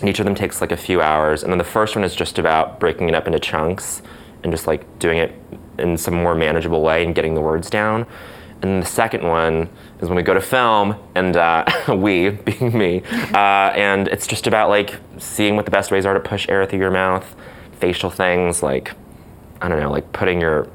and 0.00 0.08
each 0.10 0.18
of 0.18 0.26
them 0.26 0.34
takes 0.34 0.60
like 0.60 0.70
a 0.70 0.76
few 0.76 1.00
hours, 1.00 1.42
and 1.42 1.50
then 1.50 1.56
the 1.56 1.64
first 1.64 1.96
one 1.96 2.04
is 2.04 2.14
just 2.14 2.38
about 2.38 2.78
breaking 2.78 3.08
it 3.08 3.14
up 3.14 3.26
into 3.26 3.38
chunks 3.38 4.02
and 4.42 4.52
just 4.52 4.66
like 4.66 4.98
doing 4.98 5.16
it 5.16 5.32
in 5.78 5.96
some 5.96 6.12
more 6.12 6.34
manageable 6.34 6.82
way 6.82 7.06
and 7.06 7.14
getting 7.14 7.34
the 7.34 7.40
words 7.40 7.70
down. 7.70 8.06
And 8.60 8.70
then 8.70 8.80
the 8.80 8.86
second 8.86 9.22
one 9.22 9.70
is 10.00 10.08
when 10.08 10.16
we 10.16 10.22
go 10.22 10.34
to 10.34 10.40
film, 10.40 10.96
and 11.14 11.36
uh, 11.36 11.64
we, 11.88 12.30
being 12.30 12.76
me, 12.76 13.02
uh, 13.34 13.72
and 13.74 14.08
it's 14.08 14.26
just 14.26 14.46
about 14.46 14.68
like 14.68 14.96
seeing 15.18 15.56
what 15.56 15.64
the 15.64 15.70
best 15.70 15.90
ways 15.90 16.06
are 16.06 16.14
to 16.14 16.20
push 16.20 16.48
air 16.48 16.64
through 16.66 16.78
your 16.78 16.90
mouth, 16.90 17.34
facial 17.80 18.10
things 18.10 18.62
like 18.62 18.92
I 19.60 19.68
don't 19.68 19.80
know, 19.80 19.90
like 19.90 20.12
putting 20.12 20.40
your, 20.40 20.68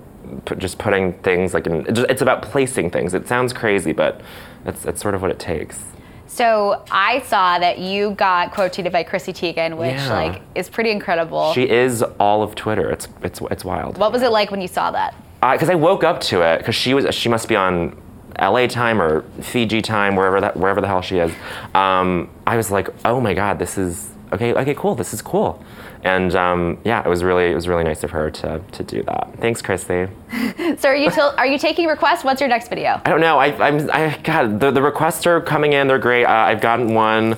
put, 0.46 0.60
just 0.60 0.78
putting 0.78 1.14
things 1.20 1.54
like 1.54 1.68
in, 1.68 1.86
it's 2.10 2.22
about 2.22 2.42
placing 2.42 2.90
things. 2.92 3.14
It 3.14 3.28
sounds 3.28 3.54
crazy, 3.54 3.94
but 3.94 4.20
that's, 4.66 4.82
that's 4.82 5.02
sort 5.02 5.16
of 5.16 5.22
what 5.22 5.32
it 5.32 5.40
takes. 5.40 5.80
So 6.28 6.84
I 6.92 7.22
saw 7.22 7.60
that 7.60 7.78
you 7.80 8.12
got 8.12 8.52
quoted 8.52 8.92
by 8.92 9.04
Chrissy 9.04 9.32
Teigen, 9.32 9.78
which 9.78 9.94
Yeah. 9.94 10.12
like 10.14 10.42
is 10.56 10.68
pretty 10.70 10.90
incredible. 10.92 11.54
She 11.54 11.70
is 11.70 12.02
all 12.20 12.44
of 12.44 12.56
Twitter. 12.56 12.90
It's, 12.92 13.08
it's, 13.22 13.40
it's 13.52 13.64
wild. 13.64 13.98
what 13.98 14.12
was 14.12 14.22
it 14.22 14.32
like 14.32 14.52
when 14.52 14.60
you 14.60 14.68
saw 14.68 14.92
that? 14.92 15.16
Because 15.42 15.70
I 15.70 15.76
woke 15.76 16.04
up 16.04 16.20
to 16.22 16.42
it, 16.42 16.58
because 16.58 16.76
she 16.76 16.94
was, 16.94 17.14
she 17.16 17.30
must 17.30 17.48
be 17.48 17.56
on 17.56 17.96
LA 18.40 18.68
time 18.68 19.02
or 19.02 19.22
Fiji 19.42 19.82
time, 19.82 20.16
wherever 20.16 20.42
that, 20.42 20.58
wherever 20.58 20.82
the 20.82 20.88
hell 20.88 21.02
she 21.02 21.18
is. 21.20 21.32
Um, 21.74 22.30
I 22.48 22.58
was 22.58 22.72
like, 22.72 22.90
oh 23.06 23.20
my 23.22 23.34
God, 23.34 23.60
this 23.60 23.78
is, 23.78 24.10
okay, 24.32 24.54
okay, 24.54 24.74
cool, 24.74 24.96
this 24.96 25.14
is 25.14 25.22
cool. 25.22 25.64
And 26.04 26.36
um, 26.36 26.80
yeah, 26.84 27.02
it 27.06 27.08
was 27.08 27.24
really, 27.24 27.50
it 27.52 27.56
was 27.56 27.68
really 27.68 27.84
nice 27.84 28.04
of 28.04 28.12
her 28.12 28.30
to, 28.30 28.62
to 28.74 28.84
do 28.84 29.04
that. 29.04 29.30
Thanks, 29.40 29.62
Chrissy. 29.62 30.08
So 30.78 30.90
are 30.90 30.96
you 30.96 31.10
til- 31.10 31.34
are 31.38 31.48
you 31.48 31.58
taking 31.58 31.88
requests? 31.88 32.24
What's 32.24 32.42
your 32.42 32.50
next 32.50 32.68
video? 32.68 33.02
I 33.06 33.10
don't 33.10 33.22
know. 33.22 33.38
I, 33.40 33.48
I'm, 33.68 33.90
I, 33.92 34.18
God, 34.24 34.60
the, 34.60 34.72
the 34.72 34.82
requests 34.82 35.26
are 35.26 35.40
coming 35.40 35.74
in. 35.74 35.88
They're 35.88 36.00
great. 36.00 36.26
Uh, 36.26 36.30
I've 36.32 36.62
gotten 36.62 36.94
one. 36.94 37.38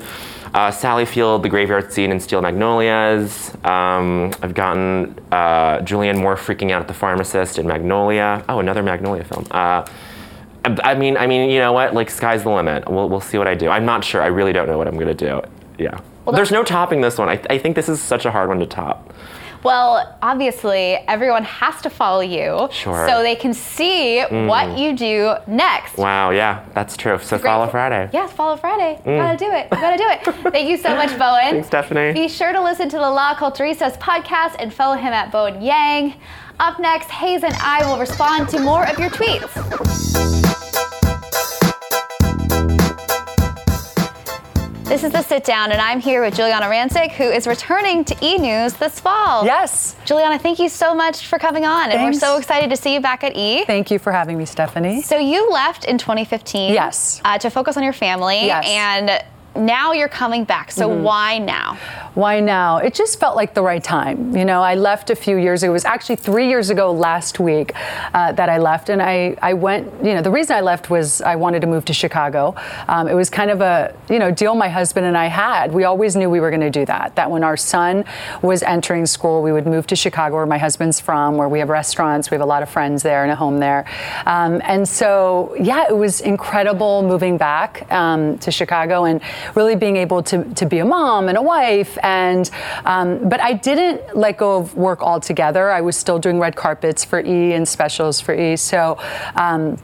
Uh, 0.54 0.72
Sally 0.72 1.06
Field, 1.06 1.44
the 1.44 1.50
graveyard 1.50 1.92
scene 1.92 2.12
in 2.12 2.20
Steel 2.20 2.42
Magnolias. 2.42 3.54
Um, 3.66 4.32
I've 4.42 4.54
gotten 4.54 5.20
uh, 5.30 5.80
Julianne 5.80 6.18
Moore 6.18 6.38
freaking 6.38 6.72
out 6.72 6.82
at 6.82 6.88
the 6.88 6.94
pharmacist 6.94 7.60
in 7.60 7.68
Magnolia. 7.68 8.44
Oh, 8.48 8.60
another 8.60 8.82
Magnolia 8.82 9.26
film. 9.26 9.46
Uh, 9.52 9.86
I, 10.66 10.96
mean, 10.96 11.18
I 11.18 11.28
mean, 11.28 11.50
you 11.50 11.60
know 11.60 11.74
what? 11.74 11.94
Like, 11.94 12.10
sky's 12.10 12.44
the 12.44 12.50
limit. 12.50 12.90
We'll, 12.90 13.10
we'll 13.10 13.22
see 13.22 13.38
what 13.38 13.48
I 13.48 13.56
do. 13.56 13.70
I'm 13.70 13.86
not 13.86 14.04
sure. 14.04 14.22
I 14.22 14.28
really 14.28 14.54
don't 14.54 14.68
know 14.68 14.78
what 14.78 14.88
I'm 14.88 14.98
gonna 14.98 15.14
do. 15.14 15.42
Yeah. 15.78 16.00
Well, 16.26 16.36
There's 16.36 16.52
no 16.52 16.64
topping 16.64 17.02
this 17.02 17.18
one. 17.18 17.30
I, 17.30 17.40
I 17.50 17.58
think 17.60 17.76
this 17.76 17.88
is 17.88 18.02
such 18.02 18.26
a 18.26 18.32
hard 18.32 18.50
one 18.50 18.60
to 18.60 18.66
top. 18.66 19.14
Well, 19.66 20.16
obviously 20.22 20.94
everyone 21.08 21.44
has 21.44 21.82
to 21.82 21.90
follow 21.90 22.22
you 22.22 22.70
Sure. 22.72 23.08
so 23.08 23.24
they 23.24 23.36
can 23.36 23.52
see 23.52 24.22
what 24.22 24.70
mm. 24.70 24.80
you 24.80 24.96
do 24.96 25.34
next. 25.52 25.98
Wow. 25.98 26.30
Yeah, 26.30 26.64
that's 26.76 26.96
true. 26.96 27.18
So 27.18 27.40
follow 27.40 27.68
Friday. 27.68 28.08
Yes, 28.14 28.32
follow 28.32 28.58
Friday. 28.58 29.00
You 29.04 29.18
gotta 29.18 29.38
do 29.38 29.52
it. 29.52 29.72
Gotta 29.72 29.98
do 29.98 30.08
it. 30.08 30.52
Thank 30.54 30.70
you 30.70 30.78
so 30.78 30.96
much, 30.96 31.10
Bowen. 31.20 31.50
Thanks, 31.50 31.68
Stephanie. 31.68 32.14
Be 32.14 32.28
sure 32.28 32.54
to 32.54 32.62
listen 32.64 32.90
to 32.90 32.98
the 32.98 33.10
Las 33.10 33.38
Culturistas 33.38 33.98
podcast 33.98 34.56
and 34.60 34.72
follow 34.72 34.96
him 34.96 35.14
at 35.14 35.32
Bowen 35.32 35.60
Yang. 35.60 36.14
Up 36.60 36.80
next, 36.80 37.10
Hayes 37.10 37.44
and 37.44 37.54
I 37.60 37.86
will 37.86 38.00
respond 38.00 38.50
to 38.50 38.60
more 38.60 38.86
of 38.88 38.98
your 38.98 39.10
tweets. 39.10 39.52
This 44.86 45.04
is 45.04 45.12
the 45.12 45.24
sit 45.24 45.44
down, 45.44 45.72
and 45.72 45.82
I'm 45.82 46.00
here 46.00 46.22
with 46.22 46.36
Giuliana 46.36 46.70
Rancic, 46.70 47.12
who 47.12 47.24
is 47.24 47.48
returning 47.48 48.06
to 48.06 48.16
E 48.26 48.38
News 48.38 48.74
this 48.76 49.00
fall. 49.00 49.44
Yes. 49.44 49.96
Juliana, 50.06 50.38
thank 50.38 50.60
you 50.60 50.70
so 50.70 50.94
much 50.94 51.26
for 51.26 51.40
coming 51.40 51.66
on, 51.66 51.92
and 51.92 52.04
we're 52.04 52.14
so 52.14 52.38
excited 52.38 52.70
to 52.70 52.78
see 52.78 52.94
you 52.94 53.02
back 53.02 53.24
at 53.24 53.36
E. 53.36 53.66
Thank 53.66 53.90
you 53.90 53.98
for 53.98 54.12
having 54.12 54.38
me, 54.38 54.46
Stephanie. 54.46 55.02
So 55.02 55.18
you 55.18 55.50
left 55.50 55.86
in 55.86 55.98
2015. 55.98 56.72
Yes. 56.72 57.20
Uh, 57.26 57.38
to 57.40 57.50
focus 57.50 57.78
on 57.78 57.84
your 57.84 57.94
family. 57.94 58.46
Yes. 58.46 58.64
And 58.68 59.66
now 59.66 59.92
you're 59.92 60.08
coming 60.08 60.44
back. 60.46 60.72
So 60.72 60.88
Mm-hmm. 60.88 61.04
why 61.04 61.38
now? 61.40 61.78
Why 62.16 62.40
now? 62.40 62.78
It 62.78 62.94
just 62.94 63.20
felt 63.20 63.36
like 63.36 63.54
the 63.54 63.62
right 63.62 63.84
time. 63.84 64.38
You 64.38 64.46
know, 64.46 64.62
I 64.62 64.76
left 64.76 65.10
a 65.10 65.16
few 65.18 65.36
years 65.36 65.64
ago. 65.64 65.72
It 65.72 65.74
was 65.74 65.84
actually 65.84 66.16
three 66.16 66.48
years 66.48 66.70
ago 66.70 66.94
last 66.94 67.42
week 67.42 67.74
uh, 68.14 68.32
that 68.32 68.48
I 68.48 68.58
left. 68.58 68.88
And 68.88 69.02
I, 69.02 69.36
I 69.42 69.54
went, 69.54 69.92
you 70.02 70.14
know, 70.14 70.22
the 70.22 70.32
reason 70.32 70.56
I 70.56 70.62
left 70.62 70.90
was 70.90 71.22
I 71.22 71.36
wanted 71.36 71.60
to 71.60 71.68
move 71.68 71.84
to 71.86 71.94
Chicago. 71.94 72.56
Um, 72.88 73.10
it 73.10 73.16
was 73.16 73.30
kind 73.30 73.52
of 73.52 73.60
a, 73.60 73.94
you 74.10 74.18
know, 74.18 74.32
deal 74.32 74.56
my 74.56 74.70
husband 74.70 75.06
and 75.06 75.18
I 75.18 75.26
had. 75.26 75.74
We 75.74 75.84
always 75.84 76.16
knew 76.16 76.30
we 76.30 76.40
were 76.40 76.52
going 76.52 76.62
to 76.62 76.70
do 76.70 76.86
that. 76.86 77.18
That 77.18 77.30
when 77.30 77.44
our 77.44 77.58
son 77.58 78.06
was 78.42 78.64
entering 78.64 79.06
school, 79.06 79.42
we 79.42 79.52
would 79.52 79.68
move 79.68 79.86
to 79.88 79.98
Chicago, 79.98 80.38
where 80.38 80.46
my 80.46 80.58
husband's 80.58 81.02
from, 81.02 81.36
where 81.36 81.50
we 81.50 81.60
have 81.60 81.68
restaurants, 81.68 82.32
we 82.32 82.36
have 82.36 82.42
a 82.42 82.46
lot 82.46 82.64
of 82.64 82.70
friends 82.70 83.04
there 83.04 83.24
and 83.24 83.32
a 83.32 83.36
home 83.36 83.60
there. 83.60 83.86
Um, 84.26 84.62
and 84.64 84.88
so, 84.88 85.54
yeah, 85.60 85.88
it 85.90 85.98
was 85.98 86.22
incredible 86.22 87.04
moving 87.04 87.38
back 87.38 87.92
um, 87.92 88.38
to 88.38 88.52
Chicago 88.52 89.04
and 89.04 89.20
really 89.54 89.76
being 89.76 89.98
able 89.98 90.24
to, 90.24 90.46
to 90.54 90.66
be 90.66 90.80
a 90.80 90.86
mom 90.86 91.28
and 91.28 91.38
a 91.38 91.42
wife. 91.42 91.98
And 92.06 92.50
um, 92.86 93.28
but 93.28 93.42
I 93.42 93.54
didn't 93.54 94.16
let 94.16 94.38
go 94.38 94.58
of 94.58 94.76
work 94.76 95.02
altogether. 95.02 95.72
I 95.72 95.82
was 95.82 95.98
still 95.98 96.20
doing 96.20 96.40
red 96.40 96.56
carpets 96.56 97.04
for 97.04 97.20
E 97.20 97.54
and 97.54 97.68
specials 97.68 98.22
for 98.22 98.34
E. 98.34 98.56
So. 98.56 98.98
Um, 99.36 99.78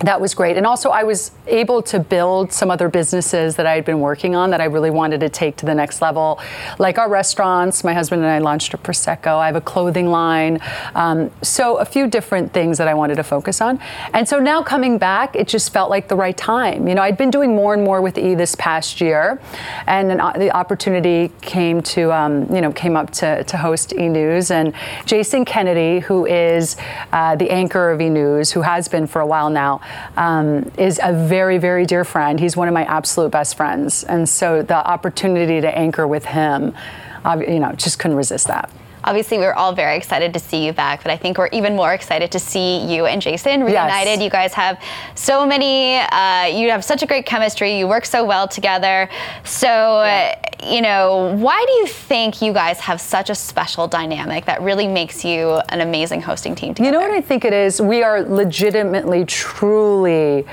that 0.00 0.20
was 0.20 0.32
great. 0.32 0.56
And 0.56 0.64
also, 0.64 0.90
I 0.90 1.02
was 1.02 1.32
able 1.48 1.82
to 1.82 1.98
build 1.98 2.52
some 2.52 2.70
other 2.70 2.88
businesses 2.88 3.56
that 3.56 3.66
I 3.66 3.74
had 3.74 3.84
been 3.84 3.98
working 3.98 4.36
on 4.36 4.50
that 4.50 4.60
I 4.60 4.66
really 4.66 4.90
wanted 4.90 5.18
to 5.20 5.28
take 5.28 5.56
to 5.56 5.66
the 5.66 5.74
next 5.74 6.00
level, 6.00 6.40
like 6.78 6.98
our 6.98 7.08
restaurants. 7.08 7.82
My 7.82 7.92
husband 7.92 8.22
and 8.22 8.30
I 8.30 8.38
launched 8.38 8.72
a 8.74 8.78
Prosecco. 8.78 9.38
I 9.38 9.46
have 9.46 9.56
a 9.56 9.60
clothing 9.60 10.08
line. 10.08 10.60
Um, 10.94 11.32
so, 11.42 11.78
a 11.78 11.84
few 11.84 12.06
different 12.06 12.52
things 12.52 12.78
that 12.78 12.86
I 12.86 12.94
wanted 12.94 13.16
to 13.16 13.24
focus 13.24 13.60
on. 13.60 13.80
And 14.12 14.28
so, 14.28 14.38
now 14.38 14.62
coming 14.62 14.98
back, 14.98 15.34
it 15.34 15.48
just 15.48 15.72
felt 15.72 15.90
like 15.90 16.06
the 16.06 16.16
right 16.16 16.36
time. 16.36 16.86
You 16.86 16.94
know, 16.94 17.02
I'd 17.02 17.18
been 17.18 17.30
doing 17.30 17.56
more 17.56 17.74
and 17.74 17.82
more 17.82 18.00
with 18.00 18.18
E 18.18 18.36
this 18.36 18.54
past 18.54 19.00
year, 19.00 19.40
and 19.88 20.12
an, 20.12 20.38
the 20.38 20.52
opportunity 20.52 21.32
came 21.40 21.82
to, 21.82 22.12
um, 22.12 22.46
you 22.54 22.60
know, 22.60 22.70
came 22.70 22.96
up 22.96 23.10
to, 23.14 23.42
to 23.42 23.56
host 23.56 23.92
E 23.94 24.08
News. 24.08 24.52
And 24.52 24.74
Jason 25.06 25.44
Kennedy, 25.44 25.98
who 25.98 26.24
is 26.24 26.76
uh, 27.12 27.34
the 27.34 27.50
anchor 27.50 27.90
of 27.90 28.00
E 28.00 28.08
News, 28.08 28.52
who 28.52 28.62
has 28.62 28.86
been 28.86 29.08
for 29.08 29.20
a 29.20 29.26
while 29.26 29.50
now, 29.50 29.80
um, 30.16 30.70
is 30.78 31.00
a 31.02 31.12
very, 31.12 31.58
very 31.58 31.86
dear 31.86 32.04
friend. 32.04 32.38
He's 32.40 32.56
one 32.56 32.68
of 32.68 32.74
my 32.74 32.84
absolute 32.84 33.30
best 33.30 33.56
friends. 33.56 34.04
And 34.04 34.28
so 34.28 34.62
the 34.62 34.74
opportunity 34.76 35.60
to 35.60 35.78
anchor 35.78 36.06
with 36.06 36.24
him, 36.24 36.74
uh, 37.24 37.38
you 37.46 37.60
know, 37.60 37.72
just 37.72 37.98
couldn't 37.98 38.16
resist 38.16 38.46
that. 38.48 38.70
Obviously, 39.08 39.38
we 39.38 39.44
were 39.44 39.54
all 39.54 39.72
very 39.72 39.96
excited 39.96 40.34
to 40.34 40.38
see 40.38 40.66
you 40.66 40.74
back, 40.74 41.02
but 41.02 41.10
I 41.10 41.16
think 41.16 41.38
we're 41.38 41.48
even 41.48 41.74
more 41.74 41.94
excited 41.94 42.30
to 42.32 42.38
see 42.38 42.84
you 42.94 43.06
and 43.06 43.22
Jason 43.22 43.64
reunited. 43.64 44.18
Yes. 44.18 44.22
You 44.22 44.28
guys 44.28 44.52
have 44.52 44.78
so 45.14 45.46
many, 45.46 45.96
uh, 45.96 46.44
you 46.44 46.68
have 46.68 46.84
such 46.84 47.02
a 47.02 47.06
great 47.06 47.24
chemistry. 47.24 47.78
You 47.78 47.88
work 47.88 48.04
so 48.04 48.22
well 48.22 48.46
together. 48.46 49.08
So, 49.44 49.66
uh, 49.66 50.34
you 50.62 50.82
know, 50.82 51.34
why 51.38 51.64
do 51.66 51.72
you 51.72 51.86
think 51.86 52.42
you 52.42 52.52
guys 52.52 52.80
have 52.80 53.00
such 53.00 53.30
a 53.30 53.34
special 53.34 53.88
dynamic 53.88 54.44
that 54.44 54.60
really 54.60 54.86
makes 54.86 55.24
you 55.24 55.54
an 55.70 55.80
amazing 55.80 56.20
hosting 56.20 56.54
team 56.54 56.74
together? 56.74 56.84
You 56.84 56.92
know 56.92 57.08
what 57.08 57.16
I 57.16 57.22
think 57.22 57.46
it 57.46 57.54
is? 57.54 57.80
We 57.80 58.02
are 58.02 58.20
legitimately, 58.20 59.24
truly 59.24 60.44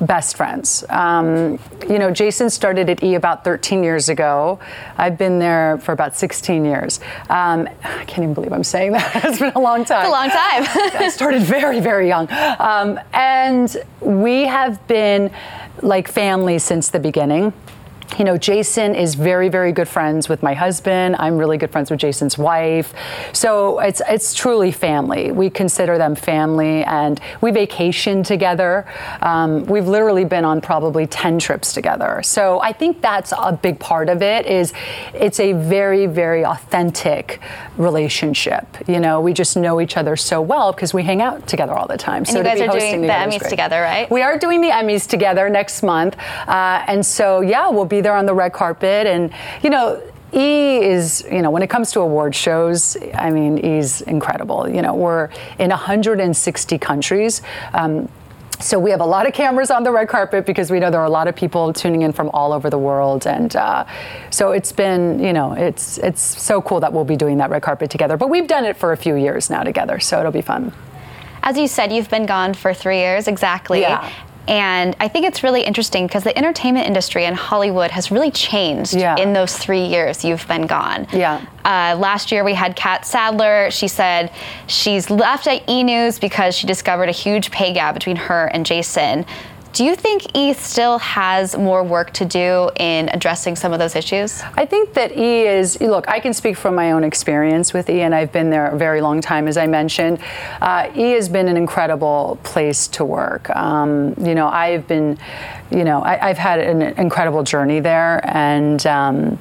best 0.00 0.36
friends. 0.36 0.84
Um, 0.88 1.58
you 1.88 1.98
know, 1.98 2.10
Jason 2.10 2.50
started 2.50 2.90
at 2.90 3.02
E 3.02 3.14
about 3.14 3.44
13 3.44 3.82
years 3.82 4.08
ago. 4.08 4.58
I've 4.96 5.16
been 5.16 5.38
there 5.38 5.78
for 5.78 5.92
about 5.92 6.16
16 6.16 6.64
years. 6.64 7.00
Um, 7.30 7.68
I 7.82 8.04
can't 8.04 8.18
even 8.18 8.34
believe 8.34 8.52
I'm 8.52 8.64
saying 8.64 8.92
that. 8.92 9.24
it's 9.24 9.38
been 9.38 9.52
a 9.54 9.58
long 9.60 9.84
time. 9.84 10.00
It's 10.00 10.08
a 10.08 10.10
long 10.10 10.28
time. 10.28 11.00
I 11.00 11.08
started 11.08 11.42
very, 11.42 11.80
very 11.80 12.08
young. 12.08 12.28
Um, 12.58 13.00
and 13.12 13.76
we 14.00 14.42
have 14.42 14.86
been 14.86 15.30
like 15.82 16.08
family 16.08 16.58
since 16.58 16.88
the 16.88 17.00
beginning. 17.00 17.52
You 18.18 18.24
know, 18.24 18.38
Jason 18.38 18.94
is 18.94 19.14
very, 19.14 19.48
very 19.48 19.72
good 19.72 19.88
friends 19.88 20.28
with 20.28 20.42
my 20.42 20.54
husband. 20.54 21.16
I'm 21.18 21.36
really 21.36 21.58
good 21.58 21.70
friends 21.70 21.90
with 21.90 22.00
Jason's 22.00 22.38
wife. 22.38 22.94
So 23.32 23.78
it's 23.80 24.00
it's 24.08 24.32
truly 24.32 24.72
family. 24.72 25.32
We 25.32 25.50
consider 25.50 25.98
them 25.98 26.14
family, 26.14 26.82
and 26.84 27.20
we 27.42 27.50
vacation 27.50 28.22
together. 28.22 28.86
Um, 29.20 29.66
we've 29.66 29.86
literally 29.86 30.24
been 30.24 30.44
on 30.44 30.60
probably 30.60 31.06
ten 31.06 31.38
trips 31.38 31.74
together. 31.74 32.22
So 32.22 32.60
I 32.60 32.72
think 32.72 33.02
that's 33.02 33.32
a 33.36 33.52
big 33.52 33.78
part 33.80 34.08
of 34.08 34.22
it. 34.22 34.46
Is 34.46 34.72
it's 35.12 35.40
a 35.40 35.52
very, 35.52 36.06
very 36.06 36.44
authentic 36.44 37.40
relationship. 37.76 38.66
You 38.86 39.00
know, 39.00 39.20
we 39.20 39.34
just 39.34 39.56
know 39.56 39.80
each 39.80 39.96
other 39.96 40.16
so 40.16 40.40
well 40.40 40.72
because 40.72 40.94
we 40.94 41.02
hang 41.02 41.20
out 41.20 41.46
together 41.46 41.74
all 41.74 41.86
the 41.86 41.98
time. 41.98 42.18
And 42.18 42.28
so 42.28 42.38
you 42.38 42.44
guys 42.44 42.60
are 42.60 42.68
doing 42.68 43.02
the 43.02 43.08
Emmys 43.08 43.40
great. 43.40 43.50
together, 43.50 43.82
right? 43.82 44.10
We 44.10 44.22
are 44.22 44.38
doing 44.38 44.62
the 44.62 44.70
Emmys 44.70 45.06
together 45.06 45.50
next 45.50 45.82
month, 45.82 46.16
uh, 46.46 46.84
and 46.86 47.04
so 47.04 47.40
yeah, 47.42 47.68
we'll 47.68 47.84
be 47.84 47.95
there 48.00 48.14
on 48.14 48.26
the 48.26 48.34
red 48.34 48.52
carpet, 48.52 49.06
and 49.06 49.32
you 49.62 49.70
know. 49.70 50.02
E 50.34 50.78
is, 50.82 51.24
you 51.30 51.40
know, 51.40 51.52
when 51.52 51.62
it 51.62 51.70
comes 51.70 51.92
to 51.92 52.00
award 52.00 52.34
shows, 52.34 52.96
I 53.14 53.30
mean, 53.30 53.58
E's 53.58 54.00
incredible. 54.02 54.68
You 54.68 54.82
know, 54.82 54.92
we're 54.92 55.30
in 55.60 55.70
160 55.70 56.78
countries. 56.78 57.42
Um, 57.72 58.08
so 58.58 58.78
we 58.78 58.90
have 58.90 59.00
a 59.00 59.06
lot 59.06 59.26
of 59.26 59.34
cameras 59.34 59.70
on 59.70 59.84
the 59.84 59.90
red 59.90 60.08
carpet 60.08 60.46
because 60.46 60.70
we 60.70 60.80
know 60.80 60.90
there 60.90 61.00
are 61.00 61.06
a 61.06 61.10
lot 61.10 61.28
of 61.28 61.36
people 61.36 61.72
tuning 61.72 62.02
in 62.02 62.12
from 62.12 62.30
all 62.30 62.52
over 62.52 62.70
the 62.70 62.78
world, 62.78 63.26
and 63.26 63.54
uh, 63.54 63.84
so 64.30 64.52
it's 64.52 64.72
been, 64.72 65.18
you 65.20 65.32
know, 65.32 65.52
it's 65.52 65.98
it's 65.98 66.22
so 66.22 66.62
cool 66.62 66.80
that 66.80 66.92
we'll 66.92 67.04
be 67.04 67.16
doing 67.16 67.38
that 67.38 67.50
red 67.50 67.62
carpet 67.62 67.90
together. 67.90 68.16
But 68.16 68.30
we've 68.30 68.46
done 68.46 68.64
it 68.64 68.76
for 68.76 68.92
a 68.92 68.96
few 68.96 69.14
years 69.14 69.50
now 69.50 69.62
together, 69.62 70.00
so 70.00 70.20
it'll 70.20 70.32
be 70.32 70.42
fun. 70.42 70.72
As 71.42 71.58
you 71.58 71.68
said, 71.68 71.92
you've 71.92 72.10
been 72.10 72.26
gone 72.26 72.54
for 72.54 72.72
three 72.72 72.98
years 72.98 73.28
exactly. 73.28 73.82
Yeah. 73.82 74.10
And 74.48 74.94
I 75.00 75.08
think 75.08 75.26
it's 75.26 75.42
really 75.42 75.62
interesting 75.62 76.06
because 76.06 76.22
the 76.24 76.36
entertainment 76.38 76.86
industry 76.86 77.24
in 77.24 77.34
Hollywood 77.34 77.90
has 77.90 78.10
really 78.10 78.30
changed 78.30 78.94
Yeah. 78.94 79.16
in 79.16 79.32
those 79.32 79.56
three 79.56 79.84
years 79.84 80.24
you've 80.24 80.46
been 80.46 80.66
gone. 80.66 81.06
Yeah. 81.12 81.40
Uh, 81.64 81.96
last 81.98 82.30
year 82.30 82.44
we 82.44 82.54
had 82.54 82.76
Catt 82.76 83.04
Sadler. 83.06 83.70
She 83.72 83.88
said 83.88 84.30
she's 84.68 85.10
left 85.10 85.46
at 85.48 85.68
E 85.68 85.82
News 85.82 86.18
because 86.18 86.54
she 86.54 86.66
discovered 86.66 87.08
a 87.08 87.12
huge 87.12 87.50
pay 87.50 87.72
gap 87.72 87.94
between 87.94 88.16
her 88.16 88.46
and 88.46 88.64
Jason. 88.64 89.26
Do 89.76 89.84
you 89.84 89.94
think 89.94 90.34
E 90.34 90.54
still 90.54 90.98
has 91.00 91.54
more 91.54 91.84
work 91.84 92.10
to 92.14 92.24
do 92.24 92.70
in 92.76 93.10
addressing 93.10 93.56
some 93.56 93.74
of 93.74 93.78
those 93.78 93.94
issues? 93.94 94.40
I 94.54 94.64
think 94.64 94.94
that 94.94 95.12
E 95.14 95.46
is, 95.46 95.78
look, 95.82 96.08
I 96.08 96.18
can 96.18 96.32
speak 96.32 96.56
from 96.56 96.74
my 96.74 96.92
own 96.92 97.04
experience 97.04 97.74
with 97.74 97.90
E, 97.90 98.00
and 98.00 98.14
I've 98.14 98.32
been 98.32 98.48
there 98.48 98.68
a 98.68 98.78
very 98.78 99.02
long 99.02 99.20
time, 99.20 99.46
as 99.46 99.58
I 99.58 99.66
mentioned. 99.66 100.18
Uh, 100.62 100.90
e 100.96 101.10
has 101.10 101.28
been 101.28 101.46
an 101.46 101.58
incredible 101.58 102.38
place 102.42 102.88
to 102.88 103.04
work. 103.04 103.54
Um, 103.54 104.14
you 104.18 104.34
know, 104.34 104.48
I've 104.48 104.88
been, 104.88 105.18
you 105.70 105.84
know, 105.84 106.00
I, 106.00 106.28
I've 106.28 106.38
had 106.38 106.60
an 106.60 106.82
incredible 106.82 107.42
journey 107.42 107.80
there, 107.80 108.20
and 108.24 108.84
um, 108.86 109.38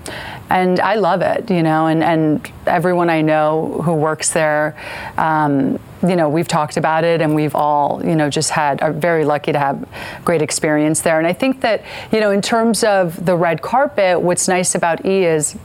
and 0.49 0.80
I 0.80 0.95
love 0.95 1.21
it, 1.21 1.49
you 1.49 1.63
know, 1.63 1.88
and, 1.88 2.03
and 2.03 2.51
everyone 2.67 3.09
I 3.09 3.21
know 3.21 3.82
who 3.84 3.93
works 3.93 4.32
there, 4.32 4.78
um, 5.17 5.80
you 6.03 6.15
know, 6.15 6.30
we've 6.30 6.47
talked 6.47 6.78
about 6.78 7.03
it 7.03 7.19
and 7.21 7.34
we've 7.34 7.55
all, 7.55 8.05
you 8.05 8.15
know, 8.15 8.30
just 8.30 8.51
had, 8.51 8.82
are 8.82 8.93
very 8.93 9.26
lucky 9.26 9.51
to 9.51 9.59
have 9.59 9.88
great 10.23 10.41
experience 10.41 11.01
there. 11.01 11.17
And 11.17 11.26
I 11.26 11.34
think 11.34 11.61
that, 11.61 11.84
you 12.11 12.19
know, 12.19 12.30
in 12.30 12.41
terms 12.41 12.84
of 12.84 13.26
the 13.26 13.36
red 13.36 13.61
carpet, 13.61 14.21
what's 14.21 14.47
nice 14.47 14.76
about 14.76 15.03
E 15.05 15.26
is 15.26 15.57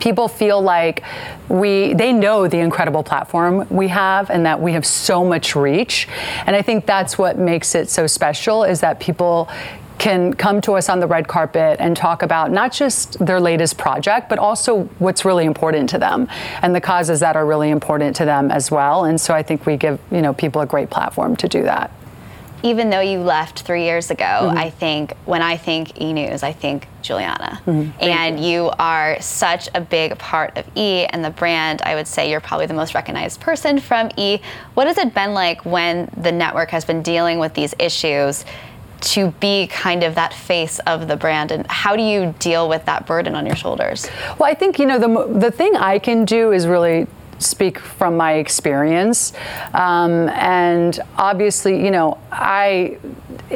people 0.00 0.28
feel 0.28 0.60
like 0.60 1.04
we 1.48 1.92
they 1.94 2.12
know 2.12 2.48
the 2.48 2.58
incredible 2.58 3.02
platform 3.02 3.66
we 3.68 3.88
have 3.88 4.30
and 4.30 4.46
that 4.46 4.60
we 4.60 4.72
have 4.72 4.86
so 4.86 5.24
much 5.24 5.54
reach 5.54 6.08
and 6.46 6.56
i 6.56 6.62
think 6.62 6.86
that's 6.86 7.18
what 7.18 7.38
makes 7.38 7.74
it 7.74 7.88
so 7.88 8.06
special 8.06 8.64
is 8.64 8.80
that 8.80 8.98
people 8.98 9.48
can 10.00 10.32
come 10.32 10.62
to 10.62 10.72
us 10.72 10.88
on 10.88 10.98
the 10.98 11.06
red 11.06 11.28
carpet 11.28 11.76
and 11.78 11.94
talk 11.94 12.22
about 12.22 12.50
not 12.50 12.72
just 12.72 13.18
their 13.24 13.38
latest 13.38 13.76
project 13.76 14.28
but 14.28 14.38
also 14.38 14.84
what's 14.98 15.24
really 15.24 15.44
important 15.44 15.88
to 15.90 15.98
them 15.98 16.26
and 16.62 16.74
the 16.74 16.80
causes 16.80 17.20
that 17.20 17.36
are 17.36 17.46
really 17.46 17.68
important 17.70 18.16
to 18.16 18.24
them 18.24 18.50
as 18.50 18.70
well 18.70 19.04
and 19.04 19.20
so 19.20 19.34
i 19.34 19.42
think 19.42 19.66
we 19.66 19.76
give 19.76 20.00
you 20.10 20.22
know 20.22 20.32
people 20.32 20.60
a 20.62 20.66
great 20.66 20.90
platform 20.90 21.36
to 21.36 21.46
do 21.46 21.62
that 21.62 21.92
even 22.62 22.90
though 22.90 23.00
you 23.00 23.20
left 23.20 23.60
three 23.60 23.84
years 23.84 24.10
ago, 24.10 24.24
mm-hmm. 24.24 24.58
I 24.58 24.70
think 24.70 25.16
when 25.24 25.42
I 25.42 25.56
think 25.56 26.00
E 26.00 26.12
News, 26.12 26.42
I 26.42 26.52
think 26.52 26.88
Giuliana. 27.02 27.60
Mm-hmm. 27.64 28.02
And 28.02 28.38
you. 28.38 28.70
are 28.78 29.20
such 29.20 29.68
a 29.74 29.80
big 29.80 30.18
part 30.18 30.56
of 30.56 30.66
E 30.76 31.04
and 31.06 31.24
the 31.24 31.30
brand. 31.30 31.82
I 31.82 31.94
would 31.94 32.06
say 32.06 32.30
you're 32.30 32.40
probably 32.40 32.66
the 32.66 32.74
most 32.74 32.94
recognized 32.94 33.40
person 33.40 33.80
from 33.80 34.10
E. 34.16 34.40
What 34.74 34.86
has 34.86 34.98
it 34.98 35.14
been 35.14 35.34
like 35.34 35.64
when 35.64 36.10
the 36.16 36.32
network 36.32 36.70
has 36.70 36.84
been 36.84 37.02
dealing 37.02 37.38
with 37.38 37.54
these 37.54 37.74
issues? 37.78 38.44
To 39.00 39.30
be 39.40 39.66
kind 39.66 40.02
of 40.02 40.14
that 40.14 40.34
face 40.34 40.78
of 40.80 41.08
the 41.08 41.16
brand, 41.16 41.52
and 41.52 41.66
how 41.68 41.96
do 41.96 42.02
you 42.02 42.34
deal 42.38 42.68
with 42.68 42.84
that 42.84 43.06
burden 43.06 43.34
on 43.34 43.46
your 43.46 43.56
shoulders? 43.56 44.08
Well, 44.38 44.50
I 44.50 44.54
think 44.54 44.78
you 44.78 44.86
know 44.86 44.98
the 44.98 45.38
the 45.38 45.50
thing 45.50 45.74
I 45.76 45.98
can 45.98 46.24
do 46.24 46.52
is 46.52 46.66
really 46.66 47.06
speak 47.40 47.78
from 47.78 48.16
my 48.16 48.34
experience. 48.34 49.32
Um, 49.74 50.28
and 50.28 50.98
obviously, 51.16 51.82
you 51.84 51.90
know, 51.90 52.18
I, 52.30 52.98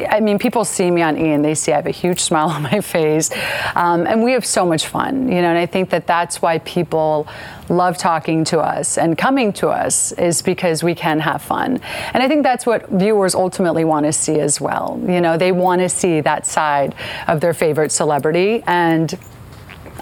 I 0.09 0.19
mean, 0.19 0.39
people 0.39 0.65
see 0.65 0.91
me 0.91 1.01
on 1.01 1.17
E 1.17 1.31
and 1.31 1.45
they 1.45 1.55
see 1.55 1.71
I 1.71 1.77
have 1.77 1.85
a 1.85 1.91
huge 1.91 2.19
smile 2.29 2.49
on 2.49 2.63
my 2.63 2.81
face, 2.81 3.31
um, 3.75 4.05
and 4.07 4.23
we 4.23 4.31
have 4.33 4.45
so 4.45 4.65
much 4.65 4.87
fun, 4.87 5.29
you 5.29 5.41
know. 5.41 5.49
And 5.49 5.57
I 5.57 5.65
think 5.65 5.89
that 5.91 6.07
that's 6.07 6.41
why 6.41 6.59
people 6.59 7.27
love 7.69 7.97
talking 7.97 8.43
to 8.45 8.59
us 8.59 8.97
and 8.97 9.17
coming 9.17 9.51
to 9.53 9.69
us 9.69 10.11
is 10.13 10.41
because 10.41 10.83
we 10.83 10.93
can 10.93 11.19
have 11.19 11.41
fun. 11.41 11.79
And 12.13 12.21
I 12.21 12.27
think 12.27 12.43
that's 12.43 12.65
what 12.65 12.89
viewers 12.89 13.33
ultimately 13.33 13.85
want 13.85 14.05
to 14.05 14.13
see 14.13 14.39
as 14.39 14.61
well. 14.61 14.99
You 15.07 15.21
know, 15.21 15.37
they 15.37 15.51
want 15.51 15.81
to 15.81 15.89
see 15.89 16.21
that 16.21 16.45
side 16.45 16.95
of 17.27 17.41
their 17.41 17.53
favorite 17.53 17.91
celebrity 17.91 18.63
and 18.67 19.17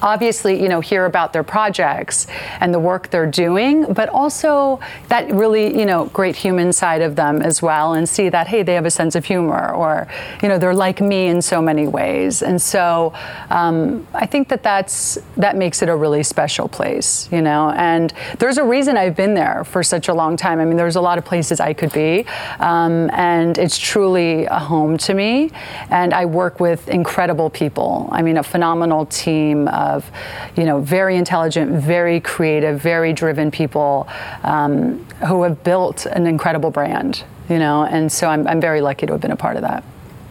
obviously, 0.03 0.61
you 0.61 0.69
know, 0.69 0.81
hear 0.81 1.05
about 1.05 1.33
their 1.33 1.43
projects 1.43 2.27
and 2.59 2.73
the 2.73 2.79
work 2.79 3.09
they're 3.09 3.25
doing, 3.25 3.91
but 3.93 4.09
also 4.09 4.79
that 5.07 5.31
really, 5.31 5.77
you 5.79 5.85
know, 5.85 6.05
great 6.07 6.35
human 6.35 6.73
side 6.73 7.01
of 7.01 7.15
them 7.15 7.41
as 7.41 7.61
well 7.61 7.93
and 7.93 8.07
see 8.07 8.29
that, 8.29 8.47
hey, 8.47 8.61
they 8.61 8.73
have 8.73 8.85
a 8.85 8.91
sense 8.91 9.15
of 9.15 9.25
humor 9.25 9.71
or, 9.73 10.07
you 10.41 10.49
know, 10.49 10.59
they're 10.59 10.75
like 10.75 11.01
me 11.01 11.27
in 11.27 11.41
so 11.41 11.61
many 11.61 11.87
ways. 11.87 12.43
And 12.43 12.61
so 12.61 13.13
um, 13.49 14.05
I 14.13 14.25
think 14.25 14.49
that 14.49 14.61
that's, 14.61 15.17
that 15.37 15.55
makes 15.55 15.81
it 15.81 15.89
a 15.89 15.95
really 15.95 16.23
special 16.23 16.67
place, 16.67 17.29
you 17.31 17.41
know, 17.41 17.71
and 17.71 18.13
there's 18.39 18.57
a 18.57 18.63
reason 18.63 18.97
I've 18.97 19.15
been 19.15 19.33
there 19.33 19.63
for 19.63 19.83
such 19.83 20.09
a 20.09 20.13
long 20.13 20.35
time. 20.35 20.59
I 20.59 20.65
mean, 20.65 20.77
there's 20.77 20.97
a 20.97 21.01
lot 21.01 21.17
of 21.17 21.23
places 21.23 21.59
I 21.61 21.73
could 21.73 21.93
be, 21.93 22.25
um, 22.59 23.09
and 23.13 23.57
it's 23.57 23.77
truly 23.77 24.45
a 24.45 24.59
home 24.59 24.97
to 24.97 25.13
me. 25.13 25.51
And 25.89 26.13
I 26.13 26.25
work 26.25 26.59
with 26.59 26.89
incredible 26.89 27.49
people. 27.49 28.09
I 28.11 28.21
mean, 28.21 28.37
a 28.37 28.43
phenomenal 28.43 29.05
team 29.05 29.69
of, 29.93 30.09
you 30.55 30.65
know, 30.65 30.79
very 30.79 31.15
intelligent, 31.15 31.71
very 31.71 32.19
creative, 32.19 32.81
very 32.81 33.13
driven 33.13 33.51
people 33.51 34.07
um, 34.43 35.05
who 35.27 35.43
have 35.43 35.63
built 35.63 36.05
an 36.07 36.27
incredible 36.27 36.71
brand, 36.71 37.23
you 37.49 37.59
know, 37.59 37.85
and 37.85 38.11
so 38.11 38.27
I'm, 38.27 38.47
I'm 38.47 38.61
very 38.61 38.81
lucky 38.81 39.05
to 39.05 39.13
have 39.13 39.21
been 39.21 39.31
a 39.31 39.37
part 39.37 39.55
of 39.55 39.61
that. 39.61 39.83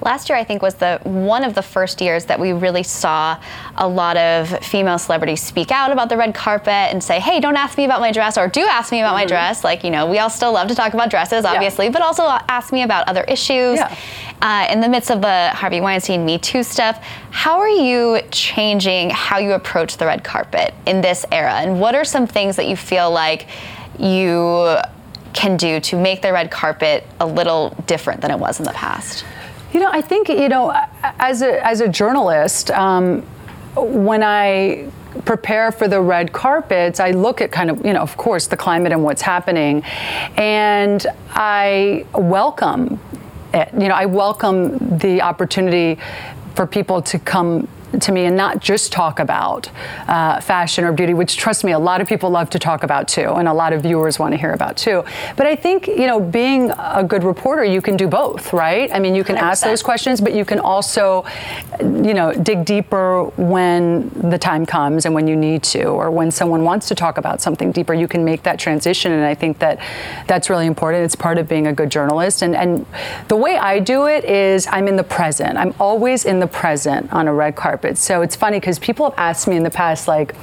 Last 0.04 0.28
year, 0.28 0.36
I 0.36 0.42
think, 0.42 0.62
was 0.62 0.74
the 0.74 1.00
one 1.04 1.44
of 1.44 1.54
the 1.54 1.62
first 1.62 2.00
years 2.00 2.24
that 2.24 2.40
we 2.40 2.52
really 2.52 2.82
saw 2.82 3.38
a 3.76 3.86
lot 3.86 4.16
of 4.16 4.48
female 4.64 4.98
celebrities 4.98 5.40
speak 5.40 5.70
out 5.70 5.92
about 5.92 6.08
the 6.08 6.16
red 6.16 6.34
carpet 6.34 6.68
and 6.68 7.02
say, 7.02 7.20
"Hey, 7.20 7.38
don't 7.38 7.56
ask 7.56 7.78
me 7.78 7.84
about 7.84 8.00
my 8.00 8.10
dress," 8.10 8.36
or 8.36 8.48
"Do 8.48 8.62
ask 8.62 8.90
me 8.90 9.00
about 9.00 9.14
my 9.14 9.24
dress." 9.24 9.62
Like, 9.62 9.84
you 9.84 9.90
know, 9.90 10.06
we 10.06 10.18
all 10.18 10.30
still 10.30 10.52
love 10.52 10.68
to 10.68 10.74
talk 10.74 10.92
about 10.94 11.08
dresses, 11.08 11.44
obviously, 11.44 11.88
but 11.88 12.02
also 12.02 12.24
ask 12.48 12.72
me 12.72 12.82
about 12.82 13.08
other 13.08 13.22
issues. 13.24 13.78
Yeah. 13.78 13.94
Uh, 14.40 14.66
in 14.72 14.80
the 14.80 14.88
midst 14.88 15.10
of 15.10 15.22
the 15.22 15.50
Harvey 15.50 15.80
Weinstein 15.80 16.24
Me 16.24 16.36
Too 16.36 16.64
stuff, 16.64 16.98
how 17.30 17.60
are 17.60 17.68
you 17.68 18.20
changing 18.32 19.10
how 19.10 19.38
you 19.38 19.52
approach 19.52 19.98
the 19.98 20.06
red 20.06 20.24
carpet 20.24 20.74
in 20.84 21.00
this 21.00 21.24
era? 21.30 21.54
And 21.54 21.80
what 21.80 21.94
are 21.94 22.04
some 22.04 22.26
things 22.26 22.56
that 22.56 22.66
you 22.66 22.76
feel 22.76 23.08
like 23.10 23.46
you 23.98 24.78
can 25.32 25.56
do 25.56 25.78
to 25.80 25.96
make 25.96 26.22
the 26.22 26.32
red 26.32 26.50
carpet 26.50 27.06
a 27.20 27.26
little 27.26 27.70
different 27.86 28.20
than 28.20 28.32
it 28.32 28.38
was 28.38 28.58
in 28.58 28.64
the 28.64 28.72
past? 28.72 29.24
You 29.72 29.80
know, 29.80 29.88
I 29.90 30.02
think 30.02 30.28
you 30.28 30.48
know, 30.48 30.78
as 31.02 31.40
a 31.40 31.66
as 31.66 31.80
a 31.80 31.88
journalist, 31.88 32.70
um, 32.72 33.22
when 33.74 34.22
I 34.22 34.90
prepare 35.24 35.72
for 35.72 35.88
the 35.88 36.00
red 36.00 36.32
carpets, 36.32 37.00
I 37.00 37.12
look 37.12 37.40
at 37.40 37.50
kind 37.50 37.70
of 37.70 37.84
you 37.84 37.94
know, 37.94 38.00
of 38.00 38.16
course, 38.18 38.46
the 38.46 38.56
climate 38.56 38.92
and 38.92 39.02
what's 39.02 39.22
happening, 39.22 39.82
and 40.36 41.06
I 41.30 42.04
welcome 42.14 43.00
it. 43.54 43.70
You 43.72 43.88
know, 43.88 43.94
I 43.94 44.04
welcome 44.04 44.98
the 44.98 45.22
opportunity 45.22 45.98
for 46.54 46.66
people 46.66 47.00
to 47.02 47.18
come 47.18 47.66
to 48.00 48.12
me 48.12 48.24
and 48.24 48.36
not 48.36 48.60
just 48.60 48.92
talk 48.92 49.18
about 49.18 49.70
uh, 50.08 50.40
fashion 50.40 50.84
or 50.84 50.92
beauty, 50.92 51.14
which 51.14 51.36
trust 51.36 51.64
me, 51.64 51.72
a 51.72 51.78
lot 51.78 52.00
of 52.00 52.08
people 52.08 52.30
love 52.30 52.50
to 52.50 52.58
talk 52.58 52.82
about 52.82 53.08
too, 53.08 53.30
and 53.34 53.48
a 53.48 53.52
lot 53.52 53.72
of 53.72 53.82
viewers 53.82 54.18
want 54.18 54.32
to 54.32 54.38
hear 54.38 54.52
about 54.52 54.76
too. 54.76 55.04
But 55.36 55.46
I 55.46 55.56
think 55.56 55.86
you 55.86 56.06
know, 56.06 56.20
being 56.20 56.70
a 56.78 57.04
good 57.04 57.24
reporter, 57.24 57.64
you 57.64 57.82
can 57.82 57.96
do 57.96 58.08
both, 58.08 58.52
right? 58.52 58.90
I 58.92 58.98
mean, 58.98 59.14
you 59.14 59.24
can 59.24 59.36
ask 59.36 59.64
100%. 59.64 59.66
those 59.68 59.82
questions, 59.82 60.20
but 60.20 60.34
you 60.34 60.44
can 60.44 60.58
also, 60.58 61.24
you 61.80 62.14
know, 62.14 62.32
dig 62.32 62.64
deeper 62.64 63.24
when 63.36 64.08
the 64.30 64.38
time 64.38 64.64
comes 64.66 65.04
and 65.06 65.14
when 65.14 65.26
you 65.26 65.36
need 65.36 65.62
to, 65.64 65.84
or 65.84 66.10
when 66.10 66.30
someone 66.30 66.64
wants 66.64 66.88
to 66.88 66.94
talk 66.94 67.18
about 67.18 67.40
something 67.40 67.72
deeper. 67.72 67.94
You 67.94 68.08
can 68.08 68.24
make 68.24 68.42
that 68.44 68.58
transition, 68.58 69.12
and 69.12 69.24
I 69.24 69.34
think 69.34 69.58
that 69.58 69.80
that's 70.26 70.48
really 70.48 70.66
important. 70.66 71.04
It's 71.04 71.16
part 71.16 71.38
of 71.38 71.48
being 71.48 71.66
a 71.66 71.72
good 71.72 71.90
journalist, 71.90 72.42
and 72.42 72.54
and 72.56 72.86
the 73.28 73.36
way 73.36 73.56
I 73.56 73.78
do 73.78 74.06
it 74.06 74.24
is 74.24 74.66
I'm 74.66 74.88
in 74.88 74.96
the 74.96 75.04
present. 75.04 75.58
I'm 75.58 75.74
always 75.78 76.24
in 76.24 76.40
the 76.40 76.46
present 76.46 77.12
on 77.12 77.28
a 77.28 77.34
red 77.34 77.56
carpet. 77.56 77.81
So 77.98 78.22
it's 78.22 78.36
funny 78.36 78.60
because 78.60 78.78
people 78.78 79.10
have 79.10 79.18
asked 79.18 79.48
me 79.48 79.56
in 79.56 79.62
the 79.62 79.70
past, 79.70 80.08
like 80.08 80.34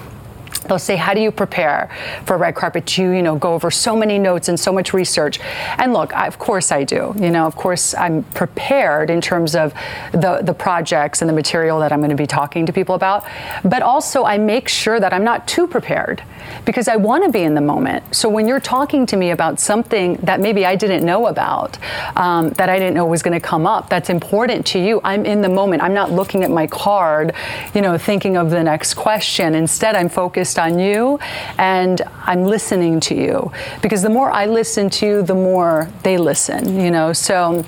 they'll 0.70 0.80
say 0.80 0.96
how 0.96 1.14
do 1.14 1.22
you 1.22 1.32
prepare 1.32 1.90
for 2.26 2.38
red 2.38 2.56
carpet 2.56 2.98
you 2.98 3.10
you 3.12 3.22
know 3.22 3.36
go 3.36 3.54
over 3.54 3.70
so 3.72 3.96
many 3.96 4.18
notes 4.18 4.48
and 4.48 4.60
so 4.60 4.72
much 4.72 4.94
research? 4.94 5.40
And 5.78 5.94
look 5.94 6.14
I, 6.16 6.28
of 6.28 6.40
course 6.40 6.72
i 6.72 6.84
do. 6.84 7.14
You 7.18 7.32
know 7.32 7.46
of 7.46 7.56
course 7.56 7.94
i'm 7.96 8.24
prepared 8.24 9.10
in 9.10 9.22
terms 9.22 9.56
of 9.56 9.74
the 10.12 10.42
the 10.44 10.54
projects 10.54 11.22
and 11.22 11.30
the 11.30 11.34
material 11.34 11.80
that 11.80 11.92
i'm 11.92 12.00
going 12.00 12.10
to 12.10 12.16
be 12.16 12.28
talking 12.28 12.66
to 12.66 12.74
people 12.74 12.96
about. 12.96 13.26
But 13.64 13.82
also 13.82 14.24
i 14.24 14.38
make 14.38 14.68
sure 14.70 15.00
that 15.00 15.14
i'm 15.14 15.24
not 15.24 15.48
too 15.48 15.68
prepared 15.68 16.24
because 16.66 16.88
i 16.88 16.96
want 16.96 17.24
to 17.24 17.32
be 17.32 17.42
in 17.42 17.56
the 17.56 17.62
moment. 17.62 18.16
So 18.16 18.30
when 18.30 18.48
you're 18.48 18.60
talking 18.60 19.06
to 19.08 19.18
me 19.18 19.32
about 19.32 19.60
something 19.60 20.16
that 20.18 20.40
maybe 20.40 20.66
i 20.66 20.76
didn't 20.76 21.06
know 21.06 21.28
about 21.28 21.78
um, 22.16 22.50
that 22.52 22.70
i 22.70 22.78
didn't 22.78 22.94
know 22.94 23.06
was 23.06 23.24
going 23.24 23.40
to 23.40 23.46
come 23.46 23.66
up 23.66 23.90
that's 23.90 24.10
important 24.10 24.66
to 24.68 24.80
you 24.80 25.02
i'm 25.04 25.26
in 25.26 25.42
the 25.42 25.50
moment. 25.50 25.82
I'm 25.82 25.94
not 25.94 26.12
looking 26.12 26.44
at 26.44 26.52
my 26.52 26.68
card 26.68 27.34
you 27.74 27.82
know 27.82 27.98
thinking 27.98 28.38
of 28.38 28.50
the 28.50 28.64
next 28.64 28.94
question. 28.94 29.56
Instead 29.56 29.96
i'm 29.96 30.10
focused 30.10 30.59
on 30.60 30.78
you 30.78 31.20
and 31.58 32.02
I'm 32.26 32.44
listening 32.44 33.00
to 33.02 33.16
you 33.16 33.52
because 33.82 34.02
the 34.02 34.10
more 34.10 34.32
I 34.32 34.46
listen 34.46 34.90
to 34.92 35.06
you, 35.06 35.22
the 35.24 35.36
more 35.36 35.90
they 36.04 36.18
listen, 36.18 36.80
you 36.80 36.92
know. 36.92 37.14
So 37.14 37.66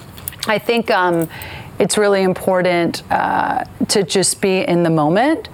I 0.47 0.59
think 0.59 0.91
um, 0.91 1.29
it's 1.79 1.97
really 1.97 2.21
important 2.21 3.01
uh, 3.11 3.63
to 3.87 4.03
just 4.03 4.41
be 4.41 4.59
in 4.59 4.83
the 4.83 4.89
moment 4.89 5.49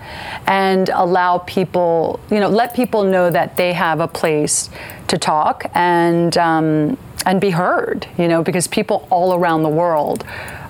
and 0.45 0.89
allow 0.89 1.37
people, 1.39 2.19
you 2.29 2.39
know, 2.39 2.49
let 2.49 2.75
people 2.75 3.03
know 3.03 3.29
that 3.29 3.55
they 3.55 3.71
have 3.71 4.01
a 4.01 4.07
place 4.07 4.69
to 5.07 5.17
talk 5.17 5.69
and 5.73 6.37
um, 6.37 6.97
and 7.25 7.41
be 7.41 7.49
heard, 7.49 8.07
you 8.17 8.27
know, 8.27 8.41
because 8.41 8.67
people 8.67 9.07
all 9.09 9.33
around 9.33 9.63
the 9.63 9.69
world 9.69 10.25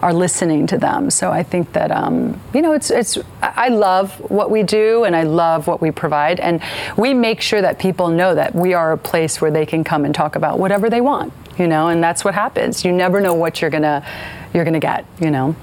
are 0.08 0.14
listening 0.14 0.66
to 0.68 0.78
them. 0.78 1.10
So 1.10 1.32
I 1.32 1.44
think 1.44 1.74
that 1.74 1.92
um, 1.92 2.40
you 2.54 2.62
know, 2.62 2.72
it's 2.72 2.90
it's 2.90 3.18
I 3.42 3.68
love 3.68 4.14
what 4.32 4.50
we 4.50 4.64
do 4.64 5.04
and 5.04 5.14
I 5.14 5.24
love 5.24 5.68
what 5.68 5.82
we 5.82 5.92
provide, 5.92 6.40
and 6.40 6.64
we 6.96 7.14
make 7.14 7.42
sure 7.42 7.62
that 7.62 7.78
people 7.78 8.08
know 8.08 8.34
that 8.34 8.56
we 8.56 8.74
are 8.74 8.94
a 8.94 8.98
place 8.98 9.42
where 9.42 9.52
they 9.52 9.66
can 9.66 9.84
come 9.84 10.06
and 10.06 10.16
talk 10.16 10.38
about 10.38 10.60
whatever 10.60 10.90
they 10.90 11.02
want, 11.02 11.34
you 11.58 11.68
know, 11.68 11.90
and 11.90 12.02
that's 12.02 12.24
what 12.24 12.34
happens. 12.34 12.86
You 12.86 12.94
never 12.94 13.20
know 13.20 13.34
what 13.34 13.60
you're 13.62 13.70
gonna 13.70 14.02
you're 14.54 14.64
gonna 14.64 14.80
get, 14.80 15.06
you 15.20 15.30
know. 15.30 15.56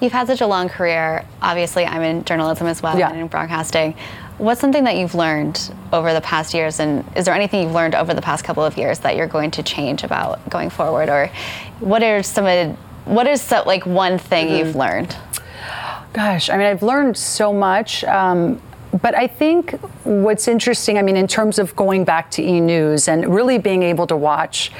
You've 0.00 0.10
had 0.12 0.26
such 0.26 0.40
a 0.40 0.46
long 0.48 0.68
career. 0.68 1.24
Obviously, 1.40 1.84
I'm 1.86 2.02
in 2.02 2.24
journalism 2.24 2.66
as 2.66 2.82
well 2.82 2.98
Yeah. 2.98 3.10
and 3.10 3.20
in 3.20 3.28
broadcasting. 3.28 3.94
What's 4.38 4.60
something 4.60 4.82
that 4.84 4.96
you've 4.96 5.14
learned 5.14 5.72
over 5.92 6.12
the 6.12 6.20
past 6.20 6.52
years, 6.52 6.80
and 6.80 7.04
is 7.14 7.26
there 7.26 7.34
anything 7.34 7.62
you've 7.62 7.74
learned 7.80 7.94
over 7.94 8.12
the 8.12 8.22
past 8.22 8.42
couple 8.42 8.64
of 8.64 8.76
years 8.76 8.98
that 9.00 9.14
you're 9.14 9.28
going 9.28 9.52
to 9.52 9.62
change 9.62 10.02
about 10.02 10.50
going 10.50 10.68
forward, 10.70 11.08
or 11.08 11.30
what 11.78 12.02
are 12.02 12.24
some 12.24 12.46
of 12.46 12.76
what 13.04 13.26
is 13.26 13.42
so, 13.42 13.62
like 13.66 13.86
one 13.86 14.18
thing 14.18 14.48
you've 14.50 14.76
learned? 14.76 15.16
Gosh, 16.12 16.50
I 16.50 16.56
mean, 16.56 16.66
I've 16.66 16.82
learned 16.82 17.16
so 17.16 17.52
much. 17.52 18.04
Um, 18.04 18.60
but 19.00 19.16
I 19.16 19.26
think 19.26 19.72
what's 20.04 20.48
interesting, 20.48 20.98
I 20.98 21.02
mean, 21.02 21.16
in 21.16 21.26
terms 21.26 21.58
of 21.58 21.74
going 21.76 22.04
back 22.04 22.30
to 22.32 22.42
e 22.42 22.60
news 22.60 23.08
and 23.08 23.34
really 23.34 23.56
being 23.56 23.82
able 23.82 24.06
to 24.08 24.16
watch 24.16 24.70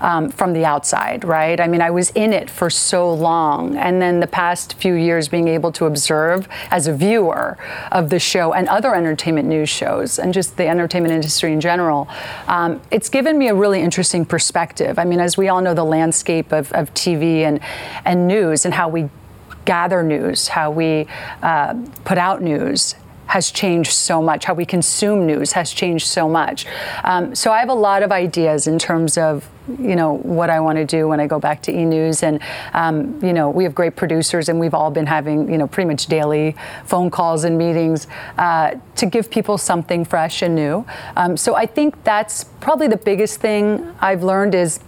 um, 0.00 0.28
from 0.28 0.52
the 0.52 0.64
outside, 0.64 1.24
right? 1.24 1.58
I 1.58 1.66
mean, 1.68 1.80
I 1.80 1.90
was 1.90 2.10
in 2.10 2.34
it 2.34 2.50
for 2.50 2.68
so 2.68 3.12
long. 3.12 3.76
And 3.76 4.02
then 4.02 4.20
the 4.20 4.26
past 4.26 4.74
few 4.74 4.94
years, 4.94 5.28
being 5.28 5.48
able 5.48 5.72
to 5.72 5.86
observe 5.86 6.48
as 6.70 6.86
a 6.86 6.94
viewer 6.94 7.56
of 7.90 8.10
the 8.10 8.18
show 8.18 8.52
and 8.52 8.68
other 8.68 8.94
entertainment 8.94 9.48
news 9.48 9.70
shows 9.70 10.18
and 10.18 10.34
just 10.34 10.58
the 10.58 10.66
entertainment 10.66 11.14
industry 11.14 11.52
in 11.52 11.60
general, 11.60 12.08
um, 12.48 12.80
it's 12.90 13.08
given 13.08 13.38
me 13.38 13.48
a 13.48 13.54
really 13.54 13.80
interesting 13.80 14.26
perspective. 14.26 14.98
I 14.98 15.04
mean, 15.04 15.20
as 15.20 15.38
we 15.38 15.48
all 15.48 15.62
know, 15.62 15.72
the 15.72 15.84
landscape 15.84 16.52
of, 16.52 16.70
of 16.72 16.92
TV 16.92 17.40
and, 17.40 17.58
and 18.04 18.28
news 18.28 18.66
and 18.66 18.74
how 18.74 18.88
we 18.90 19.08
gather 19.64 20.02
news, 20.02 20.48
how 20.48 20.70
we 20.70 21.06
uh, 21.42 21.74
put 22.04 22.18
out 22.18 22.42
news 22.42 22.96
has 23.32 23.50
changed 23.50 23.92
so 23.92 24.20
much. 24.20 24.44
How 24.44 24.52
we 24.52 24.66
consume 24.66 25.26
news 25.26 25.52
has 25.52 25.72
changed 25.72 26.06
so 26.06 26.28
much. 26.28 26.66
Um, 27.02 27.34
so 27.34 27.50
I 27.50 27.60
have 27.60 27.70
a 27.70 27.80
lot 27.88 28.02
of 28.02 28.12
ideas 28.12 28.66
in 28.66 28.78
terms 28.78 29.16
of 29.16 29.48
you 29.78 29.96
know 29.96 30.18
what 30.18 30.50
I 30.50 30.60
want 30.60 30.76
to 30.76 30.84
do 30.84 31.08
when 31.08 31.18
I 31.18 31.26
go 31.26 31.38
back 31.38 31.62
to 31.62 31.72
E 31.72 31.86
News, 31.86 32.22
and 32.22 32.40
um, 32.74 33.18
you 33.24 33.32
know 33.32 33.48
we 33.48 33.64
have 33.64 33.74
great 33.74 33.96
producers, 33.96 34.50
and 34.50 34.60
we've 34.60 34.74
all 34.74 34.90
been 34.90 35.06
having 35.06 35.50
you 35.50 35.56
know 35.56 35.66
pretty 35.66 35.88
much 35.88 36.08
daily 36.08 36.54
phone 36.84 37.10
calls 37.10 37.44
and 37.44 37.56
meetings 37.56 38.06
uh, 38.36 38.74
to 38.96 39.06
give 39.06 39.30
people 39.30 39.56
something 39.56 40.04
fresh 40.04 40.42
and 40.42 40.54
new. 40.54 40.84
Um, 41.16 41.38
so 41.38 41.54
I 41.54 41.64
think 41.64 42.04
that's 42.04 42.44
probably 42.60 42.88
the 42.88 42.98
biggest 42.98 43.40
thing 43.40 43.94
I've 43.98 44.22
learned 44.22 44.54
is 44.54 44.78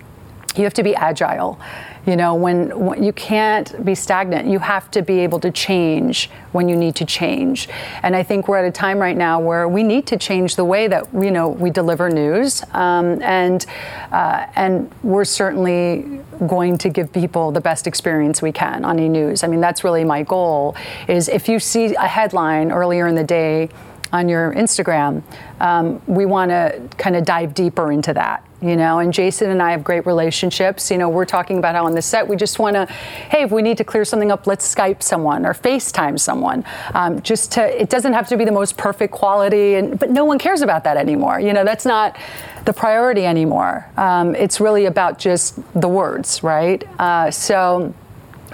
you 0.54 0.64
have 0.64 0.74
to 0.74 0.82
be 0.82 0.94
agile 0.94 1.58
You 2.06 2.16
know, 2.16 2.34
when, 2.34 2.78
when 2.78 3.02
you 3.02 3.12
can't 3.12 3.84
be 3.84 3.94
stagnant, 3.94 4.46
you 4.46 4.58
have 4.58 4.90
to 4.90 5.02
be 5.02 5.20
able 5.20 5.40
to 5.40 5.50
change 5.50 6.30
when 6.52 6.68
you 6.68 6.76
need 6.76 6.94
to 6.96 7.06
change. 7.06 7.68
And 8.02 8.14
I 8.14 8.22
think 8.22 8.46
we're 8.46 8.58
at 8.58 8.64
a 8.66 8.70
time 8.70 8.98
right 8.98 9.16
now 9.16 9.40
where 9.40 9.68
we 9.68 9.82
need 9.82 10.06
to 10.08 10.18
change 10.18 10.56
the 10.56 10.64
way 10.64 10.86
that 10.88 11.12
you 11.14 11.30
know 11.30 11.48
we 11.48 11.70
deliver 11.70 12.10
news, 12.10 12.62
um, 12.72 13.22
and 13.22 13.64
uh, 14.12 14.46
and 14.54 14.90
we're 15.02 15.24
certainly 15.24 16.20
going 16.46 16.78
to 16.78 16.88
give 16.88 17.12
people 17.12 17.52
the 17.52 17.60
best 17.60 17.86
experience 17.86 18.42
we 18.42 18.52
can 18.52 18.84
on 18.84 18.98
e-news. 18.98 19.42
I 19.42 19.46
mean, 19.46 19.60
that's 19.60 19.82
really 19.82 20.04
my 20.04 20.22
goal. 20.22 20.76
Is 21.08 21.28
if 21.28 21.48
you 21.48 21.58
see 21.58 21.94
a 21.94 22.06
headline 22.06 22.70
earlier 22.70 23.06
in 23.06 23.14
the 23.14 23.24
day 23.24 23.70
on 24.14 24.28
your 24.28 24.54
Instagram, 24.54 25.24
um, 25.58 26.00
we 26.06 26.24
want 26.24 26.50
to 26.50 26.88
kind 26.98 27.16
of 27.16 27.24
dive 27.24 27.52
deeper 27.52 27.90
into 27.90 28.14
that 28.14 28.46
you 28.62 28.76
know? 28.76 29.00
And 29.00 29.12
jason 29.12 29.50
and 29.50 29.60
i 29.60 29.72
have 29.72 29.84
great 29.84 30.06
relationships. 30.06 30.90
You 30.90 30.96
know 30.98 31.08
we're 31.08 31.26
talking 31.26 31.58
about 31.58 31.74
how 31.74 31.84
on 31.84 31.94
the 31.94 32.00
set 32.00 32.26
we 32.26 32.36
just 32.36 32.58
want 32.58 32.76
to 32.76 32.86
hey 32.86 33.42
if 33.42 33.50
we 33.50 33.60
need 33.60 33.76
to 33.78 33.84
clear 33.84 34.04
something 34.04 34.32
up 34.32 34.46
let's 34.46 34.72
skype 34.72 35.02
someone 35.02 35.44
or 35.44 35.52
facetime 35.52 36.18
someone. 36.18 36.64
Um, 36.94 37.20
just 37.22 37.52
to 37.52 37.82
it 37.82 37.90
doesn't 37.90 38.14
have 38.14 38.28
to 38.28 38.36
be 38.36 38.44
the 38.44 38.52
most 38.52 38.76
perfect 38.76 39.12
quality 39.12 39.74
and 39.74 39.98
but 39.98 40.10
no 40.10 40.24
one 40.24 40.38
cares 40.38 40.62
about 40.62 40.84
that 40.84 40.96
anymore. 40.96 41.40
You 41.40 41.52
know 41.52 41.64
that's 41.64 41.84
not 41.84 42.16
the 42.64 42.72
priority 42.72 43.26
anymore. 43.26 43.86
Um, 43.96 44.34
it's 44.34 44.60
really 44.60 44.86
about 44.86 45.18
just 45.18 45.58
the 45.78 45.88
words 45.88 46.42
right? 46.42 46.82
Uh, 46.98 47.30
so 47.30 47.92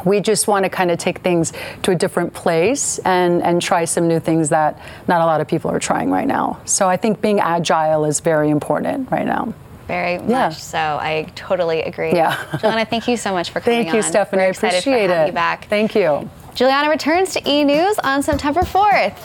we 0.05 0.21
just 0.21 0.49
want 0.49 0.65
to 0.65 0.69
kind 0.71 0.91
of 0.91 0.99
take 0.99 1.19
things 1.19 1.53
to 1.83 1.91
a 1.91 1.95
different 1.95 2.33
place 2.35 2.99
and, 3.01 3.43
and 3.43 3.61
try 3.61 3.85
some 3.85 4.07
new 4.09 4.21
things 4.21 4.49
that 4.51 4.81
not 5.09 5.21
a 5.21 5.27
lot 5.27 5.41
of 5.41 5.49
people 5.49 5.71
are 5.71 5.79
trying 5.79 6.11
right 6.11 6.27
now. 6.27 6.61
So 6.65 6.89
I 6.89 6.97
think 6.97 7.21
being 7.21 7.41
agile 7.41 8.05
is 8.05 8.21
very 8.21 8.51
important 8.51 9.11
right 9.11 9.27
now. 9.27 9.53
Very 9.89 10.15
Yeah. 10.15 10.49
much 10.49 10.59
so. 10.61 10.79
I 10.79 11.27
totally 11.35 11.83
agree. 11.83 12.13
Yeah. 12.13 12.37
Giuliana, 12.53 12.85
thank 12.89 13.09
you 13.09 13.17
so 13.17 13.33
much 13.33 13.51
for 13.51 13.61
coming 13.61 13.81
Thank 13.83 13.93
you, 13.93 13.99
on. 14.01 14.03
Stephanie. 14.05 14.43
I 14.43 14.47
appreciate 14.47 15.11
it. 15.11 15.35
back. 15.35 15.67
Thank 15.67 15.95
you. 15.95 16.31
Giuliana 16.55 16.89
returns 16.91 17.33
to 17.35 17.49
E! 17.51 17.65
News 17.65 17.99
on 18.01 18.23
September 18.23 18.61
4th. 18.61 19.17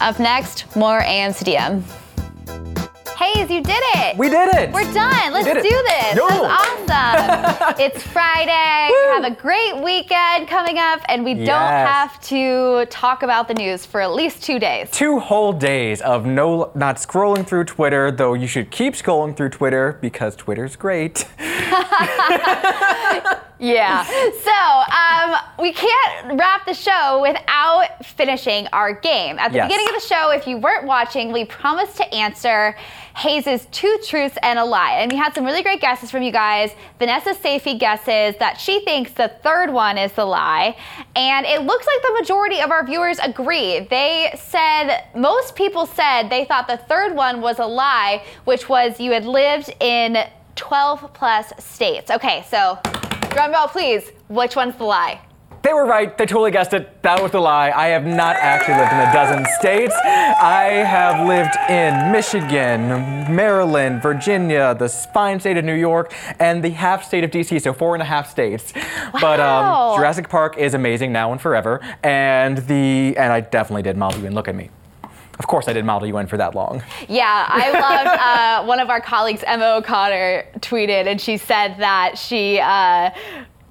Up 0.00 0.18
next, 0.18 0.74
more 0.76 1.00
AM 1.00 1.32
to 1.34 1.44
DM. 1.44 1.82
Hayes, 3.16 3.50
you 3.50 3.62
did 3.62 3.82
it! 3.96 4.16
We 4.16 4.28
did 4.28 4.54
it! 4.54 4.72
We're 4.72 4.90
done. 4.92 5.32
Let's 5.32 5.46
do 5.46 5.52
this. 5.62 6.16
No. 6.16 6.28
That's 6.28 6.90
awesome. 6.90 7.74
it's 7.78 8.02
Friday. 8.02 8.90
Have 9.14 9.24
a 9.24 9.34
great 9.34 9.76
weekend 9.82 10.48
coming 10.48 10.78
up, 10.78 11.00
and 11.08 11.24
we 11.24 11.34
don't 11.34 11.46
have 11.48 12.20
to 12.22 12.86
talk 12.86 13.22
about 13.22 13.48
the 13.48 13.54
news 13.54 13.86
for 13.86 14.00
at 14.00 14.12
least 14.12 14.42
two 14.42 14.58
days. 14.58 14.90
Two 14.90 15.20
whole 15.20 15.52
days 15.52 16.00
of 16.00 16.26
no 16.26 16.70
not 16.74 16.96
scrolling 16.96 17.46
through 17.46 17.64
Twitter, 17.64 18.10
though 18.10 18.34
you 18.34 18.46
should 18.46 18.70
keep 18.70 18.94
scrolling 18.94 19.36
through 19.36 19.50
Twitter 19.50 19.98
because 20.00 20.34
Twitter's 20.36 20.76
great. 20.76 21.26
Yeah. 23.60 24.04
So 24.04 25.32
um, 25.32 25.40
we 25.58 25.72
can't 25.72 26.38
wrap 26.38 26.66
the 26.66 26.74
show 26.74 27.22
without 27.22 28.04
finishing 28.04 28.66
our 28.72 28.92
game. 28.92 29.38
At 29.38 29.52
the 29.52 29.58
Yes. 29.58 29.68
beginning 29.68 29.88
of 29.94 30.02
the 30.02 30.06
show, 30.06 30.30
if 30.30 30.46
you 30.46 30.58
weren't 30.58 30.86
watching, 30.86 31.32
we 31.32 31.44
promised 31.46 31.96
to 31.96 32.14
answer 32.14 32.76
Hayes's 33.16 33.66
two 33.66 33.98
truths 34.06 34.36
and 34.42 34.58
a 34.58 34.64
lie. 34.64 34.98
And 34.98 35.10
we 35.10 35.16
had 35.16 35.34
some 35.34 35.44
really 35.44 35.62
great 35.62 35.80
guesses 35.80 36.10
from 36.10 36.22
you 36.22 36.32
guys. 36.32 36.72
Vanessa 36.98 37.32
Safey 37.34 37.78
guesses 37.78 38.36
that 38.38 38.60
she 38.60 38.84
thinks 38.84 39.12
the 39.12 39.32
third 39.42 39.72
one 39.72 39.96
is 39.98 40.12
the 40.12 40.24
lie. 40.24 40.76
And 41.14 41.46
it 41.46 41.62
looks 41.62 41.86
like 41.86 42.02
the 42.02 42.12
majority 42.20 42.60
of 42.60 42.70
our 42.70 42.84
viewers 42.84 43.18
agree. 43.20 43.80
They 43.88 44.34
said, 44.36 45.04
most 45.14 45.54
people 45.54 45.86
said 45.86 46.28
they 46.28 46.44
thought 46.44 46.66
the 46.66 46.76
third 46.76 47.14
one 47.14 47.40
was 47.40 47.60
a 47.60 47.66
lie, 47.66 48.24
which 48.44 48.68
was 48.68 48.98
you 48.98 49.12
had 49.12 49.24
lived 49.24 49.72
in 49.80 50.18
12 50.56 51.12
plus 51.14 51.52
states. 51.58 52.10
Okay, 52.10 52.44
so 52.50 52.78
drum 53.30 53.52
roll, 53.52 53.68
please. 53.68 54.10
Which 54.28 54.56
one's 54.56 54.76
the 54.76 54.84
lie? 54.84 55.20
They 55.64 55.72
were 55.72 55.86
right. 55.86 56.16
They 56.18 56.26
totally 56.26 56.50
guessed 56.50 56.74
it. 56.74 57.02
That 57.02 57.22
was 57.22 57.32
the 57.32 57.40
lie. 57.40 57.70
I 57.70 57.86
have 57.88 58.04
not 58.04 58.36
actually 58.36 58.76
lived 58.76 58.92
in 58.92 58.98
a 58.98 59.10
dozen 59.14 59.46
states. 59.58 59.94
I 60.04 60.64
have 60.86 61.26
lived 61.26 61.56
in 61.70 62.12
Michigan, 62.12 63.34
Maryland, 63.34 64.02
Virginia, 64.02 64.74
the 64.78 64.90
fine 64.90 65.40
state 65.40 65.56
of 65.56 65.64
New 65.64 65.74
York, 65.74 66.12
and 66.38 66.62
the 66.62 66.68
half 66.68 67.02
state 67.02 67.24
of 67.24 67.30
DC, 67.30 67.62
so 67.62 67.72
four 67.72 67.94
and 67.94 68.02
a 68.02 68.04
half 68.04 68.30
states. 68.30 68.74
But 69.14 69.38
Wow. 69.38 69.92
um, 69.92 69.98
Jurassic 69.98 70.28
Park 70.28 70.58
is 70.58 70.74
amazing 70.74 71.12
now 71.12 71.32
and 71.32 71.40
forever. 71.40 71.80
And 72.02 72.58
the 72.58 73.16
and 73.16 73.32
I 73.32 73.40
definitely 73.40 73.82
did 73.84 73.96
Model 73.96 74.20
UN. 74.20 74.34
Look 74.34 74.48
at 74.48 74.54
me. 74.54 74.68
Of 75.38 75.46
course, 75.46 75.66
I 75.66 75.72
did 75.72 75.84
Model 75.86 76.06
you 76.06 76.14
UN 76.14 76.26
for 76.26 76.36
that 76.36 76.54
long. 76.54 76.82
Yeah, 77.08 77.46
I 77.48 77.70
loved 77.80 78.20
uh, 78.20 78.66
one 78.68 78.80
of 78.80 78.90
our 78.90 79.00
colleagues, 79.00 79.42
Emma 79.46 79.76
O'Connor, 79.76 80.44
tweeted, 80.60 81.06
and 81.06 81.18
she 81.18 81.38
said 81.38 81.76
that 81.78 82.18
she 82.18 82.60
uh, 82.60 83.10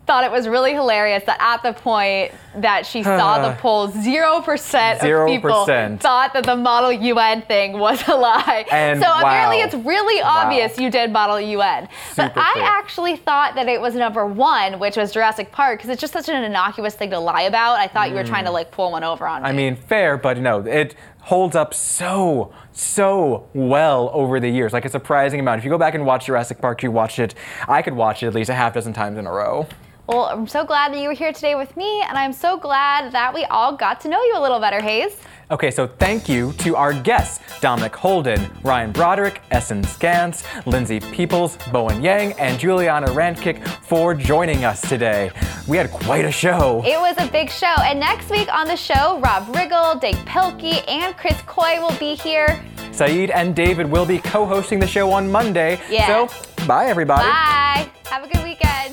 thought 0.05 0.23
it 0.23 0.31
was 0.31 0.47
really 0.47 0.73
hilarious 0.73 1.23
that 1.25 1.37
at 1.39 1.63
the 1.63 1.73
point 1.79 2.33
that 2.55 2.85
she 2.85 3.03
saw 3.03 3.49
the 3.49 3.55
poll, 3.61 3.87
zero 3.87 4.41
percent 4.41 5.01
of 5.01 5.27
people 5.27 5.65
thought 5.65 6.33
that 6.33 6.43
the 6.43 6.55
Model 6.55 6.91
UN 6.91 7.41
thing 7.43 7.79
was 7.79 8.05
a 8.07 8.15
lie. 8.15 8.65
And 8.71 9.01
so 9.01 9.07
apparently, 9.09 9.61
it's 9.61 9.75
really 9.75 10.21
obvious 10.21 10.77
you 10.77 10.89
did 10.89 11.11
Model 11.11 11.39
UN. 11.39 11.87
but 12.17 12.33
I 12.35 12.51
cool. 12.53 12.63
actually 12.63 13.17
thought 13.17 13.55
that 13.55 13.67
it 13.67 13.79
was 13.79 13.95
number 13.95 14.25
one, 14.25 14.79
which 14.79 14.97
was 14.97 15.11
Jurassic 15.11 15.51
Park, 15.51 15.79
because 15.79 15.89
it's 15.89 16.01
just 16.01 16.13
such 16.13 16.29
an 16.29 16.43
innocuous 16.43 16.95
thing 16.95 17.09
to 17.11 17.19
lie 17.19 17.43
about. 17.43 17.79
I 17.79 17.87
thought 17.87 18.09
you 18.09 18.15
were 18.15 18.23
trying 18.23 18.45
to 18.45 18.51
like 18.51 18.71
pull 18.71 18.91
one 18.91 19.03
over 19.03 19.25
on 19.27 19.41
me. 19.41 19.47
Mm. 19.47 19.49
I 19.49 19.53
mean, 19.53 19.75
fair, 19.75 20.17
but 20.17 20.37
no, 20.37 20.65
it 20.65 20.95
holds 21.21 21.55
up 21.55 21.73
so, 21.73 22.53
so 22.73 23.47
well 23.53 24.11
over 24.13 24.39
the 24.39 24.49
years. 24.49 24.73
Like 24.73 24.85
a 24.85 24.89
surprising 24.89 25.39
amount. 25.39 25.59
If 25.59 25.63
you 25.63 25.69
go 25.69 25.77
back 25.77 25.95
and 25.95 26.05
watch 26.05 26.25
Jurassic 26.25 26.59
Park, 26.59 26.83
you 26.83 26.91
watched 26.91 27.19
it, 27.19 27.33
I 27.67 27.81
could 27.81 27.93
watch 27.93 28.23
it 28.23 28.27
at 28.27 28.33
least 28.33 28.49
a 28.49 28.53
half 28.53 28.73
dozen 28.73 28.93
times 28.93 29.17
in 29.17 29.25
a 29.25 29.31
row. 29.31 29.67
Well, 30.05 30.25
I'm 30.25 30.47
so 30.47 30.65
glad 30.65 30.93
that 30.93 30.99
you 30.99 31.07
were 31.07 31.13
here 31.13 31.31
today 31.31 31.55
with 31.55 31.77
me, 31.77 32.01
and 32.01 32.17
I'm 32.17 32.33
so 32.33 32.57
glad 32.57 33.13
that 33.13 33.33
we 33.33 33.45
all 33.45 33.73
got 33.73 34.01
to 34.01 34.09
know 34.09 34.21
you 34.21 34.37
a 34.37 34.41
little 34.41 34.59
better, 34.59 34.81
Hayes. 34.81 35.17
Okay, 35.49 35.71
so 35.71 35.87
thank 35.87 36.27
you 36.27 36.51
to 36.53 36.75
our 36.75 36.93
guests 36.93 37.39
Dominic 37.61 37.95
Holden, 37.95 38.49
Ryan 38.63 38.91
Broderick, 38.91 39.41
Essen 39.51 39.81
Scans, 39.85 40.43
Lindsay 40.65 40.99
Peoples, 40.99 41.57
Bowen 41.71 42.03
Yang, 42.03 42.33
and 42.33 42.59
Giuliana 42.59 43.07
Rancic 43.07 43.65
for 43.65 44.13
joining 44.13 44.65
us 44.65 44.81
today. 44.81 45.31
We 45.69 45.77
had 45.77 45.89
quite 45.89 46.25
a 46.25 46.31
show. 46.31 46.83
It 46.85 46.99
was 46.99 47.15
a 47.17 47.31
big 47.31 47.49
show, 47.49 47.73
and 47.83 47.97
next 47.97 48.29
week 48.29 48.53
on 48.53 48.67
the 48.67 48.75
show, 48.75 49.21
Rob 49.21 49.45
Riggle, 49.55 50.01
Dav 50.01 50.15
Pilkey, 50.25 50.83
and 50.89 51.15
Chris 51.15 51.39
Coy 51.45 51.79
will 51.79 51.97
be 51.97 52.15
here. 52.15 52.61
Saeed 52.91 53.31
and 53.31 53.55
David 53.55 53.89
will 53.89 54.05
be 54.05 54.19
co 54.19 54.45
hosting 54.45 54.79
the 54.79 54.87
show 54.87 55.11
on 55.11 55.31
Monday. 55.31 55.79
Yeah. 55.89 56.27
So, 56.27 56.65
bye 56.67 56.87
everybody. 56.87 57.23
Bye. 57.23 57.89
Have 58.05 58.25
a 58.25 58.27
good 58.27 58.43
weekend. 58.43 58.92